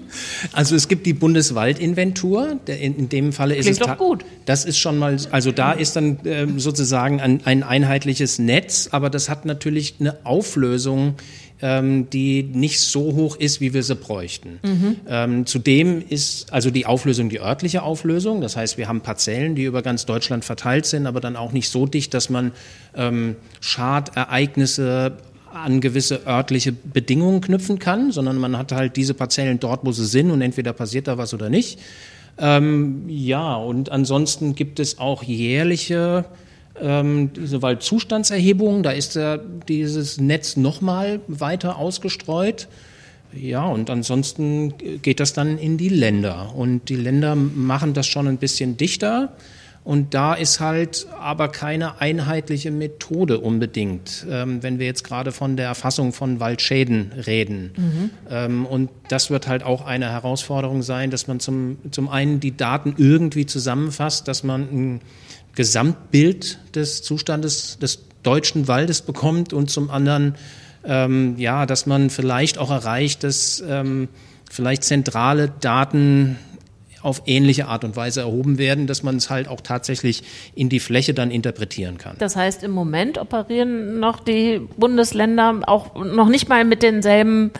Also 0.54 0.76
es 0.76 0.88
gibt 0.88 1.06
die 1.06 1.14
Bundeswaldinventur. 1.14 2.60
In, 2.68 3.10
dem 3.10 3.34
Falle 3.34 3.56
ist 3.56 3.66
Klingt 3.66 3.82
es 3.82 3.86
doch 3.86 3.98
gut. 3.98 4.24
Das 4.46 4.64
ist 4.64 4.78
schon 4.78 4.98
mal, 4.98 5.18
also 5.32 5.52
da 5.52 5.74
ist 5.74 5.96
dann 5.96 6.20
ähm, 6.26 6.60
sozusagen 6.60 7.20
ein, 7.20 7.46
ein 7.46 7.64
einheitliches 7.64 8.40
Netz, 8.40 8.90
aber 8.92 9.10
das 9.10 9.28
hat 9.30 9.46
natürlich 9.46 9.96
eine 10.00 10.26
Auflösung 10.26 11.16
ähm, 11.62 12.10
die 12.10 12.44
nicht 12.44 12.80
so 12.80 13.16
hoch 13.16 13.36
ist, 13.36 13.62
wie 13.62 13.74
wir 13.74 13.84
sie 13.84 13.96
bräuchten. 13.96 14.60
Mhm. 14.64 14.96
Ähm, 15.08 15.46
zudem 15.46 16.04
ist 16.08 16.54
also 16.54 16.70
die 16.70 16.86
Auflösung 16.86 17.30
die 17.30 17.40
örtliche 17.40 17.84
Auflösung. 17.84 18.42
Das 18.42 18.56
heißt, 18.56 18.78
wir 18.78 18.88
haben 18.88 19.02
Parzellen, 19.02 19.56
die 19.56 19.64
über 19.64 19.82
ganz 19.82 20.06
Deutschland 20.06 20.46
verteilt 20.46 20.86
sind, 20.86 21.08
aber 21.08 21.20
dann 21.20 21.36
auch 21.36 21.52
nicht 21.52 21.70
so 21.70 21.86
dicht, 21.86 22.14
dass 22.14 22.30
man 22.30 22.52
ähm, 22.96 23.36
Schadereignisse 23.60 25.18
an 25.54 25.82
gewisse 25.82 26.26
örtliche 26.26 26.72
Bedingungen 26.72 27.42
knüpfen 27.42 27.80
kann, 27.80 28.12
sondern 28.12 28.38
man 28.38 28.58
hat 28.58 28.72
halt 28.72 28.96
diese 28.96 29.14
Parzellen 29.14 29.60
dort, 29.60 29.82
wo 29.84 29.92
sie 29.92 30.06
sind 30.06 30.32
und 30.32 30.42
entweder 30.42 30.74
passiert 30.74 31.08
da 31.08 31.18
was 31.18 31.34
oder 31.34 31.50
nicht. 31.50 31.80
Ähm, 32.38 33.04
ja, 33.08 33.56
und 33.56 33.92
ansonsten 33.92 34.56
gibt 34.56 34.80
es 34.80 35.00
auch 35.00 35.24
jährliche 35.24 36.26
ähm, 36.82 37.32
diese 37.34 37.62
Waldzustandserhebungen. 37.62 38.84
Da 38.84 38.92
ist 38.92 39.16
ja 39.16 39.38
dieses 39.38 40.20
Netz 40.20 40.58
nochmal 40.58 41.20
weiter 41.28 41.78
ausgestreut. 41.78 42.68
Ja, 43.34 43.66
und 43.66 43.90
ansonsten 43.90 44.74
geht 45.02 45.20
das 45.20 45.34
dann 45.34 45.58
in 45.58 45.78
die 45.78 45.90
Länder. 45.90 46.54
Und 46.56 46.90
die 46.90 46.96
Länder 46.96 47.36
machen 47.36 47.94
das 47.94 48.08
schon 48.08 48.28
ein 48.28 48.38
bisschen 48.38 48.78
dichter. 48.78 49.34
Und 49.88 50.14
da 50.14 50.34
ist 50.34 50.60
halt 50.60 51.08
aber 51.18 51.48
keine 51.48 52.02
einheitliche 52.02 52.72
Methode 52.72 53.40
unbedingt, 53.40 54.26
ähm, 54.30 54.62
wenn 54.62 54.80
wir 54.80 54.86
jetzt 54.86 55.06
gerade 55.06 55.32
von 55.32 55.56
der 55.56 55.68
Erfassung 55.68 56.12
von 56.12 56.42
Waldschäden 56.42 57.14
reden. 57.26 57.72
Mhm. 57.78 58.10
Ähm, 58.30 58.66
und 58.66 58.90
das 59.08 59.30
wird 59.30 59.48
halt 59.48 59.64
auch 59.64 59.86
eine 59.86 60.12
Herausforderung 60.12 60.84
sein, 60.84 61.10
dass 61.10 61.28
man 61.28 61.40
zum, 61.40 61.78
zum 61.92 62.10
einen 62.10 62.42
die 62.42 62.58
Daten 62.58 62.96
irgendwie 62.98 63.46
zusammenfasst, 63.46 64.28
dass 64.28 64.44
man 64.44 64.62
ein 64.64 65.02
Gesamtbild 65.56 66.60
des 66.76 67.02
Zustandes 67.02 67.80
des 67.80 68.04
deutschen 68.24 68.68
Waldes 68.68 69.02
bekommt 69.02 69.54
und 69.54 69.70
zum 69.70 69.90
anderen, 69.90 70.36
ähm, 70.84 71.36
ja, 71.38 71.66
dass 71.66 71.86
man 71.86 72.10
vielleicht 72.10 72.58
auch 72.58 72.72
erreicht, 72.72 73.24
dass 73.24 73.64
ähm, 73.66 74.10
vielleicht 74.52 74.84
zentrale 74.84 75.50
Daten 75.62 76.36
auf 77.08 77.24
ähnliche 77.26 77.68
Art 77.68 77.86
und 77.86 77.96
Weise 77.96 78.20
erhoben 78.20 78.58
werden, 78.58 78.86
dass 78.86 79.02
man 79.02 79.16
es 79.16 79.30
halt 79.30 79.48
auch 79.48 79.62
tatsächlich 79.62 80.24
in 80.56 80.68
die 80.68 80.82
Fläche 80.82 81.14
dann 81.14 81.32
interpretieren 81.32 81.98
kann. 81.98 82.18
Das 82.20 82.36
heißt, 82.36 82.64
im 82.64 82.72
Moment 82.72 83.18
operieren 83.18 84.02
noch 84.02 84.20
die 84.20 84.60
Bundesländer 84.76 85.62
auch 85.68 85.96
noch 85.96 86.28
nicht 86.28 86.50
mal 86.50 86.66
mit 86.66 86.84
denselben 86.84 87.52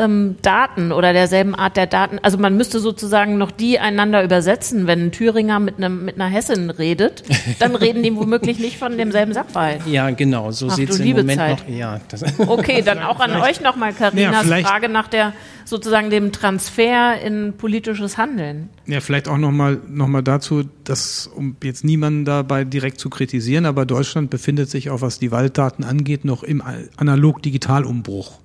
ähm, 0.00 0.36
Daten 0.42 0.92
oder 0.92 1.12
derselben 1.12 1.54
Art 1.54 1.76
der 1.76 1.86
Daten. 1.86 2.18
Also 2.22 2.38
man 2.38 2.56
müsste 2.56 2.80
sozusagen 2.80 3.38
noch 3.38 3.50
die 3.50 3.78
einander 3.78 4.24
übersetzen. 4.24 4.86
Wenn 4.86 5.06
ein 5.06 5.12
Thüringer 5.12 5.60
mit, 5.60 5.76
einem, 5.76 6.04
mit 6.04 6.14
einer 6.14 6.26
Hessin 6.26 6.70
redet, 6.70 7.22
dann 7.58 7.74
reden 7.74 8.02
die 8.02 8.14
womöglich 8.16 8.58
nicht 8.58 8.78
von 8.78 8.96
demselben 8.96 9.32
Sachverhalt. 9.32 9.82
Ja, 9.90 10.10
genau. 10.10 10.52
So 10.52 10.68
sieht 10.68 10.90
es 10.90 11.00
im 11.00 11.10
Moment 11.10 11.32
Zeit. 11.32 11.68
noch. 11.68 11.74
Ja, 11.74 12.00
okay, 12.46 12.82
dann 12.82 12.98
auch 13.02 13.18
an 13.18 13.34
euch 13.40 13.60
nochmal, 13.60 13.92
Karinas 13.92 14.48
ja, 14.48 14.58
Frage 14.58 14.88
nach 14.88 15.08
der 15.08 15.32
sozusagen 15.64 16.10
dem 16.10 16.32
Transfer 16.32 17.20
in 17.20 17.54
politisches 17.56 18.16
Handeln. 18.16 18.68
Ja, 18.86 19.00
vielleicht 19.00 19.28
auch 19.28 19.36
nochmal 19.36 19.80
noch 19.88 20.06
mal 20.06 20.22
dazu, 20.22 20.64
dass, 20.84 21.26
um 21.26 21.56
jetzt 21.62 21.84
niemanden 21.84 22.24
dabei 22.24 22.64
direkt 22.64 23.00
zu 23.00 23.10
kritisieren, 23.10 23.66
aber 23.66 23.84
Deutschland 23.84 24.30
befindet 24.30 24.70
sich 24.70 24.90
auch, 24.90 25.00
was 25.00 25.18
die 25.18 25.32
Walddaten 25.32 25.84
angeht, 25.84 26.24
noch 26.24 26.42
im 26.42 26.62
Analog-Digital-Umbruch. 26.96 28.39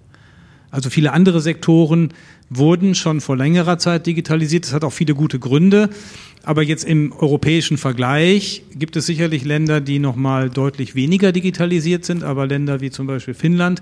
Also 0.76 0.90
viele 0.90 1.14
andere 1.14 1.40
Sektoren 1.40 2.10
wurden 2.50 2.96
schon 2.96 3.22
vor 3.22 3.38
längerer 3.38 3.78
Zeit 3.78 4.08
digitalisiert. 4.08 4.66
Das 4.66 4.74
hat 4.74 4.84
auch 4.84 4.92
viele 4.92 5.16
gute 5.16 5.40
Gründe. 5.40 5.90
Aber 6.44 6.64
jetzt 6.64 6.84
im 6.84 7.14
europäischen 7.14 7.78
Vergleich 7.78 8.62
gibt 8.76 8.98
es 8.98 9.06
sicherlich 9.06 9.46
Länder, 9.46 9.80
die 9.80 10.00
noch 10.00 10.18
mal 10.18 10.50
deutlich 10.50 10.94
weniger 10.94 11.32
digitalisiert 11.32 12.04
sind, 12.04 12.26
aber 12.26 12.46
Länder 12.46 12.82
wie 12.82 12.92
zum 12.92 13.08
Beispiel 13.08 13.34
Finnland, 13.34 13.80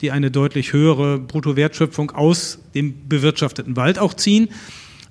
die 0.00 0.12
eine 0.12 0.30
deutlich 0.30 0.72
höhere 0.72 1.18
Bruttowertschöpfung 1.18 2.12
aus 2.12 2.60
dem 2.76 2.94
bewirtschafteten 3.08 3.74
Wald 3.74 3.98
auch 3.98 4.14
ziehen. 4.14 4.48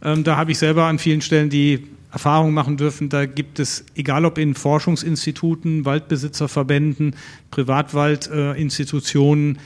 Ähm, 0.02 0.24
da 0.24 0.38
habe 0.38 0.54
ich 0.54 0.58
selber 0.58 0.86
an 0.86 1.00
vielen 1.00 1.20
Stellen 1.20 1.50
die 1.50 1.86
Erfahrung 2.14 2.54
machen 2.54 2.78
dürfen. 2.78 3.10
Da 3.10 3.26
gibt 3.26 3.60
es, 3.60 3.84
egal 3.94 4.24
ob 4.24 4.38
in 4.38 4.56
Forschungsinstituten, 4.56 5.84
Waldbesitzerverbänden, 5.84 7.14
Privatwaldinstitutionen, 7.52 9.58
äh, 9.58 9.60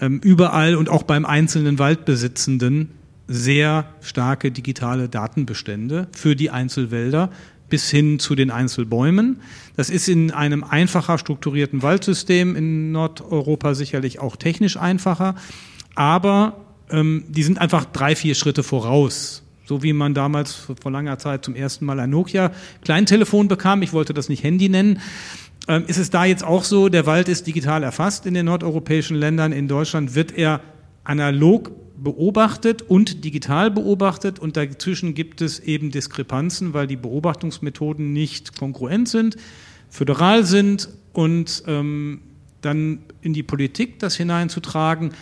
überall 0.00 0.76
und 0.76 0.88
auch 0.88 1.02
beim 1.02 1.24
einzelnen 1.24 1.78
Waldbesitzenden 1.78 2.90
sehr 3.26 3.86
starke 4.00 4.50
digitale 4.50 5.08
Datenbestände 5.08 6.08
für 6.12 6.34
die 6.34 6.50
Einzelwälder 6.50 7.30
bis 7.68 7.90
hin 7.90 8.18
zu 8.18 8.34
den 8.34 8.50
Einzelbäumen. 8.50 9.40
Das 9.76 9.90
ist 9.90 10.08
in 10.08 10.30
einem 10.30 10.64
einfacher 10.64 11.18
strukturierten 11.18 11.82
Waldsystem 11.82 12.56
in 12.56 12.92
Nordeuropa 12.92 13.74
sicherlich 13.74 14.20
auch 14.20 14.36
technisch 14.36 14.76
einfacher, 14.76 15.34
aber 15.94 16.64
ähm, 16.90 17.24
die 17.28 17.42
sind 17.42 17.60
einfach 17.60 17.84
drei, 17.84 18.16
vier 18.16 18.34
Schritte 18.34 18.62
voraus. 18.62 19.42
So 19.66 19.82
wie 19.82 19.92
man 19.92 20.14
damals 20.14 20.54
vor 20.80 20.90
langer 20.90 21.18
Zeit 21.18 21.44
zum 21.44 21.54
ersten 21.54 21.84
Mal 21.84 22.00
ein 22.00 22.08
Nokia-Kleintelefon 22.08 23.48
bekam. 23.48 23.82
Ich 23.82 23.92
wollte 23.92 24.14
das 24.14 24.30
nicht 24.30 24.42
Handy 24.42 24.70
nennen. 24.70 25.00
Ähm, 25.68 25.84
ist 25.86 25.98
es 25.98 26.08
da 26.08 26.24
jetzt 26.24 26.42
auch 26.42 26.64
so, 26.64 26.88
der 26.88 27.04
Wald 27.04 27.28
ist 27.28 27.46
digital 27.46 27.82
erfasst 27.82 28.24
in 28.24 28.32
den 28.32 28.46
nordeuropäischen 28.46 29.16
Ländern. 29.16 29.52
In 29.52 29.68
Deutschland 29.68 30.14
wird 30.14 30.36
er 30.36 30.62
analog 31.04 31.70
beobachtet 32.02 32.82
und 32.82 33.24
digital 33.24 33.70
beobachtet 33.70 34.38
und 34.38 34.56
dazwischen 34.56 35.14
gibt 35.14 35.42
es 35.42 35.60
eben 35.60 35.90
Diskrepanzen, 35.90 36.72
weil 36.72 36.86
die 36.86 36.96
Beobachtungsmethoden 36.96 38.12
nicht 38.12 38.58
kongruent 38.58 39.08
sind, 39.08 39.36
föderal 39.90 40.44
sind 40.44 40.88
und 41.12 41.64
ähm, 41.66 42.20
dann 42.60 43.00
in 43.20 43.34
die 43.34 43.42
Politik 43.42 43.98
das 43.98 44.16
hineinzutragen, 44.16 45.12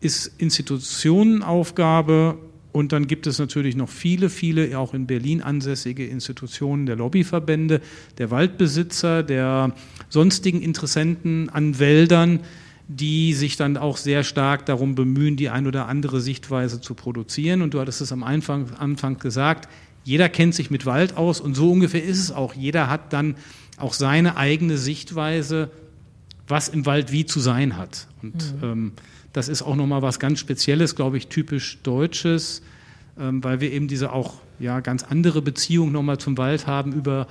ist 0.00 0.32
Institutionenaufgabe 0.38 2.36
und 2.74 2.92
dann 2.92 3.06
gibt 3.06 3.28
es 3.28 3.38
natürlich 3.38 3.76
noch 3.76 3.88
viele, 3.88 4.28
viele, 4.28 4.76
auch 4.76 4.94
in 4.94 5.06
Berlin 5.06 5.40
ansässige 5.42 6.04
Institutionen 6.04 6.86
der 6.86 6.96
Lobbyverbände, 6.96 7.80
der 8.18 8.32
Waldbesitzer, 8.32 9.22
der 9.22 9.72
sonstigen 10.14 10.62
Interessenten 10.62 11.50
an 11.50 11.78
Wäldern, 11.78 12.40
die 12.88 13.34
sich 13.34 13.56
dann 13.56 13.76
auch 13.76 13.96
sehr 13.98 14.24
stark 14.24 14.64
darum 14.64 14.94
bemühen, 14.94 15.36
die 15.36 15.50
ein 15.50 15.66
oder 15.66 15.88
andere 15.88 16.20
Sichtweise 16.20 16.80
zu 16.80 16.94
produzieren. 16.94 17.60
Und 17.60 17.74
du 17.74 17.80
hattest 17.80 18.00
es 18.00 18.12
am 18.12 18.22
Anfang, 18.22 18.70
Anfang 18.78 19.18
gesagt, 19.18 19.68
jeder 20.04 20.28
kennt 20.28 20.54
sich 20.54 20.70
mit 20.70 20.86
Wald 20.86 21.16
aus 21.16 21.40
und 21.40 21.54
so 21.54 21.70
ungefähr 21.70 22.02
ist 22.02 22.18
es 22.18 22.30
auch. 22.30 22.54
Jeder 22.54 22.88
hat 22.88 23.12
dann 23.12 23.36
auch 23.76 23.92
seine 23.92 24.36
eigene 24.36 24.78
Sichtweise, 24.78 25.70
was 26.46 26.68
im 26.68 26.86
Wald 26.86 27.10
wie 27.10 27.26
zu 27.26 27.40
sein 27.40 27.76
hat. 27.76 28.06
Und 28.22 28.34
mhm. 28.34 28.62
ähm, 28.62 28.92
das 29.32 29.48
ist 29.48 29.62
auch 29.62 29.76
nochmal 29.76 30.02
was 30.02 30.20
ganz 30.20 30.38
Spezielles, 30.38 30.94
glaube 30.94 31.16
ich, 31.16 31.26
typisch 31.26 31.78
Deutsches, 31.82 32.62
ähm, 33.18 33.42
weil 33.42 33.60
wir 33.60 33.72
eben 33.72 33.88
diese 33.88 34.12
auch 34.12 34.34
ja, 34.60 34.80
ganz 34.80 35.02
andere 35.02 35.42
Beziehung 35.42 35.90
nochmal 35.90 36.18
zum 36.18 36.38
Wald 36.38 36.66
haben 36.66 36.92
über 36.92 37.26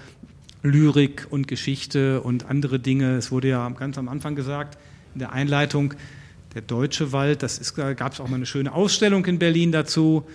Lyrik 0.63 1.27
und 1.29 1.47
Geschichte 1.47 2.21
und 2.21 2.45
andere 2.49 2.79
Dinge. 2.79 3.15
Es 3.17 3.31
wurde 3.31 3.49
ja 3.49 3.69
ganz 3.69 3.97
am 3.97 4.07
Anfang 4.07 4.35
gesagt, 4.35 4.77
in 5.13 5.19
der 5.19 5.31
Einleitung, 5.33 5.93
der 6.55 6.61
deutsche 6.61 7.11
Wald, 7.11 7.43
das 7.43 7.73
da 7.75 7.93
gab 7.93 8.13
es 8.13 8.19
auch 8.19 8.27
mal 8.27 8.37
eine 8.37 8.45
schöne 8.45 8.73
Ausstellung 8.73 9.25
in 9.25 9.39
Berlin 9.39 9.71
dazu. 9.71 10.25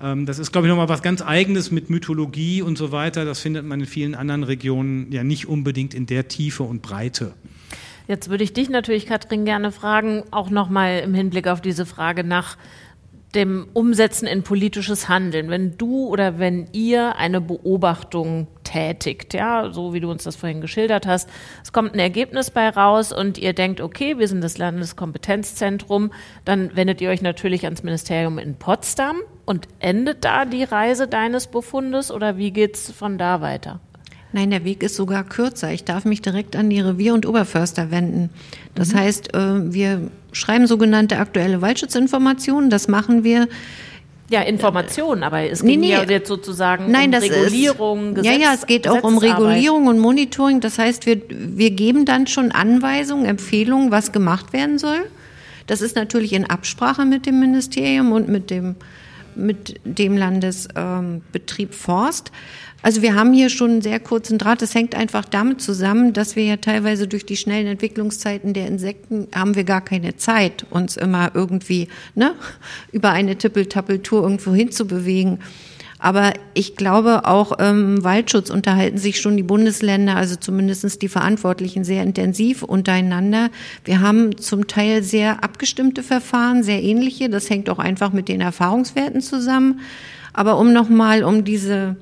Ähm, 0.00 0.26
das 0.26 0.38
ist, 0.38 0.52
glaube 0.52 0.66
ich, 0.66 0.70
nochmal 0.70 0.88
was 0.88 1.02
ganz 1.02 1.22
Eigenes 1.22 1.70
mit 1.70 1.90
Mythologie 1.90 2.62
und 2.62 2.78
so 2.78 2.92
weiter. 2.92 3.24
Das 3.24 3.40
findet 3.40 3.64
man 3.64 3.80
in 3.80 3.86
vielen 3.86 4.14
anderen 4.14 4.44
Regionen 4.44 5.10
ja 5.10 5.24
nicht 5.24 5.48
unbedingt 5.48 5.94
in 5.94 6.06
der 6.06 6.28
Tiefe 6.28 6.62
und 6.62 6.82
Breite. 6.82 7.34
Jetzt 8.08 8.28
würde 8.28 8.44
ich 8.44 8.52
dich 8.52 8.68
natürlich, 8.68 9.06
Katrin, 9.06 9.44
gerne 9.44 9.72
fragen, 9.72 10.24
auch 10.32 10.50
nochmal 10.50 11.00
im 11.00 11.14
Hinblick 11.14 11.46
auf 11.46 11.60
diese 11.60 11.86
Frage 11.86 12.24
nach 12.24 12.56
dem 13.34 13.68
Umsetzen 13.72 14.26
in 14.26 14.42
politisches 14.42 15.08
Handeln. 15.08 15.48
Wenn 15.48 15.78
du 15.78 16.06
oder 16.06 16.38
wenn 16.38 16.68
ihr 16.72 17.16
eine 17.16 17.40
Beobachtung 17.40 18.46
tätigt, 18.64 19.32
ja, 19.34 19.72
so 19.72 19.94
wie 19.94 20.00
du 20.00 20.10
uns 20.10 20.24
das 20.24 20.36
vorhin 20.36 20.60
geschildert 20.60 21.06
hast, 21.06 21.28
es 21.62 21.72
kommt 21.72 21.94
ein 21.94 21.98
Ergebnis 21.98 22.50
bei 22.50 22.68
raus 22.68 23.12
und 23.12 23.38
ihr 23.38 23.54
denkt, 23.54 23.80
okay, 23.80 24.18
wir 24.18 24.28
sind 24.28 24.42
das 24.42 24.58
Landeskompetenzzentrum, 24.58 26.12
dann 26.44 26.76
wendet 26.76 27.00
ihr 27.00 27.10
euch 27.10 27.22
natürlich 27.22 27.64
ans 27.64 27.82
Ministerium 27.82 28.38
in 28.38 28.56
Potsdam 28.56 29.16
und 29.46 29.66
endet 29.78 30.24
da 30.24 30.44
die 30.44 30.64
Reise 30.64 31.08
deines 31.08 31.46
Befundes 31.46 32.10
oder 32.10 32.36
wie 32.36 32.50
geht's 32.50 32.90
von 32.90 33.16
da 33.16 33.40
weiter? 33.40 33.80
Nein, 34.32 34.50
der 34.50 34.64
Weg 34.64 34.82
ist 34.82 34.96
sogar 34.96 35.24
kürzer. 35.24 35.72
Ich 35.72 35.84
darf 35.84 36.06
mich 36.06 36.22
direkt 36.22 36.56
an 36.56 36.70
die 36.70 36.80
Revier- 36.80 37.12
und 37.12 37.26
Oberförster 37.26 37.90
wenden. 37.90 38.30
Das 38.74 38.94
mhm. 38.94 38.98
heißt, 38.98 39.34
äh, 39.34 39.72
wir 39.72 40.10
schreiben 40.32 40.66
sogenannte 40.66 41.18
aktuelle 41.18 41.62
Waldschutzinformationen. 41.62 42.70
Das 42.70 42.88
machen 42.88 43.24
wir. 43.24 43.48
Ja, 44.30 44.40
Informationen, 44.40 45.24
aber 45.24 45.42
es 45.42 45.60
geht 45.60 45.78
nee, 45.78 45.88
nee. 45.88 45.92
ja 45.92 46.04
jetzt 46.04 46.26
sozusagen 46.26 46.90
Nein, 46.90 47.06
um 47.06 47.12
das 47.12 47.24
Regulierung, 47.24 48.16
ist, 48.16 48.24
Ja, 48.24 48.32
ja, 48.32 48.54
es 48.54 48.66
geht 48.66 48.88
auch 48.88 49.02
um 49.02 49.18
Regulierung 49.18 49.88
und 49.88 49.98
Monitoring. 49.98 50.60
Das 50.60 50.78
heißt, 50.78 51.04
wir, 51.04 51.20
wir 51.28 51.70
geben 51.70 52.06
dann 52.06 52.26
schon 52.26 52.50
Anweisungen, 52.50 53.26
Empfehlungen, 53.26 53.90
was 53.90 54.10
gemacht 54.10 54.54
werden 54.54 54.78
soll. 54.78 55.04
Das 55.66 55.82
ist 55.82 55.96
natürlich 55.96 56.32
in 56.32 56.48
Absprache 56.48 57.04
mit 57.04 57.26
dem 57.26 57.40
Ministerium 57.40 58.12
und 58.12 58.28
mit 58.28 58.50
dem, 58.50 58.76
mit 59.34 59.78
dem 59.84 60.16
Landesbetrieb 60.16 61.70
ähm, 61.70 61.76
Forst. 61.76 62.32
Also 62.82 63.00
wir 63.00 63.14
haben 63.14 63.32
hier 63.32 63.48
schon 63.48 63.70
einen 63.70 63.82
sehr 63.82 64.00
kurzen 64.00 64.38
Draht. 64.38 64.60
Das 64.60 64.74
hängt 64.74 64.94
einfach 64.96 65.24
damit 65.24 65.60
zusammen, 65.60 66.12
dass 66.12 66.34
wir 66.34 66.44
ja 66.44 66.56
teilweise 66.56 67.06
durch 67.06 67.24
die 67.24 67.36
schnellen 67.36 67.68
Entwicklungszeiten 67.68 68.54
der 68.54 68.66
Insekten 68.66 69.28
haben 69.34 69.54
wir 69.54 69.64
gar 69.64 69.80
keine 69.80 70.16
Zeit, 70.16 70.66
uns 70.70 70.96
immer 70.96 71.30
irgendwie 71.34 71.88
ne, 72.14 72.34
über 72.92 73.10
eine 73.10 73.36
Tippeltappeltour 73.36 74.22
irgendwo 74.22 74.52
hinzubewegen. 74.52 75.38
Aber 76.00 76.32
ich 76.54 76.74
glaube, 76.74 77.26
auch 77.26 77.52
ähm, 77.60 78.02
Waldschutz 78.02 78.50
unterhalten 78.50 78.98
sich 78.98 79.20
schon 79.20 79.36
die 79.36 79.44
Bundesländer, 79.44 80.16
also 80.16 80.34
zumindestens 80.34 80.98
die 80.98 81.08
Verantwortlichen, 81.08 81.84
sehr 81.84 82.02
intensiv 82.02 82.64
untereinander. 82.64 83.50
Wir 83.84 84.00
haben 84.00 84.36
zum 84.36 84.66
Teil 84.66 85.04
sehr 85.04 85.44
abgestimmte 85.44 86.02
Verfahren, 86.02 86.64
sehr 86.64 86.82
ähnliche. 86.82 87.30
Das 87.30 87.48
hängt 87.48 87.70
auch 87.70 87.78
einfach 87.78 88.12
mit 88.12 88.26
den 88.26 88.40
Erfahrungswerten 88.40 89.20
zusammen. 89.20 89.78
Aber 90.32 90.58
um 90.58 90.72
nochmal 90.72 91.22
um 91.22 91.44
diese 91.44 91.94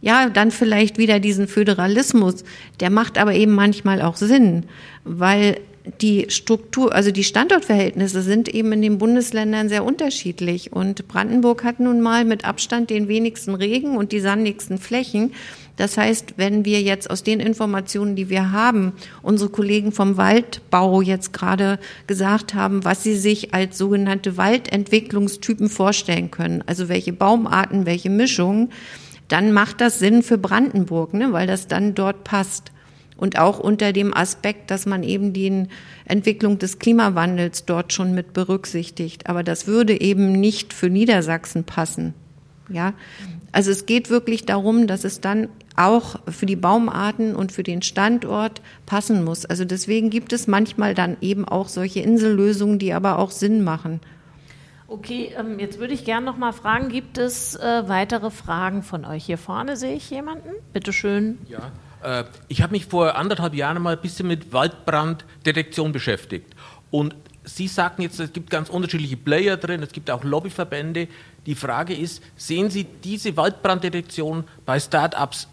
ja, 0.00 0.28
dann 0.28 0.50
vielleicht 0.50 0.98
wieder 0.98 1.20
diesen 1.20 1.46
Föderalismus, 1.48 2.44
der 2.80 2.90
macht 2.90 3.18
aber 3.18 3.34
eben 3.34 3.52
manchmal 3.52 4.02
auch 4.02 4.16
Sinn, 4.16 4.64
weil 5.04 5.58
die 6.00 6.26
Struktur, 6.28 6.94
also 6.94 7.10
die 7.10 7.24
Standortverhältnisse 7.24 8.22
sind 8.22 8.48
eben 8.48 8.72
in 8.72 8.82
den 8.82 8.98
Bundesländern 8.98 9.68
sehr 9.68 9.84
unterschiedlich. 9.84 10.72
Und 10.72 11.08
Brandenburg 11.08 11.64
hat 11.64 11.80
nun 11.80 12.00
mal 12.00 12.24
mit 12.24 12.44
Abstand 12.44 12.90
den 12.90 13.08
wenigsten 13.08 13.54
Regen 13.54 13.96
und 13.96 14.12
die 14.12 14.20
sandigsten 14.20 14.78
Flächen. 14.78 15.32
Das 15.76 15.96
heißt, 15.96 16.34
wenn 16.36 16.66
wir 16.66 16.82
jetzt 16.82 17.10
aus 17.10 17.22
den 17.22 17.40
Informationen, 17.40 18.14
die 18.14 18.28
wir 18.28 18.52
haben, 18.52 18.92
unsere 19.22 19.48
Kollegen 19.48 19.92
vom 19.92 20.18
Waldbau 20.18 21.00
jetzt 21.00 21.32
gerade 21.32 21.78
gesagt 22.06 22.52
haben, 22.52 22.84
was 22.84 23.02
sie 23.02 23.16
sich 23.16 23.54
als 23.54 23.78
sogenannte 23.78 24.36
Waldentwicklungstypen 24.36 25.70
vorstellen 25.70 26.30
können, 26.30 26.62
also 26.66 26.90
welche 26.90 27.14
Baumarten, 27.14 27.86
welche 27.86 28.10
Mischungen, 28.10 28.70
dann 29.30 29.52
macht 29.52 29.80
das 29.80 29.98
Sinn 29.98 30.22
für 30.22 30.38
Brandenburg, 30.38 31.14
ne, 31.14 31.32
weil 31.32 31.46
das 31.46 31.68
dann 31.68 31.94
dort 31.94 32.24
passt 32.24 32.72
und 33.16 33.38
auch 33.38 33.58
unter 33.58 33.92
dem 33.92 34.14
Aspekt, 34.14 34.70
dass 34.70 34.86
man 34.86 35.02
eben 35.02 35.32
die 35.32 35.66
Entwicklung 36.06 36.58
des 36.58 36.78
Klimawandels 36.78 37.66
dort 37.66 37.92
schon 37.92 38.14
mit 38.14 38.32
berücksichtigt. 38.32 39.28
Aber 39.28 39.42
das 39.42 39.66
würde 39.66 40.00
eben 40.00 40.32
nicht 40.32 40.72
für 40.72 40.88
Niedersachsen 40.88 41.64
passen. 41.64 42.14
Ja, 42.70 42.94
also 43.52 43.70
es 43.70 43.84
geht 43.84 44.10
wirklich 44.10 44.46
darum, 44.46 44.86
dass 44.86 45.04
es 45.04 45.20
dann 45.20 45.48
auch 45.76 46.20
für 46.28 46.46
die 46.46 46.56
Baumarten 46.56 47.34
und 47.34 47.52
für 47.52 47.62
den 47.62 47.82
Standort 47.82 48.62
passen 48.86 49.22
muss. 49.22 49.44
Also 49.44 49.64
deswegen 49.64 50.10
gibt 50.10 50.32
es 50.32 50.46
manchmal 50.46 50.94
dann 50.94 51.16
eben 51.20 51.44
auch 51.44 51.68
solche 51.68 52.00
Insellösungen, 52.00 52.78
die 52.78 52.92
aber 52.92 53.18
auch 53.18 53.32
Sinn 53.32 53.62
machen. 53.62 54.00
Okay, 54.90 55.32
ähm, 55.38 55.60
jetzt 55.60 55.78
würde 55.78 55.94
ich 55.94 56.04
gerne 56.04 56.26
noch 56.26 56.36
mal 56.36 56.50
fragen, 56.50 56.88
gibt 56.88 57.16
es 57.16 57.54
äh, 57.54 57.88
weitere 57.88 58.28
Fragen 58.32 58.82
von 58.82 59.04
euch? 59.04 59.24
Hier 59.24 59.38
vorne 59.38 59.76
sehe 59.76 59.94
ich 59.94 60.10
jemanden. 60.10 60.48
Bitte 60.72 60.92
schön. 60.92 61.38
Ja, 61.48 61.70
äh, 62.02 62.24
ich 62.48 62.60
habe 62.60 62.72
mich 62.72 62.86
vor 62.86 63.14
anderthalb 63.14 63.54
Jahren 63.54 63.80
mal 63.80 63.94
ein 63.94 64.02
bisschen 64.02 64.26
mit 64.26 64.52
Waldbranddetektion 64.52 65.92
beschäftigt. 65.92 66.56
Und 66.90 67.14
Sie 67.44 67.68
sagten 67.68 68.02
jetzt, 68.02 68.18
es 68.18 68.32
gibt 68.32 68.50
ganz 68.50 68.68
unterschiedliche 68.68 69.16
Player 69.16 69.56
drin, 69.56 69.80
es 69.82 69.92
gibt 69.92 70.10
auch 70.10 70.24
Lobbyverbände. 70.24 71.06
Die 71.46 71.54
Frage 71.54 71.94
ist, 71.94 72.20
sehen 72.36 72.68
Sie 72.68 72.84
diese 72.84 73.36
Waldbranddetektion 73.36 74.44
bei 74.66 74.80
Start-ups 74.80 75.46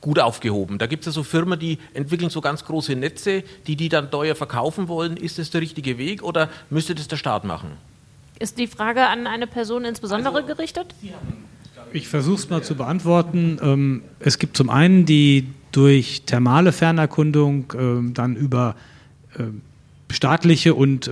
gut 0.00 0.20
aufgehoben? 0.20 0.78
Da 0.78 0.86
gibt 0.86 1.02
es 1.02 1.06
ja 1.06 1.12
so 1.12 1.24
Firmen, 1.24 1.58
die 1.58 1.78
entwickeln 1.92 2.30
so 2.30 2.40
ganz 2.40 2.64
große 2.64 2.94
Netze, 2.94 3.42
die 3.66 3.74
die 3.74 3.88
dann 3.88 4.12
teuer 4.12 4.36
verkaufen 4.36 4.86
wollen. 4.86 5.16
Ist 5.16 5.40
das 5.40 5.50
der 5.50 5.60
richtige 5.60 5.98
Weg 5.98 6.22
oder 6.22 6.48
müsste 6.70 6.94
das 6.94 7.08
der 7.08 7.16
Staat 7.16 7.42
machen? 7.42 7.72
Ist 8.38 8.58
die 8.58 8.66
Frage 8.66 9.06
an 9.06 9.26
eine 9.26 9.46
Person 9.46 9.84
insbesondere 9.84 10.34
also, 10.34 10.46
gerichtet? 10.46 10.94
Ich 11.92 12.08
versuche 12.08 12.36
es 12.36 12.50
mal 12.50 12.62
zu 12.62 12.74
beantworten. 12.74 13.58
Ähm, 13.62 14.02
es 14.20 14.38
gibt 14.38 14.56
zum 14.56 14.70
einen 14.70 15.06
die 15.06 15.46
durch 15.72 16.22
thermale 16.26 16.72
Fernerkundung 16.72 17.72
äh, 17.72 18.12
dann 18.12 18.36
über 18.36 18.76
äh, 19.38 19.44
staatliche 20.12 20.74
und 20.74 21.10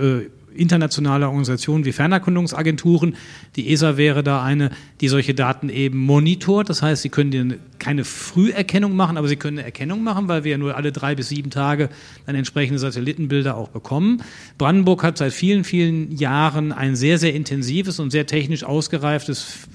äh, 0.55 0.61
internationale 0.61 1.27
Organisationen 1.27 1.85
wie 1.85 1.91
Fernerkundungsagenturen. 1.91 3.15
Die 3.55 3.71
ESA 3.71 3.97
wäre 3.97 4.23
da 4.23 4.43
eine, 4.43 4.71
die 5.01 5.07
solche 5.07 5.33
Daten 5.33 5.69
eben 5.69 5.99
monitort. 5.99 6.69
Das 6.69 6.81
heißt, 6.81 7.01
sie 7.01 7.09
können 7.09 7.59
keine 7.79 8.03
Früherkennung 8.03 8.95
machen, 8.95 9.17
aber 9.17 9.27
sie 9.27 9.35
können 9.35 9.57
eine 9.59 9.65
Erkennung 9.65 10.03
machen, 10.03 10.27
weil 10.27 10.43
wir 10.43 10.51
ja 10.51 10.57
nur 10.57 10.75
alle 10.75 10.91
drei 10.91 11.15
bis 11.15 11.29
sieben 11.29 11.49
Tage 11.49 11.89
dann 12.25 12.35
entsprechende 12.35 12.79
Satellitenbilder 12.79 13.55
auch 13.55 13.69
bekommen. 13.69 14.21
Brandenburg 14.57 15.03
hat 15.03 15.17
seit 15.17 15.33
vielen, 15.33 15.63
vielen 15.63 16.11
Jahren 16.11 16.71
ein 16.71 16.95
sehr, 16.95 17.17
sehr 17.17 17.33
intensives 17.33 17.99
und 17.99 18.11
sehr 18.11 18.25
technisch 18.25 18.63
ausgereiftes 18.63 19.67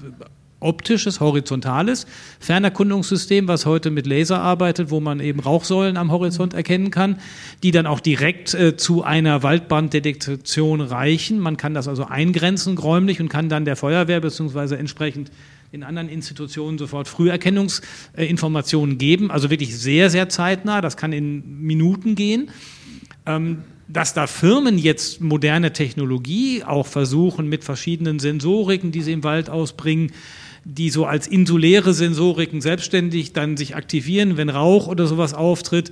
optisches, 0.61 1.19
horizontales 1.19 2.07
Fernerkundungssystem, 2.39 3.47
was 3.47 3.65
heute 3.65 3.91
mit 3.91 4.07
Laser 4.07 4.39
arbeitet, 4.39 4.89
wo 4.89 4.99
man 4.99 5.19
eben 5.19 5.41
Rauchsäulen 5.41 5.97
am 5.97 6.11
Horizont 6.11 6.53
erkennen 6.53 6.91
kann, 6.91 7.19
die 7.63 7.71
dann 7.71 7.85
auch 7.85 7.99
direkt 7.99 8.53
äh, 8.53 8.77
zu 8.77 9.03
einer 9.03 9.43
Waldbranddetektion 9.43 10.79
reichen. 10.81 11.39
Man 11.39 11.57
kann 11.57 11.73
das 11.73 11.87
also 11.87 12.05
eingrenzen 12.05 12.77
räumlich 12.77 13.19
und 13.19 13.27
kann 13.27 13.49
dann 13.49 13.65
der 13.65 13.75
Feuerwehr 13.75 14.21
beziehungsweise 14.21 14.77
entsprechend 14.77 15.31
in 15.71 15.83
anderen 15.83 16.09
Institutionen 16.09 16.77
sofort 16.77 17.07
Früherkennungsinformationen 17.07 18.97
geben. 18.97 19.31
Also 19.31 19.49
wirklich 19.49 19.77
sehr, 19.77 20.09
sehr 20.09 20.29
zeitnah. 20.29 20.81
Das 20.81 20.97
kann 20.97 21.13
in 21.13 21.61
Minuten 21.61 22.15
gehen. 22.15 22.49
Ähm, 23.25 23.63
dass 23.87 24.13
da 24.13 24.27
Firmen 24.27 24.77
jetzt 24.77 25.21
moderne 25.21 25.73
Technologie 25.73 26.63
auch 26.63 26.87
versuchen 26.87 27.47
mit 27.47 27.63
verschiedenen 27.63 28.19
Sensoriken, 28.19 28.91
die 28.91 29.01
sie 29.01 29.11
im 29.11 29.23
Wald 29.23 29.49
ausbringen, 29.49 30.11
die 30.63 30.89
so 30.89 31.05
als 31.05 31.27
insuläre 31.27 31.93
Sensoriken 31.93 32.61
selbstständig 32.61 33.33
dann 33.33 33.57
sich 33.57 33.75
aktivieren, 33.75 34.37
wenn 34.37 34.49
Rauch 34.49 34.87
oder 34.87 35.07
sowas 35.07 35.33
auftritt. 35.33 35.91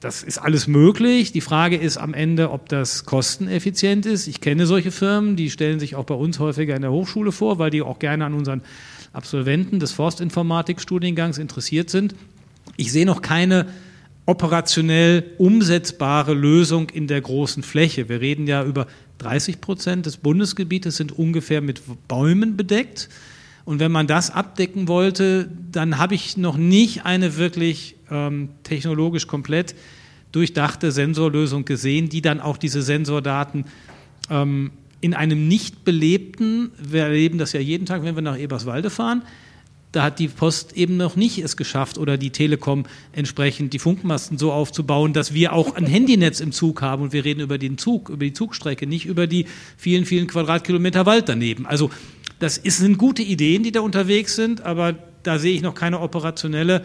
Das 0.00 0.22
ist 0.22 0.38
alles 0.38 0.68
möglich. 0.68 1.32
Die 1.32 1.40
Frage 1.40 1.76
ist 1.76 1.96
am 1.98 2.14
Ende, 2.14 2.50
ob 2.50 2.68
das 2.68 3.04
kosteneffizient 3.04 4.06
ist. 4.06 4.28
Ich 4.28 4.40
kenne 4.40 4.64
solche 4.66 4.92
Firmen, 4.92 5.34
die 5.34 5.50
stellen 5.50 5.80
sich 5.80 5.96
auch 5.96 6.04
bei 6.04 6.14
uns 6.14 6.38
häufiger 6.38 6.76
in 6.76 6.82
der 6.82 6.92
Hochschule 6.92 7.32
vor, 7.32 7.58
weil 7.58 7.70
die 7.70 7.82
auch 7.82 7.98
gerne 7.98 8.24
an 8.24 8.34
unseren 8.34 8.62
Absolventen 9.12 9.80
des 9.80 9.92
Forstinformatikstudiengangs 9.92 11.38
interessiert 11.38 11.90
sind. 11.90 12.14
Ich 12.76 12.92
sehe 12.92 13.06
noch 13.06 13.22
keine 13.22 13.66
operationell 14.24 15.24
umsetzbare 15.38 16.34
Lösung 16.34 16.90
in 16.90 17.06
der 17.08 17.20
großen 17.20 17.62
Fläche. 17.62 18.08
Wir 18.08 18.20
reden 18.20 18.46
ja 18.46 18.62
über 18.62 18.86
30 19.18 19.60
Prozent 19.60 20.06
des 20.06 20.18
Bundesgebietes 20.18 20.96
sind 20.96 21.12
ungefähr 21.12 21.60
mit 21.60 21.82
Bäumen 22.06 22.56
bedeckt. 22.56 23.08
Und 23.68 23.80
wenn 23.80 23.92
man 23.92 24.06
das 24.06 24.30
abdecken 24.30 24.88
wollte, 24.88 25.50
dann 25.70 25.98
habe 25.98 26.14
ich 26.14 26.38
noch 26.38 26.56
nicht 26.56 27.04
eine 27.04 27.36
wirklich 27.36 27.96
ähm, 28.10 28.48
technologisch 28.62 29.26
komplett 29.26 29.74
durchdachte 30.32 30.90
Sensorlösung 30.90 31.66
gesehen, 31.66 32.08
die 32.08 32.22
dann 32.22 32.40
auch 32.40 32.56
diese 32.56 32.80
Sensordaten 32.80 33.66
ähm, 34.30 34.70
in 35.02 35.12
einem 35.12 35.48
nicht 35.48 35.84
belebten, 35.84 36.70
wir 36.78 37.02
erleben 37.02 37.36
das 37.36 37.52
ja 37.52 37.60
jeden 37.60 37.84
Tag, 37.84 38.04
wenn 38.04 38.14
wir 38.14 38.22
nach 38.22 38.38
Eberswalde 38.38 38.88
fahren, 38.88 39.20
da 39.92 40.02
hat 40.02 40.18
die 40.18 40.28
Post 40.28 40.76
eben 40.76 40.96
noch 40.96 41.16
nicht 41.16 41.38
es 41.38 41.56
geschafft 41.56 41.96
oder 41.98 42.18
die 42.18 42.30
Telekom 42.30 42.84
entsprechend 43.12 43.72
die 43.72 43.78
Funkmasten 43.78 44.36
so 44.36 44.52
aufzubauen, 44.52 45.12
dass 45.12 45.32
wir 45.32 45.54
auch 45.54 45.74
ein 45.74 45.86
Handynetz 45.86 46.40
im 46.40 46.52
Zug 46.52 46.82
haben 46.82 47.02
und 47.02 47.12
wir 47.12 47.24
reden 47.24 47.40
über 47.40 47.58
den 47.58 47.78
Zug, 47.78 48.10
über 48.10 48.24
die 48.24 48.34
Zugstrecke, 48.34 48.86
nicht 48.86 49.06
über 49.06 49.26
die 49.26 49.46
vielen, 49.76 50.04
vielen 50.04 50.26
Quadratkilometer 50.26 51.06
Wald 51.06 51.28
daneben. 51.28 51.66
Also 51.66 51.90
das 52.38 52.58
ist, 52.58 52.78
sind 52.78 52.98
gute 52.98 53.22
Ideen, 53.22 53.62
die 53.62 53.72
da 53.72 53.80
unterwegs 53.80 54.36
sind, 54.36 54.60
aber 54.62 54.94
da 55.22 55.38
sehe 55.38 55.54
ich 55.54 55.62
noch 55.62 55.74
keine 55.74 56.00
operationelle 56.00 56.84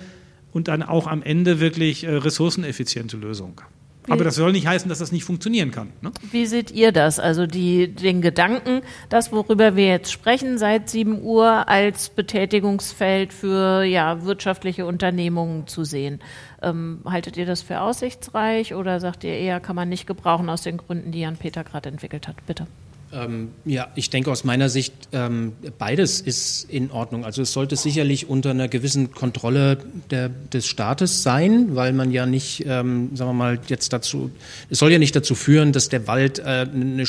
und 0.52 0.68
dann 0.68 0.84
auch 0.84 1.08
am 1.08 1.24
Ende 1.24 1.60
wirklich 1.60 2.04
äh, 2.04 2.12
ressourceneffiziente 2.12 3.18
Lösung. 3.18 3.62
Wie, 4.06 4.12
aber 4.12 4.26
das 4.26 4.36
soll 4.36 4.52
nicht 4.52 4.68
heißen, 4.68 4.90
dass 4.90 5.00
das 5.00 5.14
nicht 5.14 5.24
funktionieren 5.24 5.72
kann. 5.72 5.94
Ne? 6.02 6.12
Wie 6.32 6.46
seht 6.46 6.72
ihr 6.72 6.92
das? 6.92 7.20
Also 7.20 7.48
die, 7.48 7.88
den 7.88 8.22
Gedanken, 8.22 8.82
das, 9.08 9.32
worüber 9.32 9.78
wir 9.78 9.88
jetzt 9.88 10.12
sprechen, 10.12 10.58
seit 10.58 10.90
7 10.90 11.22
Uhr 11.22 11.70
als 11.70 12.10
Betätigungsfeld 12.10 13.32
für 13.32 13.84
ja, 13.84 14.26
wirtschaftliche 14.26 14.86
Unternehmungen 14.86 15.68
zu 15.68 15.86
sehen. 15.86 16.20
Ähm, 16.62 17.00
haltet 17.06 17.38
ihr 17.38 17.46
das 17.46 17.62
für 17.62 17.80
aussichtsreich 17.80 18.74
oder 18.76 19.00
sagt 19.00 19.24
ihr 19.24 19.36
eher, 19.36 19.62
kann 19.62 19.76
man 19.76 19.88
nicht 19.88 20.06
gebrauchen 20.06 20.50
aus 20.50 20.64
den 20.64 20.78
Gründen, 20.78 21.12
die 21.12 21.22
Jan 21.22 21.38
Peter 21.38 21.64
gerade 21.64 21.88
entwickelt 21.88 22.28
hat? 22.28 22.36
Bitte. 22.46 22.68
Ähm, 23.14 23.50
ja, 23.66 23.88
ich 23.96 24.10
denke 24.10 24.32
aus 24.32 24.44
meiner 24.44 24.70
Sicht, 24.70 24.94
ähm, 25.12 25.54
beides 25.78 26.20
ist 26.20 26.70
in 26.70 26.92
Ordnung. 26.92 27.26
Also 27.26 27.44
es 27.44 27.54
sollte 27.54 27.76
sicherlich 27.76 28.28
unter 28.28 28.52
einer 28.52 28.68
gewissen 28.68 29.12
Kontrolle 29.12 29.78
der, 30.10 30.30
des 30.30 30.66
Staates 30.68 31.24
sein, 31.24 31.76
weil 31.76 31.94
man 31.94 32.12
ja 32.12 32.26
nicht, 32.26 32.64
ähm, 32.66 33.16
sagen 33.16 33.30
wir 33.30 33.34
mal, 33.34 33.60
jetzt 33.68 33.94
dazu, 33.94 34.32
es 34.70 34.80
soll 34.80 34.92
ja 34.92 35.00
nicht 35.00 35.16
dazu 35.16 35.36
führen, 35.36 35.72
dass 35.72 35.90
der 35.90 36.08
Wald 36.08 36.40
äh, 36.40 36.68
eine 36.74 37.06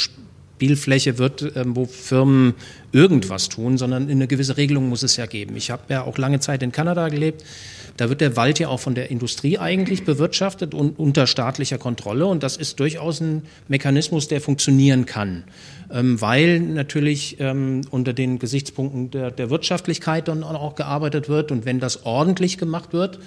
Spielfläche 0.56 1.18
wird, 1.18 1.56
ähm, 1.56 1.74
wo 1.74 1.84
Firmen 1.84 2.54
irgendwas 2.92 3.48
tun, 3.48 3.76
sondern 3.76 4.08
eine 4.08 4.28
gewisse 4.28 4.56
Regelung 4.56 4.88
muss 4.88 5.02
es 5.02 5.16
ja 5.16 5.26
geben. 5.26 5.56
Ich 5.56 5.70
habe 5.70 5.82
ja 5.88 6.02
auch 6.02 6.16
lange 6.16 6.38
Zeit 6.38 6.62
in 6.62 6.70
Kanada 6.70 7.08
gelebt. 7.08 7.44
Da 7.96 8.08
wird 8.08 8.20
der 8.20 8.36
Wald 8.36 8.58
ja 8.58 8.68
auch 8.68 8.80
von 8.80 8.94
der 8.94 9.10
Industrie 9.10 9.58
eigentlich 9.58 10.04
bewirtschaftet 10.04 10.74
und 10.74 10.98
unter 10.98 11.26
staatlicher 11.26 11.78
Kontrolle. 11.78 12.26
Und 12.26 12.42
das 12.42 12.56
ist 12.56 12.80
durchaus 12.80 13.20
ein 13.20 13.42
Mechanismus, 13.68 14.28
der 14.28 14.40
funktionieren 14.40 15.06
kann, 15.06 15.44
ähm, 15.92 16.20
weil 16.20 16.60
natürlich 16.60 17.36
ähm, 17.40 17.82
unter 17.90 18.12
den 18.12 18.38
Gesichtspunkten 18.38 19.10
der, 19.10 19.30
der 19.30 19.50
Wirtschaftlichkeit 19.50 20.28
dann 20.28 20.44
auch 20.44 20.76
gearbeitet 20.76 21.28
wird. 21.28 21.50
Und 21.52 21.64
wenn 21.64 21.80
das 21.80 22.04
ordentlich 22.04 22.58
gemacht 22.58 22.92
wird, 22.92 23.18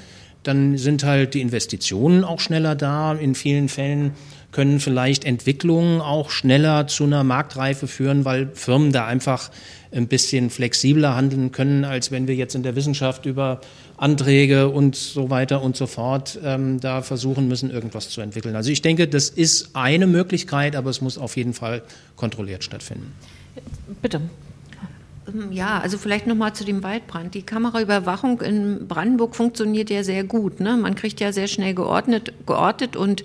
dann 0.43 0.77
sind 0.77 1.03
halt 1.03 1.33
die 1.33 1.41
Investitionen 1.41 2.23
auch 2.23 2.39
schneller 2.39 2.75
da. 2.75 3.13
In 3.13 3.35
vielen 3.35 3.67
Fällen 3.67 4.11
können 4.57 4.79
vielleicht 4.79 5.23
Entwicklungen 5.23 6.01
auch 6.01 6.31
schneller 6.31 6.87
zu 6.87 7.03
einer 7.03 7.23
Marktreife 7.23 7.85
führen, 7.85 8.25
weil 8.25 8.49
Firmen 8.55 8.91
da 8.91 9.05
einfach 9.05 9.51
ein 9.91 10.07
bisschen 10.07 10.49
flexibler 10.49 11.15
handeln 11.15 11.51
können, 11.51 11.85
als 11.85 12.09
wenn 12.09 12.27
wir 12.27 12.33
jetzt 12.33 12.55
in 12.55 12.63
der 12.63 12.75
Wissenschaft 12.75 13.27
über 13.27 13.61
Anträge 13.97 14.69
und 14.69 14.95
so 14.95 15.29
weiter 15.29 15.61
und 15.61 15.77
so 15.77 15.85
fort 15.85 16.39
ähm, 16.43 16.79
da 16.79 17.03
versuchen 17.03 17.47
müssen, 17.47 17.69
irgendwas 17.69 18.09
zu 18.09 18.19
entwickeln. 18.19 18.55
Also 18.55 18.71
ich 18.71 18.81
denke, 18.81 19.07
das 19.07 19.29
ist 19.29 19.75
eine 19.75 20.07
Möglichkeit, 20.07 20.75
aber 20.75 20.89
es 20.89 21.01
muss 21.01 21.19
auf 21.19 21.37
jeden 21.37 21.53
Fall 21.53 21.83
kontrolliert 22.15 22.63
stattfinden. 22.63 23.13
Bitte. 24.01 24.21
Ähm, 25.27 25.51
ja, 25.51 25.79
also 25.79 25.99
vielleicht 25.99 26.25
nochmal 26.25 26.53
zu 26.53 26.65
dem 26.65 26.81
Waldbrand. 26.81 27.35
Die 27.35 27.43
Kameraüberwachung 27.43 28.41
in 28.41 28.87
Brandenburg 28.87 29.35
funktioniert 29.35 29.91
ja 29.91 30.03
sehr 30.03 30.23
gut. 30.23 30.59
Ne? 30.61 30.77
Man 30.77 30.95
kriegt 30.95 31.19
ja 31.19 31.31
sehr 31.31 31.47
schnell 31.47 31.75
geordnet, 31.75 32.33
geortet 32.47 32.95
und 32.95 33.23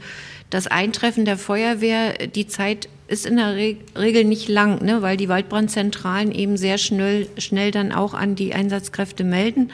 das 0.52 0.66
Eintreffen 0.66 1.24
der 1.24 1.38
Feuerwehr, 1.38 2.12
die 2.28 2.46
Zeit 2.46 2.86
ist 3.08 3.24
in 3.24 3.36
der 3.36 3.56
Regel 3.56 4.24
nicht 4.24 4.50
lang, 4.50 4.84
ne? 4.84 5.00
weil 5.00 5.16
die 5.16 5.30
Waldbrandzentralen 5.30 6.30
eben 6.30 6.58
sehr 6.58 6.76
schnell, 6.76 7.26
schnell 7.38 7.70
dann 7.70 7.90
auch 7.90 8.12
an 8.12 8.34
die 8.34 8.52
Einsatzkräfte 8.52 9.24
melden. 9.24 9.70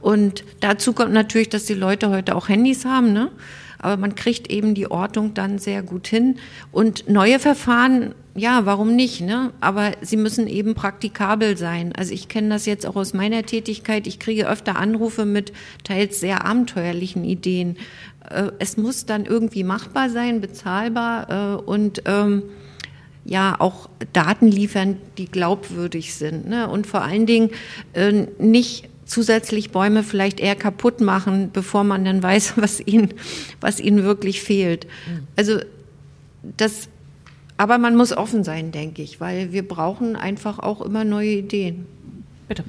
Und 0.00 0.44
dazu 0.60 0.94
kommt 0.94 1.12
natürlich, 1.12 1.50
dass 1.50 1.66
die 1.66 1.74
Leute 1.74 2.08
heute 2.08 2.36
auch 2.36 2.48
Handys 2.48 2.86
haben. 2.86 3.12
Ne? 3.12 3.30
aber 3.84 3.98
man 3.98 4.14
kriegt 4.14 4.50
eben 4.50 4.74
die 4.74 4.90
Ortung 4.90 5.34
dann 5.34 5.58
sehr 5.58 5.82
gut 5.82 6.06
hin. 6.06 6.36
Und 6.72 7.06
neue 7.06 7.38
Verfahren, 7.38 8.14
ja, 8.34 8.64
warum 8.64 8.96
nicht? 8.96 9.20
Ne? 9.20 9.52
Aber 9.60 9.92
sie 10.00 10.16
müssen 10.16 10.46
eben 10.46 10.74
praktikabel 10.74 11.58
sein. 11.58 11.92
Also 11.94 12.14
ich 12.14 12.28
kenne 12.28 12.48
das 12.48 12.64
jetzt 12.64 12.86
auch 12.86 12.96
aus 12.96 13.12
meiner 13.12 13.42
Tätigkeit. 13.42 14.06
Ich 14.06 14.18
kriege 14.18 14.48
öfter 14.48 14.76
Anrufe 14.76 15.26
mit 15.26 15.52
teils 15.84 16.18
sehr 16.18 16.46
abenteuerlichen 16.46 17.24
Ideen. 17.24 17.76
Äh, 18.30 18.50
es 18.58 18.76
muss 18.76 19.06
dann 19.06 19.24
irgendwie 19.24 19.64
machbar 19.64 20.10
sein, 20.10 20.40
bezahlbar 20.40 21.58
äh, 21.58 21.62
und 21.62 22.02
ähm, 22.06 22.42
ja 23.24 23.56
auch 23.58 23.88
Daten 24.12 24.48
liefern, 24.48 24.96
die 25.18 25.26
glaubwürdig 25.26 26.14
sind. 26.14 26.48
Ne? 26.48 26.68
Und 26.68 26.86
vor 26.86 27.02
allen 27.02 27.26
Dingen 27.26 27.50
äh, 27.94 28.26
nicht 28.38 28.88
zusätzlich 29.06 29.70
Bäume 29.70 30.02
vielleicht 30.02 30.40
eher 30.40 30.56
kaputt 30.56 31.00
machen, 31.00 31.50
bevor 31.52 31.84
man 31.84 32.04
dann 32.04 32.22
weiß, 32.22 32.54
was 32.56 32.80
ihnen, 32.80 33.14
was 33.60 33.80
ihnen 33.80 34.04
wirklich 34.04 34.42
fehlt. 34.42 34.86
Also 35.36 35.60
das, 36.56 36.88
aber 37.56 37.78
man 37.78 37.96
muss 37.96 38.16
offen 38.16 38.44
sein, 38.44 38.72
denke 38.72 39.02
ich, 39.02 39.20
weil 39.20 39.52
wir 39.52 39.66
brauchen 39.66 40.16
einfach 40.16 40.58
auch 40.58 40.80
immer 40.80 41.04
neue 41.04 41.30
Ideen. 41.30 41.86
Bitte. 42.48 42.64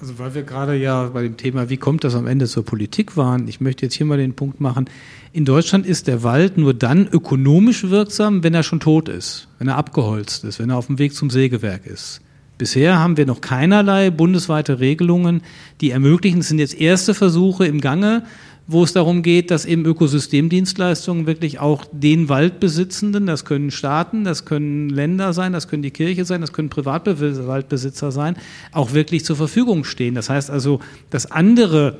Also 0.00 0.18
weil 0.18 0.34
wir 0.34 0.44
gerade 0.44 0.74
ja 0.76 1.08
bei 1.08 1.22
dem 1.22 1.36
Thema, 1.36 1.68
wie 1.68 1.76
kommt 1.76 2.04
das 2.04 2.14
am 2.14 2.26
Ende 2.26 2.46
zur 2.46 2.64
Politik 2.64 3.18
waren, 3.18 3.46
ich 3.48 3.60
möchte 3.60 3.84
jetzt 3.84 3.94
hier 3.94 4.06
mal 4.06 4.16
den 4.16 4.32
Punkt 4.32 4.58
machen, 4.58 4.88
in 5.32 5.44
Deutschland 5.44 5.84
ist 5.84 6.06
der 6.06 6.22
Wald 6.22 6.56
nur 6.56 6.72
dann 6.72 7.06
ökonomisch 7.06 7.90
wirksam, 7.90 8.42
wenn 8.42 8.54
er 8.54 8.62
schon 8.62 8.80
tot 8.80 9.10
ist, 9.10 9.48
wenn 9.58 9.68
er 9.68 9.76
abgeholzt 9.76 10.44
ist, 10.44 10.58
wenn 10.58 10.70
er 10.70 10.78
auf 10.78 10.86
dem 10.86 10.98
Weg 10.98 11.14
zum 11.14 11.28
Sägewerk 11.28 11.86
ist. 11.86 12.22
Bisher 12.56 12.98
haben 12.98 13.18
wir 13.18 13.26
noch 13.26 13.42
keinerlei 13.42 14.10
bundesweite 14.10 14.80
Regelungen, 14.80 15.42
die 15.82 15.90
ermöglichen, 15.90 16.40
es 16.40 16.48
sind 16.48 16.58
jetzt 16.58 16.80
erste 16.80 17.12
Versuche 17.12 17.66
im 17.66 17.80
Gange, 17.80 18.24
wo 18.72 18.84
es 18.84 18.92
darum 18.92 19.22
geht, 19.22 19.50
dass 19.50 19.64
eben 19.64 19.84
Ökosystemdienstleistungen 19.84 21.26
wirklich 21.26 21.58
auch 21.58 21.84
den 21.90 22.28
Waldbesitzenden, 22.28 23.26
das 23.26 23.44
können 23.44 23.72
Staaten, 23.72 24.22
das 24.22 24.44
können 24.44 24.88
Länder 24.88 25.32
sein, 25.32 25.52
das 25.52 25.66
können 25.66 25.82
die 25.82 25.90
Kirche 25.90 26.24
sein, 26.24 26.40
das 26.40 26.52
können 26.52 26.68
Privatwaldbesitzer 26.68 28.12
sein, 28.12 28.36
auch 28.72 28.92
wirklich 28.92 29.24
zur 29.24 29.34
Verfügung 29.34 29.82
stehen. 29.82 30.14
Das 30.14 30.30
heißt 30.30 30.50
also, 30.50 30.78
dass 31.10 31.30
andere 31.30 31.98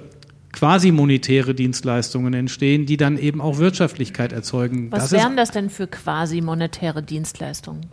quasi 0.52 0.92
monetäre 0.92 1.54
Dienstleistungen 1.54 2.34
entstehen, 2.34 2.86
die 2.86 2.96
dann 2.96 3.18
eben 3.18 3.40
auch 3.40 3.58
Wirtschaftlichkeit 3.58 4.32
erzeugen. 4.32 4.92
Was 4.92 5.10
das 5.10 5.12
wären 5.12 5.36
das 5.36 5.50
denn 5.50 5.70
für 5.70 5.88
quasi 5.88 6.40
monetäre 6.40 7.02
Dienstleistungen? 7.02 7.86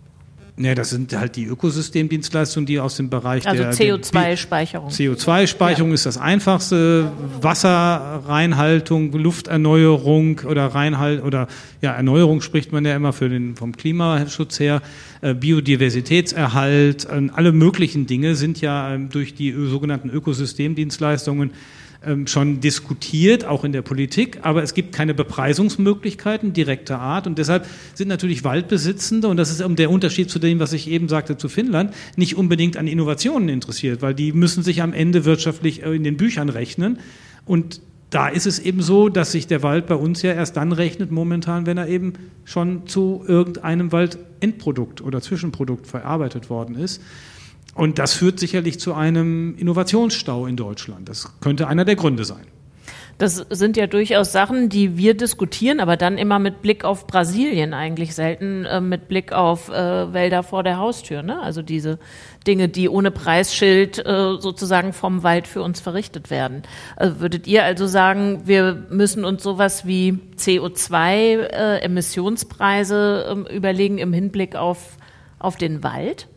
Ja, 0.59 0.73
das 0.73 0.89
sind 0.89 1.15
halt 1.15 1.35
die 1.35 1.45
Ökosystemdienstleistungen, 1.45 2.65
die 2.65 2.79
aus 2.79 2.97
dem 2.97 3.09
Bereich 3.09 3.47
also 3.47 3.61
der 3.61 3.73
CO2-Speicherung. 3.73 4.89
CO2-Speicherung 4.89 5.89
ja. 5.89 5.93
ist 5.93 6.07
das 6.07 6.17
einfachste. 6.17 7.11
Wasserreinhaltung, 7.41 9.11
Lufterneuerung 9.11 10.41
oder 10.49 10.65
Reinhalt 10.65 11.23
oder 11.23 11.47
ja 11.81 11.93
Erneuerung 11.93 12.41
spricht 12.41 12.71
man 12.71 12.85
ja 12.85 12.95
immer 12.95 13.13
für 13.13 13.29
den 13.29 13.55
vom 13.55 13.77
Klimaschutz 13.77 14.59
her. 14.59 14.81
Äh, 15.21 15.35
Biodiversitätserhalt, 15.35 17.05
äh, 17.05 17.29
alle 17.33 17.51
möglichen 17.51 18.07
Dinge 18.07 18.33
sind 18.33 18.59
ja 18.59 18.95
ähm, 18.95 19.09
durch 19.09 19.35
die 19.35 19.51
sogenannten 19.51 20.09
Ökosystemdienstleistungen 20.09 21.51
schon 22.25 22.59
diskutiert, 22.59 23.45
auch 23.45 23.63
in 23.63 23.71
der 23.71 23.81
Politik, 23.81 24.39
aber 24.43 24.63
es 24.63 24.73
gibt 24.73 24.93
keine 24.93 25.13
Bepreisungsmöglichkeiten 25.13 26.53
direkter 26.53 26.99
Art. 26.99 27.27
Und 27.27 27.37
deshalb 27.37 27.65
sind 27.95 28.07
natürlich 28.07 28.43
Waldbesitzende, 28.43 29.27
und 29.27 29.37
das 29.37 29.49
ist 29.49 29.63
der 29.67 29.89
Unterschied 29.89 30.29
zu 30.29 30.39
dem, 30.39 30.59
was 30.59 30.73
ich 30.73 30.89
eben 30.89 31.09
sagte 31.09 31.37
zu 31.37 31.49
Finnland, 31.49 31.93
nicht 32.15 32.37
unbedingt 32.37 32.77
an 32.77 32.87
Innovationen 32.87 33.49
interessiert, 33.49 34.01
weil 34.01 34.13
die 34.13 34.31
müssen 34.31 34.63
sich 34.63 34.81
am 34.81 34.93
Ende 34.93 35.25
wirtschaftlich 35.25 35.83
äh, 35.83 35.95
in 35.95 36.03
den 36.03 36.17
Büchern 36.17 36.49
rechnen. 36.49 36.99
Und 37.45 37.81
da 38.09 38.29
ist 38.29 38.47
es 38.47 38.59
eben 38.59 38.81
so, 38.81 39.09
dass 39.09 39.31
sich 39.31 39.47
der 39.47 39.63
Wald 39.63 39.87
bei 39.87 39.95
uns 39.95 40.21
ja 40.21 40.31
erst 40.31 40.55
dann 40.55 40.71
rechnet 40.71 41.11
momentan, 41.11 41.65
wenn 41.65 41.77
er 41.77 41.89
eben 41.89 42.13
schon 42.45 42.87
zu 42.87 43.23
irgendeinem 43.27 43.91
Waldendprodukt 43.91 45.01
oder 45.01 45.21
Zwischenprodukt 45.21 45.87
verarbeitet 45.87 46.49
worden 46.49 46.75
ist. 46.75 47.01
Und 47.77 47.99
das 47.99 48.13
führt 48.13 48.39
sicherlich 48.39 48.79
zu 48.79 48.95
einem 48.95 49.55
Innovationsstau 49.55 50.47
in 50.47 50.57
Deutschland. 50.57 51.07
Das 51.07 51.31
könnte 51.41 51.67
einer 51.67 51.85
der 51.85 51.95
Gründe 51.95 52.25
sein. 52.25 52.47
Das 53.19 53.35
sind 53.35 53.77
ja 53.77 53.85
durchaus 53.87 54.31
Sachen, 54.31 54.69
die 54.69 54.97
wir 54.97 55.15
diskutieren, 55.15 55.79
aber 55.79 55.95
dann 55.97 56.19
immer 56.19 56.39
mit 56.39 56.63
Blick 56.63 56.83
auf 56.83 57.05
Brasilien 57.07 57.73
eigentlich, 57.73 58.13
selten 58.13 58.65
äh, 58.65 58.79
mit 58.81 59.07
Blick 59.07 59.31
auf 59.31 59.69
äh, 59.69 60.13
Wälder 60.13 60.43
vor 60.43 60.61
der 60.63 60.77
Haustür. 60.77 61.23
Ne? 61.23 61.39
Also 61.39 61.63
diese 61.63 61.97
Dinge, 62.45 62.69
die 62.69 62.89
ohne 62.89 63.09
Preisschild 63.09 63.97
äh, 64.05 64.35
sozusagen 64.39 64.93
vom 64.93 65.23
Wald 65.23 65.47
für 65.47 65.63
uns 65.63 65.79
verrichtet 65.79 66.29
werden. 66.29 66.61
Also 66.95 67.19
würdet 67.19 67.47
ihr 67.47 67.63
also 67.63 67.87
sagen, 67.87 68.43
wir 68.45 68.85
müssen 68.89 69.25
uns 69.25 69.41
sowas 69.41 69.87
wie 69.87 70.19
CO2-Emissionspreise 70.37 73.25
äh, 73.27 73.31
ähm, 73.31 73.47
überlegen 73.47 73.97
im 73.99 74.13
Hinblick 74.13 74.55
auf, 74.55 74.97
auf 75.39 75.57
den 75.57 75.83
Wald? 75.83 76.27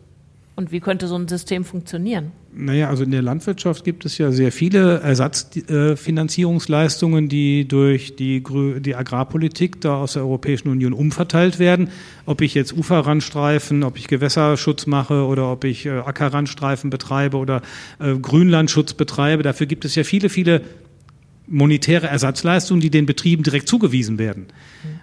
Und 0.60 0.70
wie 0.72 0.80
könnte 0.80 1.06
so 1.06 1.16
ein 1.16 1.26
System 1.26 1.64
funktionieren? 1.64 2.32
Naja, 2.52 2.90
also 2.90 3.04
in 3.04 3.12
der 3.12 3.22
Landwirtschaft 3.22 3.82
gibt 3.82 4.04
es 4.04 4.18
ja 4.18 4.30
sehr 4.30 4.52
viele 4.52 5.00
Ersatzfinanzierungsleistungen, 5.00 7.30
die 7.30 7.66
durch 7.66 8.14
die, 8.14 8.44
die 8.80 8.94
Agrarpolitik 8.94 9.80
da 9.80 9.94
aus 9.94 10.12
der 10.12 10.22
Europäischen 10.22 10.68
Union 10.68 10.92
umverteilt 10.92 11.58
werden. 11.58 11.88
Ob 12.26 12.42
ich 12.42 12.52
jetzt 12.52 12.74
Uferrandstreifen, 12.74 13.84
ob 13.84 13.96
ich 13.96 14.06
Gewässerschutz 14.06 14.84
mache 14.84 15.24
oder 15.24 15.50
ob 15.50 15.64
ich 15.64 15.86
äh, 15.86 15.92
Ackerrandstreifen 15.92 16.90
betreibe 16.90 17.38
oder 17.38 17.62
äh, 17.98 18.16
Grünlandschutz 18.16 18.92
betreibe, 18.92 19.42
dafür 19.42 19.66
gibt 19.66 19.86
es 19.86 19.94
ja 19.94 20.04
viele, 20.04 20.28
viele 20.28 20.60
monetäre 21.46 22.06
Ersatzleistungen, 22.06 22.82
die 22.82 22.90
den 22.90 23.06
Betrieben 23.06 23.44
direkt 23.44 23.66
zugewiesen 23.66 24.18
werden. 24.18 24.48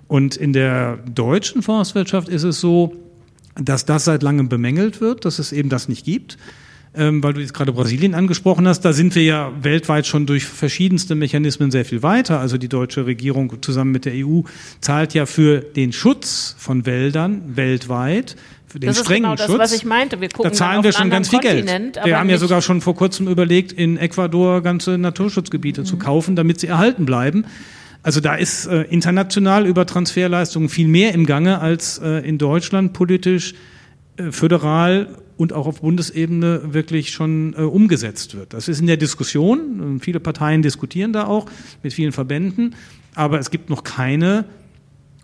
Und 0.08 0.36
in 0.36 0.54
der 0.54 0.98
deutschen 0.98 1.64
Forstwirtschaft 1.64 2.30
ist 2.30 2.44
es 2.44 2.60
so, 2.60 2.94
dass 3.60 3.86
das 3.86 4.06
seit 4.06 4.24
langem 4.24 4.50
bemängelt 4.50 5.02
wird, 5.02 5.26
dass 5.26 5.40
es 5.40 5.52
eben 5.52 5.70
das 5.70 5.88
nicht 5.88 6.06
gibt. 6.06 6.38
Ähm, 6.96 7.22
weil 7.22 7.34
du 7.34 7.42
jetzt 7.42 7.54
gerade 7.54 7.74
Brasilien 7.74 8.16
angesprochen 8.16 8.68
hast, 8.68 8.82
da 8.82 8.92
sind 8.92 9.14
wir 9.14 9.24
ja 9.24 9.52
weltweit 9.62 10.08
schon 10.08 10.26
durch 10.26 10.46
verschiedenste 10.46 11.14
Mechanismen 11.14 11.70
sehr 11.70 11.86
viel 11.86 12.02
weiter. 12.02 12.40
Also 12.40 12.58
die 12.58 12.70
deutsche 12.70 13.06
Regierung 13.06 13.62
zusammen 13.62 13.92
mit 13.92 14.06
der 14.06 14.14
EU 14.16 14.42
zahlt 14.82 15.14
ja 15.14 15.28
für 15.28 15.60
den 15.60 15.94
Schutz 15.94 16.56
von 16.58 16.86
Wäldern 16.86 17.56
weltweit 17.56 18.36
für 18.68 18.80
den 18.80 18.88
das 18.88 19.00
strengen 19.00 19.24
ist 19.26 19.38
genau 19.38 19.38
Schutz. 19.38 19.48
das, 19.48 19.72
was 19.72 19.74
ich 19.74 19.86
meinte. 19.86 20.20
Wir 20.20 20.30
gucken 20.30 20.52
da 20.52 20.56
zahlen 20.56 20.84
wir 20.84 20.92
schon 20.92 21.10
ganz 21.10 21.30
viel 21.30 21.40
Kontinent, 21.40 21.94
Geld. 21.94 22.06
Wir 22.06 22.20
haben 22.20 22.30
ja 22.30 22.38
sogar 22.38 22.62
schon 22.62 22.82
vor 22.82 22.96
kurzem 22.96 23.28
überlegt, 23.28 23.72
in 23.72 23.98
Ecuador 23.98 24.62
ganze 24.62 24.98
Naturschutzgebiete 24.98 25.82
mhm. 25.82 25.86
zu 25.86 25.98
kaufen, 25.98 26.36
damit 26.36 26.60
sie 26.60 26.68
erhalten 26.68 27.06
bleiben. 27.06 27.46
Also 28.04 28.20
da 28.22 28.36
ist 28.36 28.68
äh, 28.68 28.84
international 28.84 29.66
über 29.66 29.86
Transferleistungen 29.86 30.70
viel 30.70 30.88
mehr 30.88 31.14
im 31.14 31.26
Gange 31.26 31.60
als 31.60 32.00
äh, 32.00 32.28
in 32.28 32.38
Deutschland 32.38 32.94
politisch, 32.94 33.54
äh, 34.18 34.32
föderal 34.32 35.18
und 35.38 35.54
auch 35.54 35.68
auf 35.68 35.82
Bundesebene 35.82 36.74
wirklich 36.74 37.12
schon 37.12 37.54
äh, 37.54 37.62
umgesetzt 37.62 38.36
wird. 38.36 38.54
Das 38.54 38.68
ist 38.68 38.80
in 38.80 38.88
der 38.88 38.98
Diskussion. 38.98 40.00
Viele 40.02 40.20
Parteien 40.20 40.62
diskutieren 40.62 41.14
da 41.14 41.26
auch 41.26 41.46
mit 41.84 41.94
vielen 41.94 42.12
Verbänden, 42.12 42.76
aber 43.14 43.40
es 43.40 43.52
gibt 43.52 43.70
noch 43.70 43.84
keine. 43.84 44.46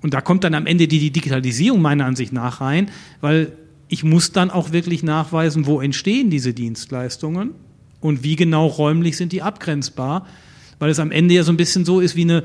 Und 0.02 0.14
da 0.14 0.22
kommt 0.22 0.44
dann 0.44 0.54
am 0.54 0.66
Ende 0.66 0.88
die, 0.88 1.00
die 1.00 1.12
Digitalisierung 1.12 1.82
meiner 1.82 2.06
Ansicht 2.06 2.34
nach 2.34 2.62
rein, 2.62 2.90
weil 3.22 3.54
ich 3.88 4.04
muss 4.04 4.32
dann 4.32 4.52
auch 4.52 4.72
wirklich 4.72 5.04
nachweisen, 5.04 5.66
wo 5.66 5.80
entstehen 5.80 6.30
diese 6.30 6.54
Dienstleistungen 6.54 7.52
und 8.00 8.24
wie 8.24 8.36
genau 8.36 8.68
räumlich 8.68 9.18
sind 9.18 9.32
die 9.32 9.42
abgrenzbar, 9.42 10.28
weil 10.80 10.90
es 10.90 11.00
am 11.00 11.12
Ende 11.12 11.36
ja 11.36 11.44
so 11.44 11.52
ein 11.52 11.58
bisschen 11.58 11.86
so 11.86 12.00
ist 12.00 12.16
wie 12.16 12.24
eine 12.24 12.44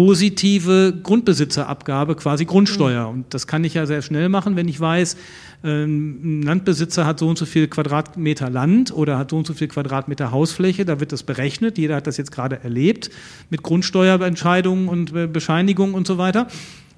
positive 0.00 0.94
Grundbesitzerabgabe, 1.02 2.14
quasi 2.14 2.46
Grundsteuer. 2.46 3.06
Und 3.06 3.34
das 3.34 3.46
kann 3.46 3.64
ich 3.64 3.74
ja 3.74 3.84
sehr 3.84 4.00
schnell 4.00 4.30
machen, 4.30 4.56
wenn 4.56 4.66
ich 4.66 4.80
weiß, 4.80 5.14
ähm, 5.62 6.20
ein 6.22 6.42
Landbesitzer 6.42 7.04
hat 7.04 7.18
so 7.18 7.28
und 7.28 7.36
so 7.36 7.44
viel 7.44 7.68
Quadratmeter 7.68 8.48
Land 8.48 8.94
oder 8.94 9.18
hat 9.18 9.28
so 9.28 9.36
und 9.36 9.46
so 9.46 9.52
viel 9.52 9.68
Quadratmeter 9.68 10.30
Hausfläche, 10.30 10.86
da 10.86 11.00
wird 11.00 11.12
das 11.12 11.22
berechnet. 11.22 11.76
Jeder 11.76 11.96
hat 11.96 12.06
das 12.06 12.16
jetzt 12.16 12.32
gerade 12.32 12.64
erlebt 12.64 13.10
mit 13.50 13.62
Grundsteuerentscheidungen 13.62 14.88
und 14.88 15.12
Bescheinigungen 15.34 15.94
und 15.94 16.06
so 16.06 16.16
weiter. 16.16 16.46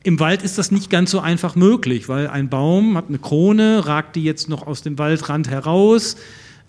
Im 0.05 0.20
Wald 0.20 0.44
ist 0.44 0.57
das 0.57 0.70
nicht 0.70 0.88
ganz 0.88 1.11
so 1.11 1.18
einfach 1.18 1.57
möglich, 1.57 2.09
weil 2.09 2.28
ein 2.28 2.50
Baum 2.50 2.96
hat 2.96 3.07
eine 3.09 3.18
Krone, 3.18 3.84
ragt 3.84 4.14
die 4.14 4.22
jetzt 4.22 4.48
noch 4.48 4.64
aus 4.64 4.82
dem 4.82 4.96
Waldrand 4.96 5.50
heraus. 5.50 6.16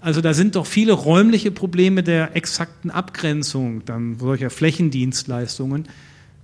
Also 0.02 0.20
da 0.20 0.34
sind 0.34 0.56
doch 0.56 0.66
viele 0.66 0.94
räumliche 0.94 1.52
Probleme 1.52 2.02
der 2.02 2.36
exakten 2.36 2.90
Abgrenzung 2.90 3.86
dann 3.86 4.18
solcher 4.18 4.50
Flächendienstleistungen 4.50 5.88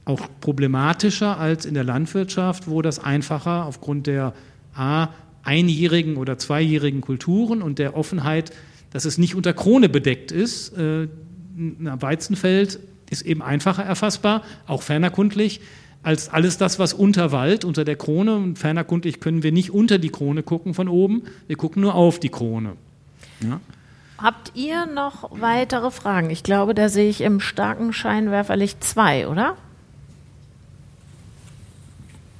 auch 0.10 0.28
problematischer 0.42 1.38
als 1.38 1.66
in 1.66 1.76
der 1.76 1.84
Landwirtschaft, 1.84 2.68
wo 2.68 2.82
das 2.82 2.98
einfacher 3.00 3.66
aufgrund 3.66 4.08
der 4.08 4.34
A, 4.74 5.10
einjährigen 5.44 6.18
oder 6.18 6.38
zweijährigen 6.38 7.02
Kulturen 7.02 7.62
und 7.62 7.80
der 7.80 7.96
Offenheit, 7.96 8.52
dass 8.92 9.06
es 9.06 9.18
nicht 9.18 9.36
unter 9.36 9.54
Krone 9.54 9.88
bedeckt 9.88 10.32
ist. 10.32 10.76
Äh, 10.78 11.08
ein 11.58 12.02
Weizenfeld 12.02 12.80
ist 13.10 13.22
eben 13.22 13.42
einfacher 13.42 13.84
erfassbar, 13.84 14.44
auch 14.68 14.82
fernerkundlich, 14.82 15.62
als 16.02 16.30
alles 16.30 16.58
das, 16.58 16.80
was 16.80 16.94
unter 16.94 17.32
Wald, 17.32 17.66
unter 17.66 17.84
der 17.86 17.96
Krone, 17.96 18.36
und 18.36 18.58
fernerkundlich 18.58 19.20
können 19.20 19.44
wir 19.44 19.52
nicht 19.52 19.72
unter 19.72 19.98
die 20.00 20.10
Krone 20.10 20.44
gucken 20.44 20.74
von 20.74 20.88
oben, 20.88 21.24
wir 21.48 21.58
gucken 21.58 21.82
nur 21.82 21.94
auf 21.94 22.20
die 22.20 22.30
Krone. 22.30 22.74
Ja. 23.42 23.60
Habt 24.18 24.54
ihr 24.56 24.86
noch 24.86 25.30
weitere 25.40 25.92
Fragen? 25.92 26.30
Ich 26.30 26.44
glaube, 26.44 26.74
da 26.74 26.90
sehe 26.90 27.10
ich 27.10 27.22
im 27.22 27.40
starken 27.40 27.94
Scheinwerferlicht 27.94 28.84
zwei, 28.84 29.28
oder? 29.28 29.56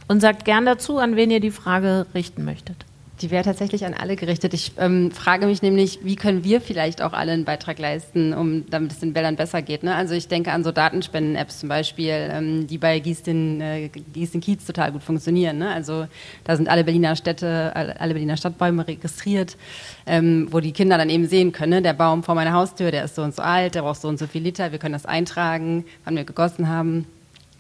Und 0.10 0.22
sagt 0.22 0.44
gern 0.44 0.66
dazu, 0.66 0.98
an 0.98 1.16
wen 1.16 1.30
ihr 1.30 1.40
die 1.40 1.52
Frage 1.52 2.08
richten 2.16 2.44
möchtet. 2.44 2.76
Die 3.22 3.30
wäre 3.30 3.44
tatsächlich 3.44 3.86
an 3.86 3.94
alle 3.94 4.16
gerichtet. 4.16 4.56
Ich 4.56 4.72
ähm, 4.80 5.12
frage 5.12 5.46
mich 5.46 5.62
nämlich, 5.62 6.00
wie 6.04 6.16
können 6.16 6.44
wir 6.44 6.62
vielleicht 6.62 7.04
auch 7.04 7.14
alle 7.14 7.34
einen 7.34 7.46
Beitrag 7.46 7.78
leisten, 7.78 8.34
um 8.34 8.68
damit 8.72 8.94
es 8.94 9.00
den 9.00 9.14
Wäldern 9.14 9.36
besser 9.36 9.62
geht. 9.62 9.84
Ne? 9.84 9.94
Also 9.94 10.16
ich 10.16 10.28
denke 10.28 10.52
an 10.52 10.64
so 10.64 10.72
Datenspenden-Apps 10.72 11.60
zum 11.60 11.70
Beispiel, 11.70 12.12
ähm, 12.32 12.66
die 12.66 12.80
bei 12.80 12.98
Gieß 12.98 13.22
den, 13.22 13.62
äh, 13.62 13.90
Gieß 13.90 14.32
Kiez 14.42 14.66
total 14.66 14.94
gut 14.94 15.04
funktionieren. 15.04 15.60
Ne? 15.60 15.70
Also 15.70 16.08
da 16.44 16.56
sind 16.56 16.70
alle 16.70 16.84
Berliner 16.84 17.16
Städte, 17.16 17.76
alle 17.76 18.14
Berliner 18.14 18.38
Stadtbäume 18.38 18.88
registriert, 18.88 19.58
ähm, 20.08 20.48
wo 20.50 20.60
die 20.60 20.72
Kinder 20.72 20.98
dann 20.98 21.12
eben 21.12 21.28
sehen 21.28 21.52
können, 21.52 21.72
ne? 21.72 21.82
der 21.84 21.94
Baum 21.94 22.24
vor 22.24 22.34
meiner 22.34 22.54
Haustür, 22.54 22.90
der 22.90 23.04
ist 23.04 23.14
so 23.14 23.22
und 23.22 23.36
so 23.36 23.44
alt, 23.44 23.76
der 23.76 23.84
braucht 23.84 24.02
so 24.02 24.08
und 24.08 24.18
so 24.18 24.26
viel 24.26 24.42
Liter, 24.42 24.72
wir 24.72 24.80
können 24.80 24.94
das 24.94 25.06
eintragen, 25.06 25.86
wann 26.04 26.16
wir 26.16 26.24
gegossen 26.24 26.68
haben 26.68 27.06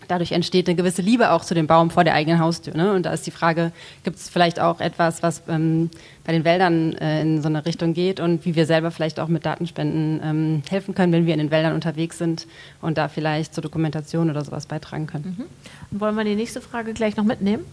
dadurch 0.09 0.31
entsteht 0.31 0.67
eine 0.67 0.75
gewisse 0.75 1.01
Liebe 1.01 1.31
auch 1.31 1.45
zu 1.45 1.53
dem 1.53 1.67
Baum 1.67 1.89
vor 1.91 2.03
der 2.03 2.13
eigenen 2.13 2.39
Haustür. 2.39 2.75
Ne? 2.75 2.93
Und 2.93 3.05
da 3.05 3.13
ist 3.13 3.25
die 3.25 3.31
Frage, 3.31 3.71
gibt 4.03 4.17
es 4.17 4.29
vielleicht 4.29 4.59
auch 4.59 4.81
etwas, 4.81 5.23
was 5.23 5.43
ähm, 5.47 5.89
bei 6.25 6.33
den 6.33 6.43
Wäldern 6.43 6.93
äh, 6.93 7.21
in 7.21 7.41
so 7.41 7.47
eine 7.47 7.65
Richtung 7.65 7.93
geht 7.93 8.19
und 8.19 8.45
wie 8.45 8.55
wir 8.55 8.65
selber 8.65 8.91
vielleicht 8.91 9.19
auch 9.19 9.27
mit 9.27 9.45
Datenspenden 9.45 10.21
ähm, 10.23 10.63
helfen 10.69 10.95
können, 10.95 11.13
wenn 11.13 11.25
wir 11.25 11.33
in 11.33 11.39
den 11.39 11.51
Wäldern 11.51 11.73
unterwegs 11.73 12.17
sind 12.17 12.47
und 12.81 12.97
da 12.97 13.07
vielleicht 13.07 13.53
zur 13.53 13.61
Dokumentation 13.61 14.29
oder 14.29 14.43
sowas 14.43 14.65
beitragen 14.65 15.07
können. 15.07 15.37
Mhm. 15.39 15.99
wollen 15.99 16.15
wir 16.15 16.23
die 16.23 16.35
nächste 16.35 16.61
Frage 16.61 16.93
gleich 16.93 17.15
noch 17.15 17.23
mitnehmen? 17.23 17.63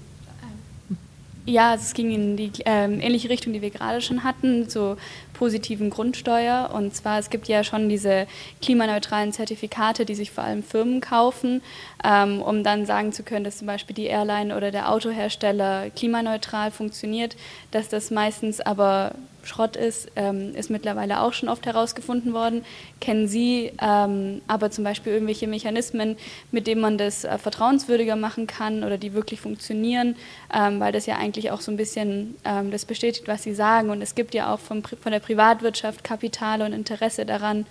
Ja, 1.49 1.77
es 1.77 1.95
ging 1.95 2.11
in 2.11 2.37
die 2.37 2.51
ähm, 2.65 3.01
ähnliche 3.01 3.29
Richtung, 3.29 3.53
die 3.53 3.63
wir 3.63 3.71
gerade 3.71 4.01
schon 4.01 4.25
hatten, 4.25 4.69
zur 4.69 4.97
positiven 5.37 5.91
Grundsteuer. 5.91 6.71
Und 6.73 6.95
zwar, 6.95 7.19
es 7.19 7.29
gibt 7.29 7.47
ja 7.47 7.63
schon 7.63 7.89
diese 7.89 8.27
klimaneutralen 8.63 9.33
Zertifikate, 9.33 10.07
die 10.07 10.15
sich 10.15 10.31
vor 10.31 10.45
allem 10.45 10.63
Firmen 10.63 11.03
kaufen, 11.03 11.63
ähm, 12.03 12.41
um 12.41 12.65
dann 12.65 12.87
sagen 12.87 13.13
zu 13.13 13.23
können, 13.23 13.45
dass 13.45 13.59
zum 13.59 13.67
Beispiel 13.67 13.95
die 13.95 14.07
Airline 14.07 14.57
oder 14.57 14.71
der 14.71 14.91
Autohersteller 14.91 15.91
klimaneutral 15.91 16.71
funktioniert, 16.71 17.37
dass 17.71 17.89
das 17.89 18.11
meistens 18.11 18.61
aber 18.61 19.13
Schrott 19.47 19.77
ist, 19.77 20.09
ähm, 20.17 20.55
ist 20.55 20.71
mittlerweile 20.71 21.21
auch 21.21 21.33
schon 21.33 21.49
oft 21.49 21.67
herausgefunden 21.67 22.35
worden. 22.35 22.65
Kennen 23.01 23.29
Sie 23.29 23.73
ähm, 23.81 24.43
aber 24.49 24.71
zum 24.71 24.85
Beispiel 24.85 25.13
irgendwelche 25.13 25.47
Mechanismen, 25.47 26.17
mit 26.51 26.67
denen 26.67 26.81
man 26.81 26.99
das 26.99 27.25
äh, 27.25 27.39
vertrauenswürdiger 27.39 28.17
machen 28.17 28.47
kann 28.47 28.85
oder 28.85 28.99
die 28.99 29.15
wirklich 29.15 29.41
funktionieren, 29.41 30.17
ähm, 30.53 30.81
weil 30.81 30.93
das 30.93 31.07
ja 31.07 31.17
eigentlich 31.17 31.51
auch 31.51 31.61
so 31.61 31.71
ein 31.71 31.77
bisschen 31.77 32.37
ähm, 32.45 32.71
das 32.71 32.85
bestätigt, 32.85 33.29
was 33.29 33.43
Sie 33.43 33.55
sagen. 33.55 33.91
Und 33.91 34.03
es 34.03 34.15
gibt 34.15 34.35
ja 34.35 34.53
auch 34.53 34.61
vom, 34.61 34.83
von 34.83 35.13
der 35.13 35.21
Privatwirtschaft 35.27 36.05
Kapital 36.05 36.63
und 36.63 36.73
Interesse 36.73 37.27
daran, 37.27 37.67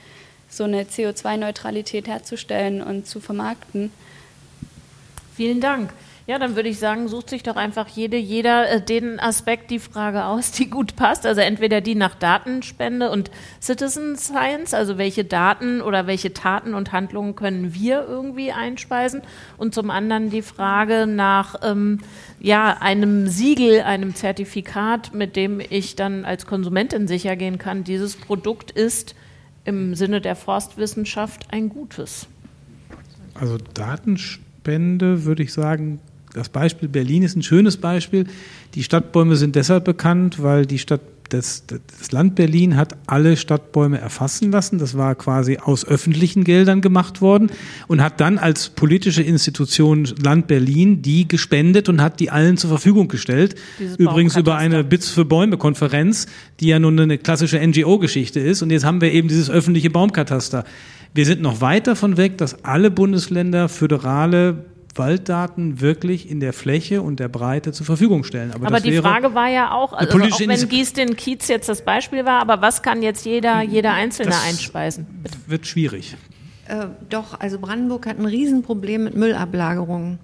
so 0.49 0.65
eine 0.65 0.83
CO2-Neutralität 0.83 2.05
herzustellen 2.05 2.81
und 2.81 3.07
zu 3.07 3.21
vermarkten. 3.21 3.91
Vielen 5.37 5.61
Dank. 5.61 5.93
Ja, 6.28 6.39
dann 6.39 6.55
würde 6.55 6.69
ich 6.69 6.80
sagen, 6.80 7.07
sucht 7.07 7.30
sich 7.30 7.43
doch 7.43 7.55
einfach 7.55 7.88
jede, 7.88 8.17
jeder 8.17 8.67
äh, 8.67 8.82
den 8.82 9.19
Aspekt, 9.19 9.69
die 9.69 9.78
Frage 9.78 10.26
aus, 10.26 10.51
die 10.51 10.67
gut 10.71 10.95
passt. 10.95 11.28
Also 11.28 11.41
entweder 11.41 11.82
die 11.82 11.93
nach 11.93 12.15
Datenspende 12.15 13.11
und 13.11 13.30
Citizen 13.61 14.15
Science, 14.15 14.73
also 14.73 14.97
welche 14.97 15.23
Daten 15.23 15.82
oder 15.82 16.07
welche 16.07 16.34
Taten 16.34 16.73
und 16.73 16.91
Handlungen 16.91 17.36
können 17.36 17.76
wir 17.76 18.07
irgendwie 18.07 18.51
einspeisen. 18.51 19.21
Und 19.57 19.76
zum 19.76 19.91
anderen 19.91 20.32
die 20.32 20.41
Frage 20.41 21.05
nach 21.05 21.57
ähm, 21.61 21.99
ja, 22.39 22.76
einem 22.80 23.28
Siegel, 23.28 23.82
einem 23.82 24.15
Zertifikat, 24.15 25.13
mit 25.13 25.36
dem 25.36 25.59
ich 25.59 25.95
dann 25.95 26.26
als 26.26 26.47
Konsumentin 26.47 27.07
sicher 27.07 27.36
gehen 27.36 27.59
kann, 27.59 27.84
dieses 27.84 28.15
Produkt 28.15 28.71
ist 28.71 29.13
im 29.63 29.93
Sinne 29.93 30.21
der 30.21 30.36
Forstwissenschaft 30.36 31.53
ein 31.53 31.69
gutes. 31.69 32.26
Also 33.36 33.57
Datenspende 33.76 35.26
würde 35.26 35.43
ich 35.43 35.53
sagen, 35.53 35.99
das 36.36 36.49
Beispiel 36.49 36.89
Berlin 36.89 37.23
ist 37.23 37.36
ein 37.36 37.43
schönes 37.43 37.77
Beispiel. 37.77 38.25
Die 38.73 38.83
Stadtbäume 38.83 39.38
sind 39.38 39.55
deshalb 39.55 39.86
bekannt, 39.86 40.43
weil 40.43 40.65
die 40.65 40.79
Stadt, 40.79 40.99
das, 41.29 41.63
das 41.65 42.11
Land 42.11 42.36
Berlin 42.36 42.75
hat 42.75 42.97
alle 43.07 43.38
Stadtbäume 43.38 43.99
erfassen 43.99 44.51
lassen. 44.51 44.77
Das 44.77 44.97
war 44.97 45.15
quasi 45.15 45.57
aus 45.57 45.88
öffentlichen 45.88 46.43
Geldern 46.43 46.81
gemacht 46.81 47.21
worden 47.21 47.49
und 47.88 48.03
hat 48.03 48.19
dann 48.19 48.38
als 48.38 48.69
politische 48.69 49.23
Institution 49.23 50.05
Land 50.21 50.47
Berlin 50.47 51.01
die 51.01 51.27
gespendet 51.27 51.88
und 51.88 52.01
hat 52.01 52.19
die 52.19 52.31
allen 52.31 52.57
zur 52.57 52.69
Verfügung 52.69 53.07
gestellt. 53.07 53.55
Dieses 53.79 53.95
Übrigens 53.95 54.36
über 54.36 54.57
eine 54.57 54.83
Bits 54.83 55.09
für 55.09 55.23
Bäume 55.23 55.57
Konferenz, 55.57 56.27
die 56.59 56.67
ja 56.67 56.79
nun 56.79 56.99
eine 56.99 57.17
klassische 57.17 57.65
NGO-Geschichte 57.65 58.41
ist. 58.41 58.61
Und 58.61 58.71
jetzt 58.71 58.83
haben 58.83 58.99
wir 58.99 59.11
eben 59.13 59.29
dieses 59.29 59.49
öffentliche 59.49 59.89
Baumkataster. 59.89 60.65
Wir 61.13 61.25
sind 61.25 61.41
noch 61.41 61.61
weit 61.61 61.88
davon 61.88 62.17
weg, 62.17 62.38
dass 62.38 62.65
alle 62.65 62.91
Bundesländer 62.91 63.69
föderale 63.69 64.65
Walddaten 64.97 65.81
wirklich 65.81 66.29
in 66.29 66.39
der 66.39 66.53
Fläche 66.53 67.01
und 67.01 67.19
der 67.19 67.27
Breite 67.27 67.71
zur 67.71 67.85
Verfügung 67.85 68.23
stellen. 68.23 68.51
Aber, 68.53 68.67
aber 68.67 68.79
die 68.79 68.97
Frage 68.97 69.33
war 69.33 69.49
ja 69.49 69.71
auch, 69.71 69.93
also 69.93 70.17
auch 70.17 70.39
wenn 70.39 70.69
Gieß 70.69 70.93
den 70.93 71.15
Kiez 71.15 71.47
jetzt 71.47 71.69
das 71.69 71.83
Beispiel 71.83 72.25
war, 72.25 72.39
aber 72.39 72.61
was 72.61 72.81
kann 72.81 73.03
jetzt 73.03 73.25
jeder, 73.25 73.61
jeder 73.61 73.93
Einzelne 73.93 74.29
das 74.29 74.45
einspeisen? 74.45 75.05
Bitte. 75.23 75.37
Wird 75.47 75.67
schwierig. 75.67 76.15
Äh, 76.67 76.87
doch, 77.09 77.39
also 77.39 77.59
Brandenburg 77.59 78.07
hat 78.07 78.17
ein 78.17 78.25
Riesenproblem 78.25 79.03
mit 79.03 79.15
Müllablagerungen. 79.15 80.19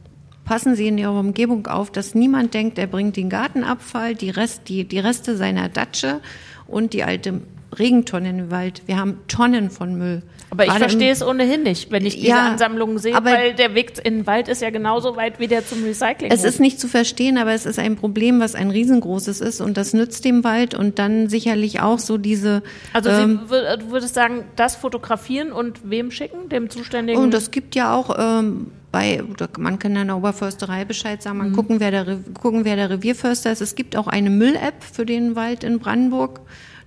Passen 0.45 0.75
Sie 0.75 0.87
in 0.87 0.97
Ihrer 0.97 1.19
Umgebung 1.19 1.67
auf, 1.67 1.91
dass 1.91 2.15
niemand 2.15 2.53
denkt, 2.53 2.77
er 2.79 2.87
bringt 2.87 3.15
den 3.15 3.29
Gartenabfall, 3.29 4.15
die, 4.15 4.31
Rest, 4.31 4.63
die, 4.67 4.85
die 4.85 4.99
Reste 4.99 5.37
seiner 5.37 5.69
Datsche 5.69 6.19
und 6.67 6.93
die 6.93 7.03
alte 7.03 7.41
Regentonne 7.77 8.29
in 8.29 8.37
den 8.37 8.51
Wald. 8.51 8.81
Wir 8.85 8.97
haben 8.97 9.19
Tonnen 9.27 9.69
von 9.69 9.97
Müll. 9.97 10.23
Aber 10.51 10.65
ich 10.65 10.73
verstehe 10.73 11.11
es 11.11 11.23
ohnehin 11.23 11.63
nicht, 11.63 11.91
wenn 11.91 12.05
ich 12.05 12.15
diese 12.15 12.27
ja, 12.27 12.51
Ansammlungen 12.51 12.97
sehe, 12.97 13.17
weil 13.23 13.53
der 13.53 13.73
Weg 13.73 13.93
in 14.03 14.17
den 14.17 14.27
Wald 14.27 14.49
ist 14.49 14.61
ja 14.61 14.69
genauso 14.69 15.15
weit 15.15 15.39
wie 15.39 15.47
der 15.47 15.65
zum 15.65 15.81
Recycling. 15.85 16.29
Es 16.29 16.43
ist 16.43 16.59
nicht 16.59 16.77
zu 16.77 16.89
verstehen, 16.89 17.37
aber 17.37 17.53
es 17.53 17.65
ist 17.65 17.79
ein 17.79 17.95
Problem, 17.95 18.41
was 18.41 18.53
ein 18.53 18.69
riesengroßes 18.69 19.39
ist 19.39 19.61
und 19.61 19.77
das 19.77 19.93
nützt 19.93 20.25
dem 20.25 20.43
Wald 20.43 20.75
und 20.75 20.99
dann 20.99 21.29
sicherlich 21.29 21.79
auch 21.79 21.99
so 21.99 22.17
diese. 22.17 22.63
Also 22.91 23.09
ähm, 23.09 23.39
du 23.47 23.91
würdest 23.91 24.13
sagen, 24.13 24.43
das 24.57 24.75
fotografieren 24.75 25.53
und 25.53 25.89
wem 25.89 26.11
schicken, 26.11 26.49
dem 26.49 26.69
Zuständigen? 26.69 27.21
Und 27.21 27.33
es 27.33 27.51
gibt 27.51 27.73
ja 27.75 27.95
auch 27.95 28.13
ähm, 28.19 28.67
bei, 28.91 29.23
man 29.57 29.79
kann 29.79 29.95
in 29.95 30.07
der 30.07 30.17
Oberförsterei 30.17 30.83
Bescheid 30.83 31.23
sagen, 31.23 31.37
man 31.37 31.51
mhm. 31.51 31.55
gucken, 31.55 31.79
wer 31.79 31.91
der, 31.91 32.17
gucken, 32.41 32.65
wer 32.65 32.75
der 32.75 32.89
Revierförster 32.89 33.53
ist. 33.53 33.61
Es 33.61 33.75
gibt 33.75 33.95
auch 33.95 34.07
eine 34.07 34.29
Müll-App 34.29 34.83
für 34.83 35.05
den 35.05 35.37
Wald 35.37 35.63
in 35.63 35.79
Brandenburg. 35.79 36.41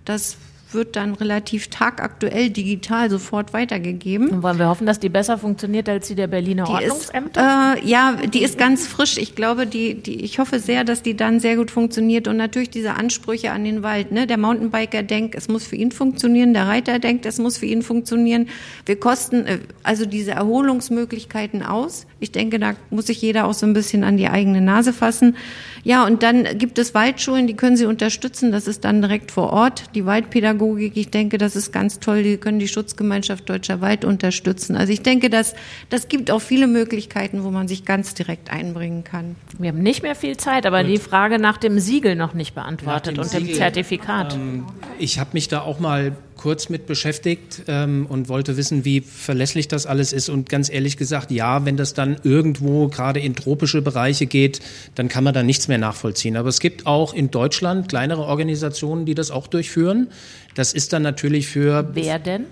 Das 0.04 0.36
wird 0.74 0.96
dann 0.96 1.14
relativ 1.14 1.68
tagaktuell 1.68 2.50
digital 2.50 3.10
sofort 3.10 3.52
weitergegeben. 3.52 4.28
Und 4.28 4.42
wollen 4.42 4.58
wir 4.58 4.68
hoffen, 4.68 4.86
dass 4.86 5.00
die 5.00 5.08
besser 5.08 5.38
funktioniert 5.38 5.88
als 5.88 6.08
die 6.08 6.14
der 6.14 6.26
Berliner 6.26 6.64
die 6.64 6.72
Ordnungsämter? 6.72 7.74
Ist, 7.76 7.84
äh, 7.84 7.86
ja, 7.88 8.16
die 8.32 8.42
ist 8.42 8.58
ganz 8.58 8.86
frisch. 8.86 9.16
Ich 9.18 9.34
glaube, 9.34 9.66
die, 9.66 9.94
die, 9.94 10.24
ich 10.24 10.38
hoffe 10.38 10.58
sehr, 10.58 10.84
dass 10.84 11.02
die 11.02 11.16
dann 11.16 11.40
sehr 11.40 11.56
gut 11.56 11.70
funktioniert 11.70 12.28
und 12.28 12.36
natürlich 12.36 12.70
diese 12.70 12.94
Ansprüche 12.94 13.52
an 13.52 13.64
den 13.64 13.82
Wald. 13.82 14.12
Ne? 14.12 14.26
Der 14.26 14.38
Mountainbiker 14.38 15.02
denkt, 15.02 15.34
es 15.34 15.48
muss 15.48 15.66
für 15.66 15.76
ihn 15.76 15.92
funktionieren. 15.92 16.54
Der 16.54 16.66
Reiter 16.66 16.98
denkt, 16.98 17.26
es 17.26 17.38
muss 17.38 17.56
für 17.56 17.66
ihn 17.66 17.82
funktionieren. 17.82 18.48
Wir 18.86 18.98
kosten 18.98 19.46
äh, 19.46 19.58
also 19.82 20.06
diese 20.06 20.32
Erholungsmöglichkeiten 20.32 21.62
aus. 21.62 22.06
Ich 22.20 22.32
denke, 22.32 22.58
da 22.58 22.74
muss 22.90 23.06
sich 23.06 23.20
jeder 23.22 23.46
auch 23.46 23.54
so 23.54 23.66
ein 23.66 23.72
bisschen 23.72 24.04
an 24.04 24.16
die 24.16 24.28
eigene 24.28 24.60
Nase 24.60 24.92
fassen. 24.92 25.36
Ja, 25.84 26.06
und 26.06 26.22
dann 26.22 26.58
gibt 26.58 26.78
es 26.78 26.94
Waldschulen, 26.94 27.46
die 27.46 27.54
können 27.54 27.76
Sie 27.76 27.84
unterstützen. 27.84 28.50
Das 28.52 28.66
ist 28.66 28.84
dann 28.84 29.02
direkt 29.02 29.30
vor 29.30 29.52
Ort. 29.52 29.84
Die 29.94 30.06
Waldpädagogik, 30.06 30.96
ich 30.96 31.10
denke, 31.10 31.36
das 31.36 31.56
ist 31.56 31.72
ganz 31.72 32.00
toll. 32.00 32.22
Die 32.22 32.38
können 32.38 32.58
die 32.58 32.68
Schutzgemeinschaft 32.68 33.48
Deutscher 33.48 33.82
Wald 33.82 34.04
unterstützen. 34.06 34.76
Also 34.76 34.92
ich 34.92 35.02
denke, 35.02 35.28
das, 35.28 35.54
das 35.90 36.08
gibt 36.08 36.30
auch 36.30 36.40
viele 36.40 36.66
Möglichkeiten, 36.66 37.44
wo 37.44 37.50
man 37.50 37.68
sich 37.68 37.84
ganz 37.84 38.14
direkt 38.14 38.50
einbringen 38.50 39.04
kann. 39.04 39.36
Wir 39.58 39.68
haben 39.68 39.82
nicht 39.82 40.02
mehr 40.02 40.14
viel 40.14 40.38
Zeit, 40.38 40.64
aber 40.64 40.82
Gut. 40.82 40.92
die 40.92 40.98
Frage 40.98 41.38
nach 41.38 41.58
dem 41.58 41.78
Siegel 41.78 42.16
noch 42.16 42.32
nicht 42.32 42.54
beantwortet 42.54 43.16
dem 43.16 43.22
und 43.22 43.28
Siegel, 43.28 43.48
dem 43.48 43.56
Zertifikat. 43.56 44.34
Ähm, 44.34 44.64
ich 44.98 45.18
habe 45.18 45.30
mich 45.34 45.48
da 45.48 45.60
auch 45.60 45.80
mal 45.80 46.16
kurz 46.44 46.68
mit 46.68 46.84
beschäftigt 46.84 47.62
ähm, 47.68 48.04
und 48.06 48.28
wollte 48.28 48.58
wissen, 48.58 48.84
wie 48.84 49.00
verlässlich 49.00 49.66
das 49.66 49.86
alles 49.86 50.12
ist. 50.12 50.28
Und 50.28 50.50
ganz 50.50 50.70
ehrlich 50.70 50.98
gesagt, 50.98 51.30
ja, 51.30 51.64
wenn 51.64 51.78
das 51.78 51.94
dann 51.94 52.18
irgendwo 52.22 52.88
gerade 52.88 53.18
in 53.18 53.34
tropische 53.34 53.80
Bereiche 53.80 54.26
geht, 54.26 54.60
dann 54.94 55.08
kann 55.08 55.24
man 55.24 55.32
da 55.32 55.42
nichts 55.42 55.68
mehr 55.68 55.78
nachvollziehen. 55.78 56.36
Aber 56.36 56.50
es 56.50 56.60
gibt 56.60 56.84
auch 56.84 57.14
in 57.14 57.30
Deutschland 57.30 57.88
kleinere 57.88 58.24
Organisationen, 58.24 59.06
die 59.06 59.14
das 59.14 59.30
auch 59.30 59.46
durchführen. 59.46 60.08
Das 60.54 60.74
ist 60.74 60.92
dann 60.92 61.00
natürlich 61.00 61.46
für. 61.46 61.88
Wer 61.94 62.18
denn? 62.18 62.44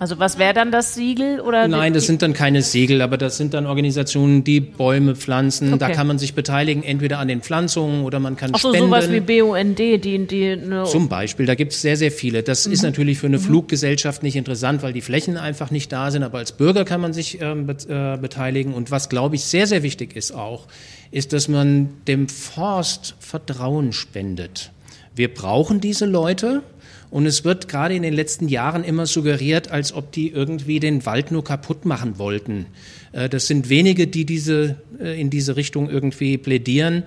Also 0.00 0.18
was 0.18 0.38
wäre 0.38 0.54
dann 0.54 0.70
das 0.70 0.94
Siegel 0.94 1.40
oder? 1.40 1.66
Nein, 1.66 1.92
das 1.92 2.06
sind 2.06 2.22
dann 2.22 2.32
keine 2.32 2.62
Siegel, 2.62 3.02
aber 3.02 3.18
das 3.18 3.36
sind 3.36 3.52
dann 3.52 3.66
Organisationen, 3.66 4.44
die 4.44 4.60
Bäume 4.60 5.16
pflanzen. 5.16 5.68
Okay. 5.68 5.78
Da 5.78 5.90
kann 5.90 6.06
man 6.06 6.18
sich 6.18 6.34
beteiligen, 6.34 6.84
entweder 6.84 7.18
an 7.18 7.26
den 7.26 7.40
Pflanzungen 7.40 8.04
oder 8.04 8.20
man 8.20 8.36
kann 8.36 8.52
Ach 8.54 8.60
so, 8.60 8.68
spenden. 8.68 8.86
sowas 8.86 9.10
wie 9.10 9.20
BUND, 9.20 9.78
die, 9.78 9.98
die 9.98 10.56
ne 10.56 10.84
Zum 10.84 11.08
Beispiel, 11.08 11.46
da 11.46 11.56
gibt 11.56 11.72
es 11.72 11.82
sehr, 11.82 11.96
sehr 11.96 12.12
viele. 12.12 12.44
Das 12.44 12.66
mhm. 12.66 12.72
ist 12.72 12.82
natürlich 12.82 13.18
für 13.18 13.26
eine 13.26 13.38
mhm. 13.38 13.42
Fluggesellschaft 13.42 14.22
nicht 14.22 14.36
interessant, 14.36 14.82
weil 14.82 14.92
die 14.92 15.00
Flächen 15.00 15.36
einfach 15.36 15.70
nicht 15.72 15.90
da 15.90 16.10
sind, 16.12 16.22
aber 16.22 16.38
als 16.38 16.52
Bürger 16.52 16.84
kann 16.84 17.00
man 17.00 17.12
sich 17.12 17.40
ähm, 17.40 17.68
äh, 17.68 18.16
beteiligen. 18.16 18.74
Und 18.74 18.92
was, 18.92 19.08
glaube 19.08 19.34
ich, 19.34 19.44
sehr, 19.44 19.66
sehr 19.66 19.82
wichtig 19.82 20.14
ist 20.14 20.32
auch, 20.32 20.66
ist, 21.10 21.32
dass 21.32 21.48
man 21.48 21.88
dem 22.06 22.28
Forst 22.28 23.16
Vertrauen 23.18 23.92
spendet. 23.92 24.70
Wir 25.14 25.32
brauchen 25.34 25.80
diese 25.80 26.06
Leute, 26.06 26.62
und 27.10 27.26
es 27.26 27.44
wird 27.44 27.68
gerade 27.68 27.94
in 27.94 28.02
den 28.02 28.12
letzten 28.12 28.48
Jahren 28.48 28.84
immer 28.84 29.06
suggeriert, 29.06 29.70
als 29.70 29.92
ob 29.92 30.12
die 30.12 30.30
irgendwie 30.30 30.78
den 30.80 31.06
Wald 31.06 31.30
nur 31.30 31.42
kaputt 31.42 31.84
machen 31.84 32.18
wollten. 32.18 32.66
Äh, 33.12 33.28
das 33.28 33.46
sind 33.46 33.68
wenige, 33.68 34.06
die 34.06 34.26
diese, 34.26 34.76
äh, 35.00 35.20
in 35.20 35.30
diese 35.30 35.56
Richtung 35.56 35.88
irgendwie 35.88 36.36
plädieren. 36.38 37.04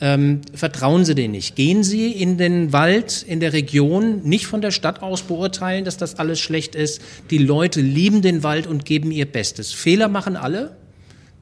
Ähm, 0.00 0.40
vertrauen 0.52 1.04
Sie 1.04 1.14
denen 1.14 1.32
nicht. 1.32 1.54
Gehen 1.54 1.84
Sie 1.84 2.10
in 2.10 2.36
den 2.36 2.72
Wald, 2.72 3.24
in 3.26 3.38
der 3.38 3.52
Region, 3.52 4.22
nicht 4.24 4.46
von 4.46 4.60
der 4.60 4.72
Stadt 4.72 5.02
aus 5.02 5.22
beurteilen, 5.22 5.84
dass 5.84 5.96
das 5.96 6.18
alles 6.18 6.40
schlecht 6.40 6.74
ist. 6.74 7.00
Die 7.30 7.38
Leute 7.38 7.80
lieben 7.80 8.20
den 8.20 8.42
Wald 8.42 8.66
und 8.66 8.84
geben 8.84 9.12
ihr 9.12 9.30
Bestes. 9.30 9.72
Fehler 9.72 10.08
machen 10.08 10.36
alle. 10.36 10.76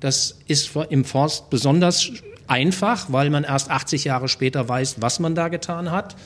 Das 0.01 0.39
ist 0.49 0.73
im 0.91 1.07
Forst 1.07 1.49
besonders 1.49 2.11
einfach, 2.47 3.11
weil 3.11 3.31
man 3.31 3.45
erst 3.45 3.71
80 3.71 4.05
Jahre 4.05 4.29
später 4.29 4.69
weiß, 4.69 4.97
was 5.01 5.19
man 5.19 5.35
da 5.35 5.49
getan 5.49 5.91
hat. 5.91 6.17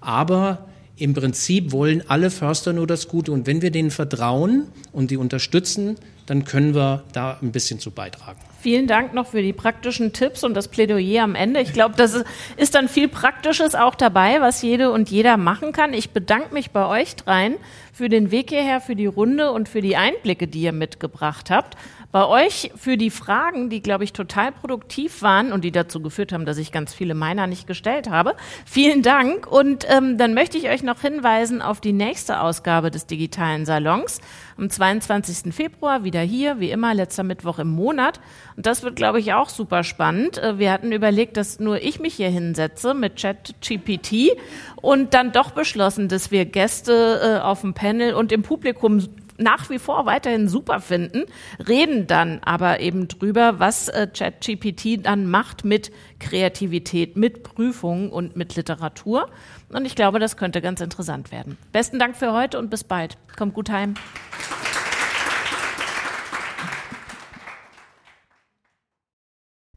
Aber 0.00 0.68
im 1.02 1.14
Prinzip 1.14 1.72
wollen 1.72 2.04
alle 2.06 2.30
Förster 2.30 2.72
nur 2.72 2.86
das 2.86 3.08
Gute. 3.08 3.32
Und 3.32 3.48
wenn 3.48 3.60
wir 3.60 3.72
denen 3.72 3.90
vertrauen 3.90 4.68
und 4.92 5.10
die 5.10 5.16
unterstützen, 5.16 5.96
dann 6.26 6.44
können 6.44 6.76
wir 6.76 7.02
da 7.12 7.38
ein 7.42 7.50
bisschen 7.50 7.80
zu 7.80 7.90
beitragen. 7.90 8.38
Vielen 8.60 8.86
Dank 8.86 9.12
noch 9.12 9.26
für 9.26 9.42
die 9.42 9.52
praktischen 9.52 10.12
Tipps 10.12 10.44
und 10.44 10.54
das 10.54 10.68
Plädoyer 10.68 11.24
am 11.24 11.34
Ende. 11.34 11.60
Ich 11.60 11.72
glaube, 11.72 11.96
das 11.96 12.22
ist 12.56 12.76
dann 12.76 12.88
viel 12.88 13.08
Praktisches 13.08 13.74
auch 13.74 13.96
dabei, 13.96 14.40
was 14.40 14.62
jede 14.62 14.92
und 14.92 15.10
jeder 15.10 15.36
machen 15.36 15.72
kann. 15.72 15.92
Ich 15.92 16.10
bedanke 16.10 16.54
mich 16.54 16.70
bei 16.70 16.86
euch 16.86 17.16
dreien 17.16 17.56
für 17.92 18.08
den 18.08 18.30
Weg 18.30 18.50
hierher, 18.50 18.80
für 18.80 18.94
die 18.94 19.06
Runde 19.06 19.50
und 19.50 19.68
für 19.68 19.82
die 19.82 19.96
Einblicke, 19.96 20.46
die 20.46 20.62
ihr 20.62 20.72
mitgebracht 20.72 21.50
habt 21.50 21.76
bei 22.12 22.26
euch 22.26 22.70
für 22.76 22.98
die 22.98 23.10
Fragen, 23.10 23.70
die, 23.70 23.80
glaube 23.80 24.04
ich, 24.04 24.12
total 24.12 24.52
produktiv 24.52 25.22
waren 25.22 25.50
und 25.50 25.64
die 25.64 25.72
dazu 25.72 26.00
geführt 26.00 26.32
haben, 26.32 26.44
dass 26.44 26.58
ich 26.58 26.70
ganz 26.70 26.92
viele 26.92 27.14
meiner 27.14 27.46
nicht 27.46 27.66
gestellt 27.66 28.10
habe. 28.10 28.36
Vielen 28.66 29.02
Dank. 29.02 29.50
Und 29.50 29.86
ähm, 29.88 30.18
dann 30.18 30.34
möchte 30.34 30.58
ich 30.58 30.68
euch 30.68 30.82
noch 30.82 31.00
hinweisen 31.00 31.62
auf 31.62 31.80
die 31.80 31.94
nächste 31.94 32.40
Ausgabe 32.40 32.90
des 32.90 33.06
digitalen 33.06 33.64
Salons 33.64 34.20
am 34.58 34.68
22. 34.68 35.54
Februar, 35.54 36.04
wieder 36.04 36.20
hier, 36.20 36.60
wie 36.60 36.70
immer, 36.70 36.92
letzter 36.92 37.22
Mittwoch 37.22 37.58
im 37.58 37.68
Monat. 37.68 38.20
Und 38.56 38.66
das 38.66 38.82
wird, 38.82 38.96
glaube 38.96 39.18
ich, 39.18 39.32
auch 39.32 39.48
super 39.48 39.82
spannend. 39.82 40.36
Äh, 40.36 40.58
wir 40.58 40.70
hatten 40.70 40.92
überlegt, 40.92 41.38
dass 41.38 41.60
nur 41.60 41.82
ich 41.82 41.98
mich 41.98 42.14
hier 42.14 42.28
hinsetze 42.28 42.92
mit 42.92 43.16
ChatGPT 43.16 44.36
und 44.76 45.14
dann 45.14 45.32
doch 45.32 45.52
beschlossen, 45.52 46.08
dass 46.08 46.30
wir 46.30 46.44
Gäste 46.44 47.38
äh, 47.40 47.40
auf 47.40 47.62
dem 47.62 47.72
Panel 47.72 48.12
und 48.12 48.32
im 48.32 48.42
Publikum 48.42 49.00
nach 49.38 49.70
wie 49.70 49.78
vor 49.78 50.06
weiterhin 50.06 50.48
super 50.48 50.80
finden, 50.80 51.24
reden 51.66 52.06
dann 52.06 52.40
aber 52.44 52.80
eben 52.80 53.08
drüber, 53.08 53.58
was 53.58 53.88
äh, 53.88 54.06
ChatGPT 54.06 55.04
dann 55.04 55.30
macht 55.30 55.64
mit 55.64 55.90
Kreativität, 56.18 57.16
mit 57.16 57.42
Prüfungen 57.42 58.10
und 58.10 58.36
mit 58.36 58.56
Literatur. 58.56 59.28
Und 59.70 59.86
ich 59.86 59.94
glaube, 59.94 60.18
das 60.18 60.36
könnte 60.36 60.60
ganz 60.60 60.80
interessant 60.80 61.32
werden. 61.32 61.56
Besten 61.72 61.98
Dank 61.98 62.16
für 62.16 62.32
heute 62.32 62.58
und 62.58 62.70
bis 62.70 62.84
bald. 62.84 63.16
Kommt 63.36 63.54
gut 63.54 63.70
heim. 63.70 63.94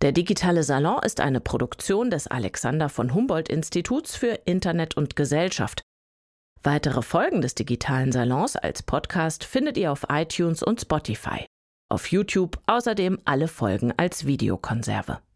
Der 0.02 0.12
digitale 0.12 0.64
Salon 0.64 1.00
ist 1.04 1.20
eine 1.22 1.40
Produktion 1.40 2.12
des 2.12 2.28
Alexander 2.28 2.90
von 2.90 3.14
Humboldt 3.14 3.50
Instituts 3.50 4.16
für 4.16 4.40
Internet 4.46 4.98
und 4.98 5.16
Gesellschaft. 5.16 5.85
Weitere 6.66 7.04
Folgen 7.04 7.42
des 7.42 7.54
digitalen 7.54 8.12
Salons 8.12 8.56
als 8.56 8.82
Podcast 8.82 9.44
findet 9.44 9.78
ihr 9.78 9.92
auf 9.92 10.08
iTunes 10.10 10.64
und 10.64 10.82
Spotify. 10.82 11.46
Auf 11.92 12.08
YouTube 12.08 12.58
außerdem 12.66 13.20
alle 13.24 13.48
Folgen 13.48 13.94
als 13.98 14.26
Videokonserve. 14.26 15.20